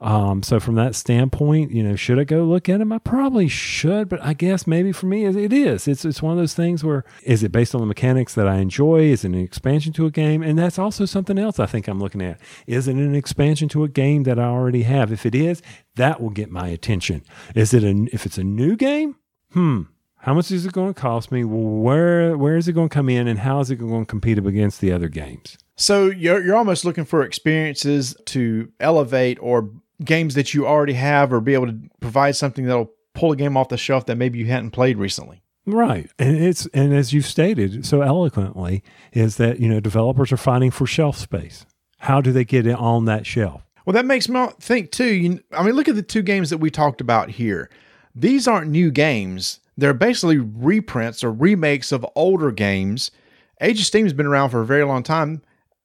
[0.00, 2.92] Um, so from that standpoint, you know, should I go look at them?
[2.92, 5.88] I probably should, but I guess maybe for me it is.
[5.88, 8.58] It's it's one of those things where is it based on the mechanics that I
[8.58, 9.02] enjoy?
[9.02, 10.42] Is it an expansion to a game?
[10.42, 12.40] And that's also something else I think I'm looking at.
[12.66, 15.10] Is it an expansion to a game that I already have?
[15.10, 15.62] If it is,
[15.96, 17.24] that will get my attention.
[17.56, 19.16] Is it a if it's a new game?
[19.52, 19.82] Hmm.
[20.18, 21.44] How much is it going to cost me?
[21.44, 24.38] Where where is it going to come in, and how is it going to compete
[24.38, 25.56] up against the other games?
[25.76, 29.70] So you're you're almost looking for experiences to elevate or
[30.04, 33.56] games that you already have or be able to provide something that'll pull a game
[33.56, 35.42] off the shelf that maybe you hadn't played recently.
[35.66, 36.10] Right.
[36.18, 38.82] And it's and as you've stated so eloquently,
[39.12, 41.66] is that, you know, developers are fighting for shelf space.
[41.98, 43.62] How do they get it on that shelf?
[43.84, 45.12] Well, that makes me think too.
[45.12, 47.70] You, I mean, look at the two games that we talked about here.
[48.14, 49.60] These aren't new games.
[49.78, 53.12] They're basically reprints or remakes of older games.
[53.60, 55.40] Age of Steam has been around for a very long time.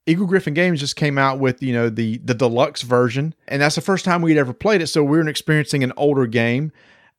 [0.07, 3.81] Eagle-Gryphon Games just came out with, you know, the the deluxe version, and that's the
[3.81, 4.87] first time we'd ever played it.
[4.87, 6.71] So we're experiencing an older game.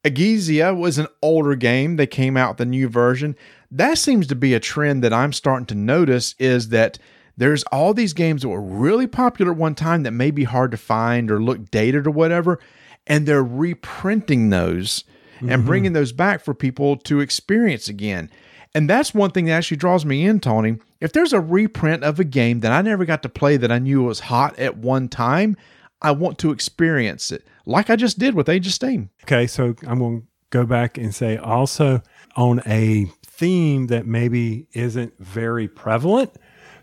[0.04, 1.96] Egizia was an older game.
[1.96, 3.36] They came out the new version.
[3.70, 6.98] That seems to be a trend that I'm starting to notice is that
[7.36, 10.72] there's all these games that were really popular at one time that may be hard
[10.72, 12.60] to find or look dated or whatever,
[13.06, 15.04] and they're reprinting those
[15.50, 15.66] and mm-hmm.
[15.66, 18.30] bringing those back for people to experience again.
[18.74, 20.78] And that's one thing that actually draws me in, Tony.
[21.00, 23.78] If there's a reprint of a game that I never got to play that I
[23.78, 25.56] knew was hot at one time,
[26.02, 29.10] I want to experience it, like I just did with Age of Steam.
[29.22, 32.02] Okay, so I'm going to go back and say also
[32.36, 36.32] on a theme that maybe isn't very prevalent.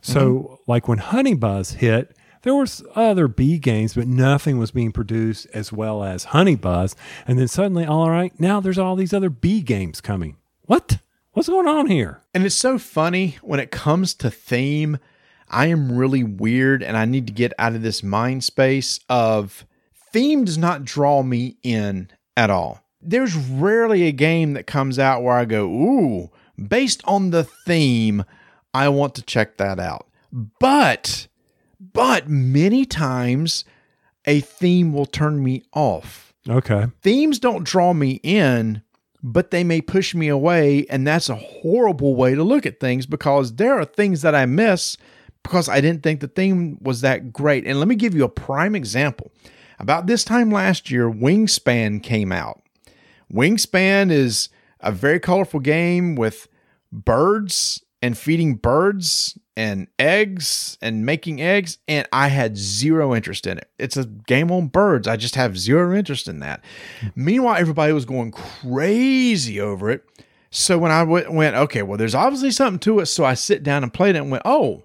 [0.02, 0.72] So, mm-hmm.
[0.72, 5.47] like when Honey Buzz hit, there was other bee games, but nothing was being produced
[5.53, 6.95] as well as Honey Buzz.
[7.27, 10.38] And then suddenly, all right, now there's all these other bee games coming.
[10.63, 10.99] What?
[11.34, 12.22] What's going on here?
[12.34, 14.97] And it's so funny when it comes to theme.
[15.47, 19.65] I am really weird and I need to get out of this mind space of
[20.11, 22.84] theme does not draw me in at all.
[23.01, 26.30] There's rarely a game that comes out where I go, ooh,
[26.68, 28.23] based on the theme,
[28.73, 30.07] I want to check that out.
[30.31, 31.27] But,
[31.93, 33.65] but many times
[34.26, 36.88] a theme will turn me off Okay.
[37.01, 38.81] themes don't draw me in,
[39.23, 40.85] but they may push me away.
[40.89, 44.45] And that's a horrible way to look at things because there are things that I
[44.47, 44.97] miss
[45.43, 47.65] because I didn't think the theme was that great.
[47.65, 49.31] And let me give you a prime example.
[49.80, 52.61] About this time last year, Wingspan came out.
[53.31, 54.49] Wingspan is
[54.80, 56.47] a very colorful game with
[56.91, 61.78] birds and feeding birds and eggs and making eggs.
[61.88, 63.69] And I had zero interest in it.
[63.78, 65.07] It's a game on birds.
[65.07, 66.64] I just have zero interest in that.
[67.15, 70.03] Meanwhile, everybody was going crazy over it.
[70.52, 73.06] So when I went, went, okay, well, there's obviously something to it.
[73.06, 74.84] So I sit down and played it and went, oh,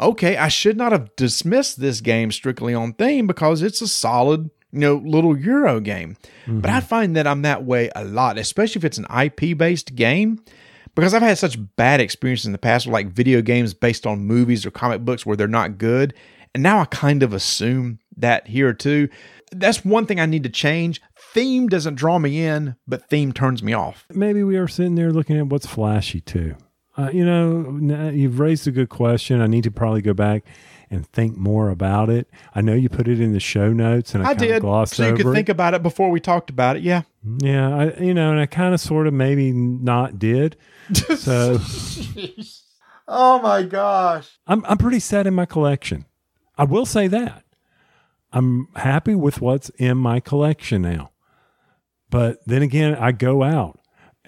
[0.00, 4.50] okay, I should not have dismissed this game strictly on theme because it's a solid,
[4.72, 6.16] you know, little Euro game.
[6.46, 6.86] But I mm-hmm.
[6.86, 10.42] find that I'm that way a lot, especially if it's an IP based game,
[10.94, 14.20] because I've had such bad experiences in the past with like video games based on
[14.20, 16.14] movies or comic books where they're not good.
[16.54, 19.08] And now I kind of assume that here too.
[19.52, 21.00] That's one thing I need to change.
[21.32, 24.06] Theme doesn't draw me in, but theme turns me off.
[24.10, 26.56] maybe we are sitting there looking at what's flashy too.
[26.96, 29.40] Uh, you know, you've raised a good question.
[29.40, 30.44] I need to probably go back
[30.90, 32.28] and think more about it.
[32.54, 34.96] I know you put it in the show notes, and I, I kinda did, glossed
[34.96, 35.32] so you over could it.
[35.34, 36.82] think about it before we talked about it.
[36.82, 37.02] Yeah.
[37.38, 40.56] Yeah, I, you know, and I kind of, sort of, maybe not did.
[41.16, 41.58] So
[43.12, 44.38] Oh my gosh.
[44.46, 46.06] I'm I'm pretty set in my collection.
[46.56, 47.44] I will say that
[48.32, 51.10] I'm happy with what's in my collection now.
[52.08, 53.79] But then again, I go out,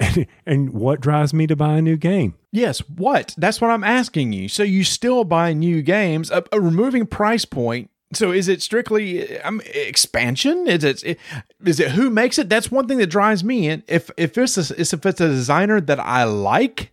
[0.03, 2.35] and, and what drives me to buy a new game?
[2.51, 3.35] Yes, what?
[3.39, 4.49] That's what I'm asking you.
[4.49, 7.91] So you still buy new games, uh, uh, removing price point.
[8.13, 10.67] So is it strictly um, expansion?
[10.67, 11.19] Is it
[11.65, 12.51] is it who makes it?
[12.51, 13.83] That's one thing that drives me in.
[13.87, 16.93] If if it's a, if it's a designer that I like,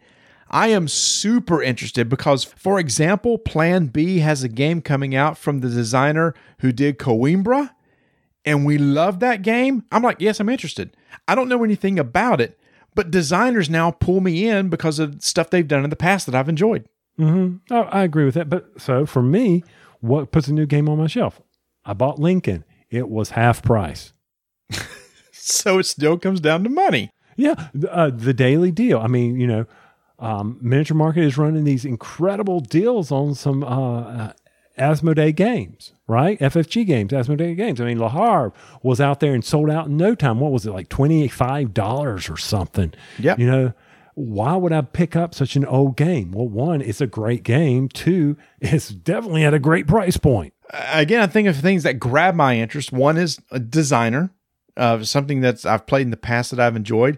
[0.50, 5.60] I am super interested because, for example, Plan B has a game coming out from
[5.60, 7.72] the designer who did Coimbra,
[8.46, 9.84] and we love that game.
[9.92, 10.96] I'm like, yes, I'm interested.
[11.28, 12.58] I don't know anything about it,
[12.96, 16.36] but designers now pull me in because of stuff they've done in the past that
[16.36, 16.86] I've enjoyed.
[17.72, 18.50] Oh, I agree with that.
[18.50, 19.64] But so for me,
[20.00, 21.42] what puts a new game on my shelf?
[21.84, 22.64] I bought Lincoln.
[22.90, 24.14] It was half price.
[25.50, 27.12] So it still comes down to money.
[27.36, 29.00] Yeah, uh, the daily deal.
[29.00, 29.66] I mean, you know,
[30.20, 34.34] um, Miniature Market is running these incredible deals on some uh, uh,
[34.80, 36.40] Asmodee games, right?
[36.40, 37.80] FFG games, Asmodee games.
[37.80, 40.40] I mean, La Havre was out there and sold out in no time.
[40.40, 42.94] What was it, like $25 or something?
[43.20, 43.36] Yeah.
[43.38, 43.74] You know,
[44.16, 46.32] why would I pick up such an old game?
[46.32, 47.88] Well, one, it's a great game.
[47.90, 50.54] Two, it's definitely at a great price point.
[50.92, 52.92] Again, I think of things that grab my interest.
[52.92, 54.32] One is a designer
[54.76, 57.18] of something that's I've played in the past that I've enjoyed.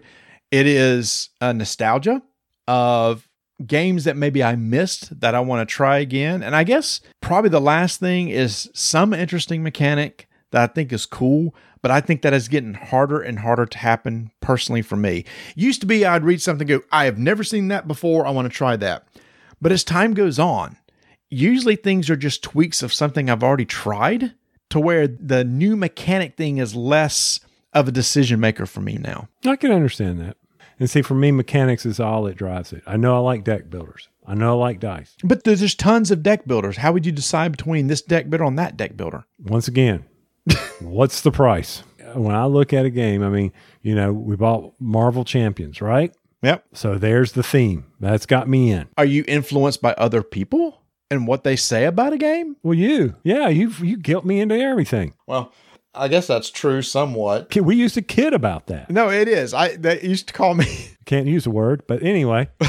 [0.50, 2.22] It is a nostalgia
[2.68, 3.28] of
[3.66, 6.42] games that maybe I missed that I want to try again.
[6.42, 11.06] And I guess probably the last thing is some interesting mechanic that I think is
[11.06, 15.24] cool, but I think that is getting harder and harder to happen personally for me.
[15.54, 18.26] Used to be I'd read something go, I have never seen that before.
[18.26, 19.06] I want to try that.
[19.60, 20.76] But as time goes on,
[21.30, 24.34] usually things are just tweaks of something I've already tried
[24.70, 27.40] to where the new mechanic thing is less
[27.72, 29.28] of a decision maker for me now.
[29.44, 30.36] I can understand that.
[30.82, 32.82] And see, for me, mechanics is all that drives it.
[32.88, 34.08] I know I like deck builders.
[34.26, 35.14] I know I like dice.
[35.22, 36.78] But there's just tons of deck builders.
[36.78, 39.24] How would you decide between this deck builder and that deck builder?
[39.38, 40.04] Once again,
[40.80, 41.84] what's the price?
[42.14, 43.52] When I look at a game, I mean,
[43.82, 46.12] you know, we bought Marvel Champions, right?
[46.42, 46.64] Yep.
[46.72, 47.84] So there's the theme.
[48.00, 48.88] That's got me in.
[48.98, 50.82] Are you influenced by other people
[51.12, 52.56] and what they say about a game?
[52.64, 55.14] Well, you, yeah, you you guilt me into everything.
[55.28, 55.52] Well,
[55.94, 57.54] I guess that's true somewhat.
[57.54, 58.90] We used to kid about that.
[58.90, 59.52] No, it is.
[59.52, 62.48] I they used to call me Can't use the word, but anyway,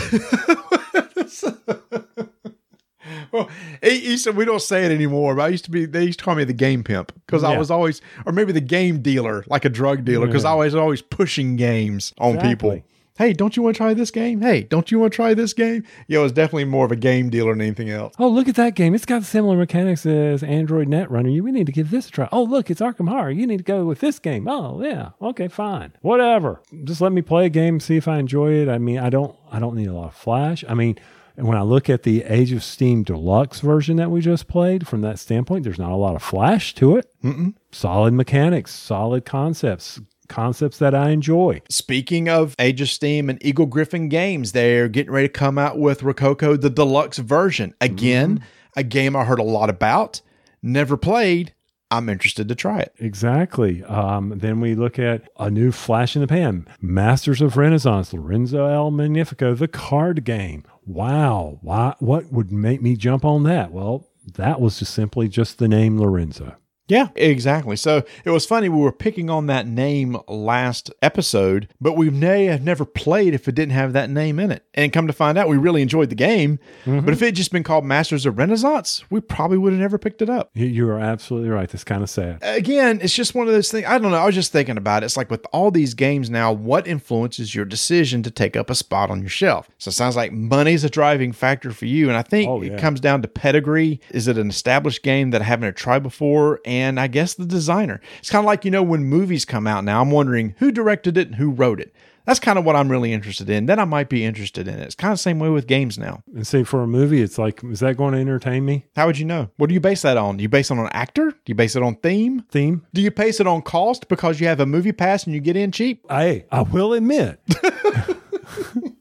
[3.31, 3.47] well,
[3.81, 6.19] it used to, we don't say it anymore, but I used to be they used
[6.19, 9.43] to call me the game pimp because I was always or maybe the game dealer,
[9.47, 12.83] like a drug dealer, because I was always pushing games on people.
[13.15, 14.41] Hey, don't you want to try this game?
[14.41, 15.84] Hey, don't you want to try this game?
[16.07, 18.15] Yo, it's definitely more of a game dealer than anything else.
[18.18, 18.95] oh look at that game.
[18.95, 21.31] It's got similar mechanics as Android Netrunner.
[21.31, 22.30] You, we need to give this a try.
[22.31, 23.30] Oh look, it's Arkham Horror.
[23.30, 24.48] You need to go with this game.
[24.48, 26.64] Oh yeah, okay, fine, whatever.
[26.85, 28.68] Just let me play a game, see if I enjoy it.
[28.68, 30.64] I mean, I don't, I don't need a lot of flash.
[30.68, 30.98] I mean.
[31.35, 34.88] And when I look at the Age of Steam Deluxe version that we just played,
[34.88, 37.11] from that standpoint, there's not a lot of flash to it.
[37.23, 37.56] Mm-mm.
[37.72, 41.61] Solid mechanics, solid concepts, concepts that I enjoy.
[41.69, 46.03] Speaking of Age of Steam and Eagle-Gryphon games, they're getting ready to come out with
[46.03, 47.73] Rococo, the deluxe version.
[47.81, 48.43] Again,
[48.75, 50.21] a game I heard a lot about,
[50.61, 51.53] never played.
[51.91, 52.93] I'm interested to try it.
[52.97, 53.83] Exactly.
[53.83, 58.65] Um, then we look at a new flash in the pan Masters of Renaissance, Lorenzo
[58.65, 60.63] El Magnifico, the card game.
[60.87, 61.59] Wow.
[61.61, 63.71] Why, what would make me jump on that?
[63.71, 66.55] Well, that was just simply just the name Lorenzo.
[66.88, 67.76] Yeah, exactly.
[67.77, 68.68] So it was funny.
[68.69, 73.47] We were picking on that name last episode, but we may have never played if
[73.47, 74.65] it didn't have that name in it.
[74.73, 76.60] And come to find out, we really enjoyed the game.
[76.85, 77.05] Mm-hmm.
[77.05, 79.97] But if it had just been called Masters of Renaissance, we probably would have never
[79.97, 80.51] picked it up.
[80.53, 81.69] You, you are absolutely right.
[81.69, 82.39] That's kind of sad.
[82.41, 83.85] again, it's just one of those things.
[83.88, 84.18] I don't know.
[84.18, 85.05] I was just thinking about it.
[85.05, 88.76] It's like with all these games now, what influences your decision to take up a
[88.76, 89.69] spot on your shelf?
[89.77, 92.10] So it sounds like money's a driving factor for you.
[92.10, 92.73] And I think Oh, yeah.
[92.73, 94.01] it comes down to pedigree.
[94.11, 96.60] Is it an established game that I haven't tried before?
[96.73, 98.01] And I guess the designer.
[98.17, 101.17] It's kind of like, you know, when movies come out now, I'm wondering who directed
[101.17, 101.93] it and who wrote it.
[102.25, 103.65] That's kind of what I'm really interested in.
[103.67, 104.83] Then I might be interested in it.
[104.83, 106.23] It's kind of the same way with games now.
[106.33, 108.85] And see, for a movie, it's like, is that going to entertain me?
[108.95, 109.49] How would you know?
[109.57, 110.37] What do you base that on?
[110.37, 111.31] Do you base it on an actor?
[111.31, 112.43] Do you base it on theme?
[112.49, 112.87] Theme?
[112.93, 115.57] Do you base it on cost because you have a movie pass and you get
[115.57, 116.05] in cheap?
[116.09, 117.39] Hey, I will admit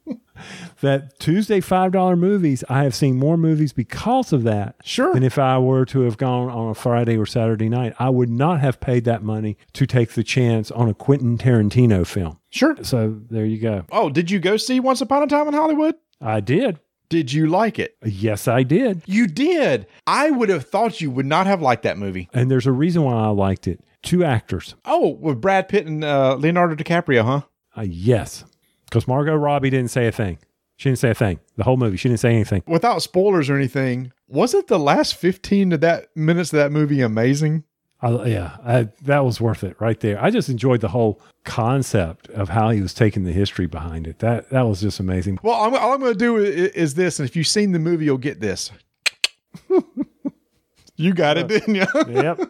[0.80, 4.76] that Tuesday $5 movies, I have seen more movies because of that.
[4.84, 5.12] Sure.
[5.12, 7.94] Than if I were to have gone on a Friday or Saturday night.
[7.98, 12.06] I would not have paid that money to take the chance on a Quentin Tarantino
[12.06, 12.38] film.
[12.50, 12.76] Sure.
[12.82, 13.84] So there you go.
[13.90, 15.94] Oh, did you go see Once Upon a Time in Hollywood?
[16.20, 16.78] I did.
[17.08, 17.96] Did you like it?
[18.02, 19.02] Yes, I did.
[19.04, 19.86] You did.
[20.06, 22.30] I would have thought you would not have liked that movie.
[22.32, 23.80] And there's a reason why I liked it.
[24.02, 24.74] Two actors.
[24.86, 27.40] Oh, with Brad Pitt and uh, Leonardo DiCaprio, huh?
[27.76, 28.44] Uh, yes.
[28.92, 30.36] Because Margot Robbie didn't say a thing.
[30.76, 31.40] She didn't say a thing.
[31.56, 32.62] The whole movie, she didn't say anything.
[32.66, 37.64] Without spoilers or anything, wasn't the last 15 of that minutes of that movie amazing?
[38.02, 40.22] I, yeah, I, that was worth it right there.
[40.22, 44.18] I just enjoyed the whole concept of how he was taking the history behind it.
[44.18, 45.38] That that was just amazing.
[45.42, 47.78] Well, I'm, all I'm going to do is, is this, and if you've seen the
[47.78, 48.72] movie, you'll get this.
[50.96, 51.86] you got it, didn't you?
[52.08, 52.40] Yep.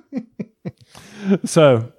[1.45, 1.93] so,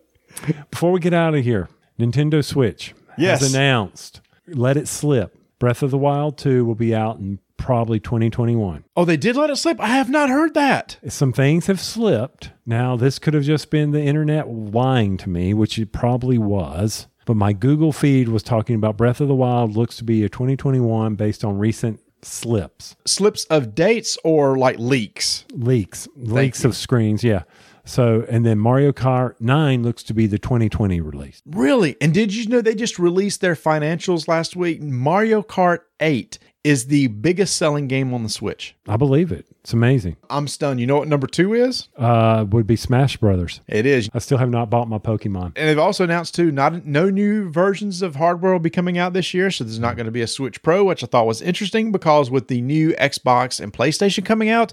[0.70, 3.40] before we get out of here, Nintendo Switch Yes.
[3.40, 4.20] has announced.
[4.48, 5.38] Let it slip.
[5.60, 8.84] Breath of the Wild 2 will be out in probably 2021.
[8.98, 9.80] oh, they did let it slip.
[9.80, 10.98] I have not heard that.
[11.08, 12.52] Some things have slipped.
[12.66, 17.08] Now, this could have just been the internet lying to me, which it probably was.
[17.26, 20.30] But my Google feed was talking about Breath of the Wild looks to be a
[20.30, 25.46] 2021 based on recent slips, Slips of dates or like leaks?
[25.54, 26.70] leaks, leaks you.
[26.70, 27.24] of screens.
[27.24, 27.44] Yeah.
[27.86, 31.42] So, and then Mario Kart 9 looks to be the 2020 release.
[31.46, 31.98] Really?
[32.00, 34.82] And did you know they just released their financials last week?
[34.82, 38.74] Mario Kart 8 is the biggest selling game on the Switch.
[38.88, 39.46] I believe it.
[39.62, 40.16] It's amazing.
[40.30, 40.80] I'm stunned.
[40.80, 41.90] You know what number two is?
[41.98, 43.60] Uh, would be Smash Brothers.
[43.68, 44.10] It is.
[44.14, 45.54] I still have not bought my Pokemon.
[45.58, 49.12] And they've also announced too, not no new versions of hardware will be coming out
[49.12, 49.52] this year.
[49.52, 52.32] So there's not going to be a Switch Pro, which I thought was interesting because
[52.32, 54.72] with the new Xbox and PlayStation coming out,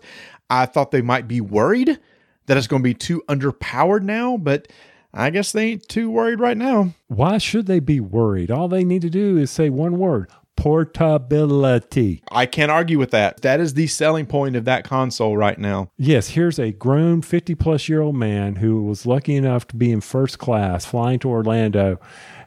[0.48, 1.98] I thought they might be worried
[2.46, 4.36] that it's going to be too underpowered now.
[4.36, 4.68] But
[5.12, 6.94] I guess they ain't too worried right now.
[7.08, 8.50] Why should they be worried?
[8.50, 10.28] All they need to do is say one word
[10.60, 12.22] portability.
[12.30, 13.40] I can't argue with that.
[13.40, 15.90] That is the selling point of that console right now.
[15.96, 19.90] Yes, here's a grown 50 plus year old man who was lucky enough to be
[19.90, 21.98] in first class flying to Orlando.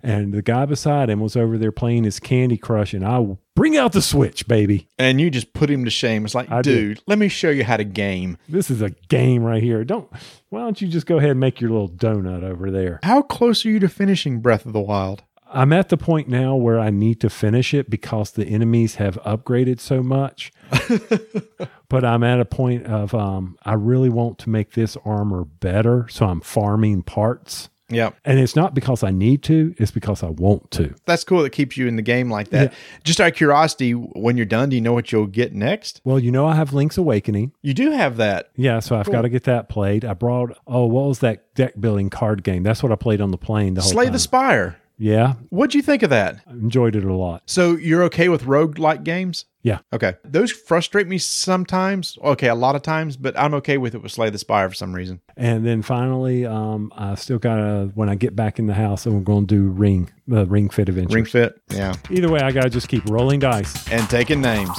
[0.03, 2.94] And the guy beside him was over there playing his Candy Crush.
[2.94, 4.88] And I Bring out the Switch, baby.
[4.97, 6.25] And you just put him to shame.
[6.25, 7.03] It's like, I dude, did.
[7.05, 8.38] let me show you how to game.
[8.49, 9.84] This is a game right here.
[9.84, 10.09] Don't.
[10.49, 12.99] Why don't you just go ahead and make your little donut over there?
[13.03, 15.23] How close are you to finishing Breath of the Wild?
[15.55, 19.21] I'm at the point now where I need to finish it because the enemies have
[19.21, 20.51] upgraded so much.
[21.89, 26.07] but I'm at a point of um, I really want to make this armor better,
[26.09, 27.69] so I'm farming parts.
[27.94, 28.15] Yep.
[28.26, 30.94] And it's not because I need to; it's because I want to.
[31.06, 31.44] That's cool.
[31.44, 32.74] That keeps you in the game like that.
[33.03, 36.02] Just out of curiosity, when you're done, do you know what you'll get next?
[36.03, 37.53] Well, you know, I have Link's Awakening.
[37.61, 38.49] You do have that.
[38.56, 40.06] Yeah, so I've got to get that played.
[40.06, 42.64] I brought oh, what was that deck building card game?
[42.64, 44.78] That's what I played on the plane the whole Slay the Spire.
[44.98, 46.38] Yeah, What'd you think of that?
[46.48, 47.44] I enjoyed it a lot.
[47.45, 49.45] So you're okay with roguelike games?
[49.64, 49.80] Yeah.
[49.94, 50.15] Okay.
[50.26, 52.18] Those frustrate me sometimes.
[52.22, 54.76] Okay, a lot of times, but I'm okay with it with Slay the Spire for
[54.76, 55.22] some reason.
[55.38, 59.24] And then finally, um, I still gotta when I get back in the house, I'm
[59.24, 61.15] going to do Ring, the Ring Fit Adventure.
[61.15, 61.60] Ring Fit.
[61.70, 61.95] Yeah.
[62.10, 63.90] Either way, I gotta just keep rolling dice.
[63.90, 64.78] and taking names.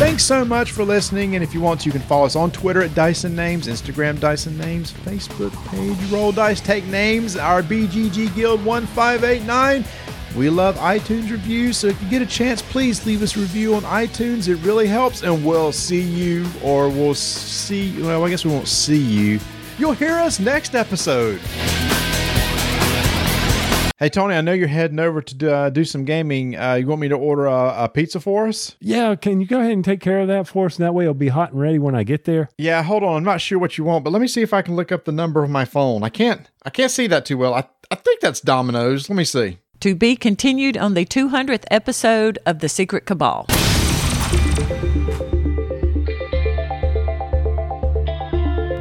[0.00, 1.34] Thanks so much for listening.
[1.34, 4.18] And if you want to, you can follow us on Twitter at Dyson Names, Instagram
[4.18, 9.84] Dyson Names, Facebook page Roll Dice Take Names, our BGG Guild 1589.
[10.34, 13.74] We love iTunes reviews, so if you get a chance, please leave us a review
[13.74, 14.48] on iTunes.
[14.48, 18.00] It really helps, and we'll see you, or we'll see.
[18.00, 19.38] Well, I guess we won't see you.
[19.78, 21.42] You'll hear us next episode.
[24.00, 26.56] Hey Tony, I know you're heading over to do, uh, do some gaming.
[26.56, 28.74] Uh, you want me to order a, a pizza for us?
[28.80, 30.78] Yeah, can you go ahead and take care of that for us?
[30.78, 32.48] And that way it'll be hot and ready when I get there.
[32.56, 33.18] Yeah, hold on.
[33.18, 35.04] I'm not sure what you want, but let me see if I can look up
[35.04, 36.02] the number of my phone.
[36.02, 36.50] I can't.
[36.62, 37.52] I can't see that too well.
[37.52, 39.10] I I think that's Domino's.
[39.10, 39.58] Let me see.
[39.80, 43.46] To be continued on the 200th episode of The Secret Cabal.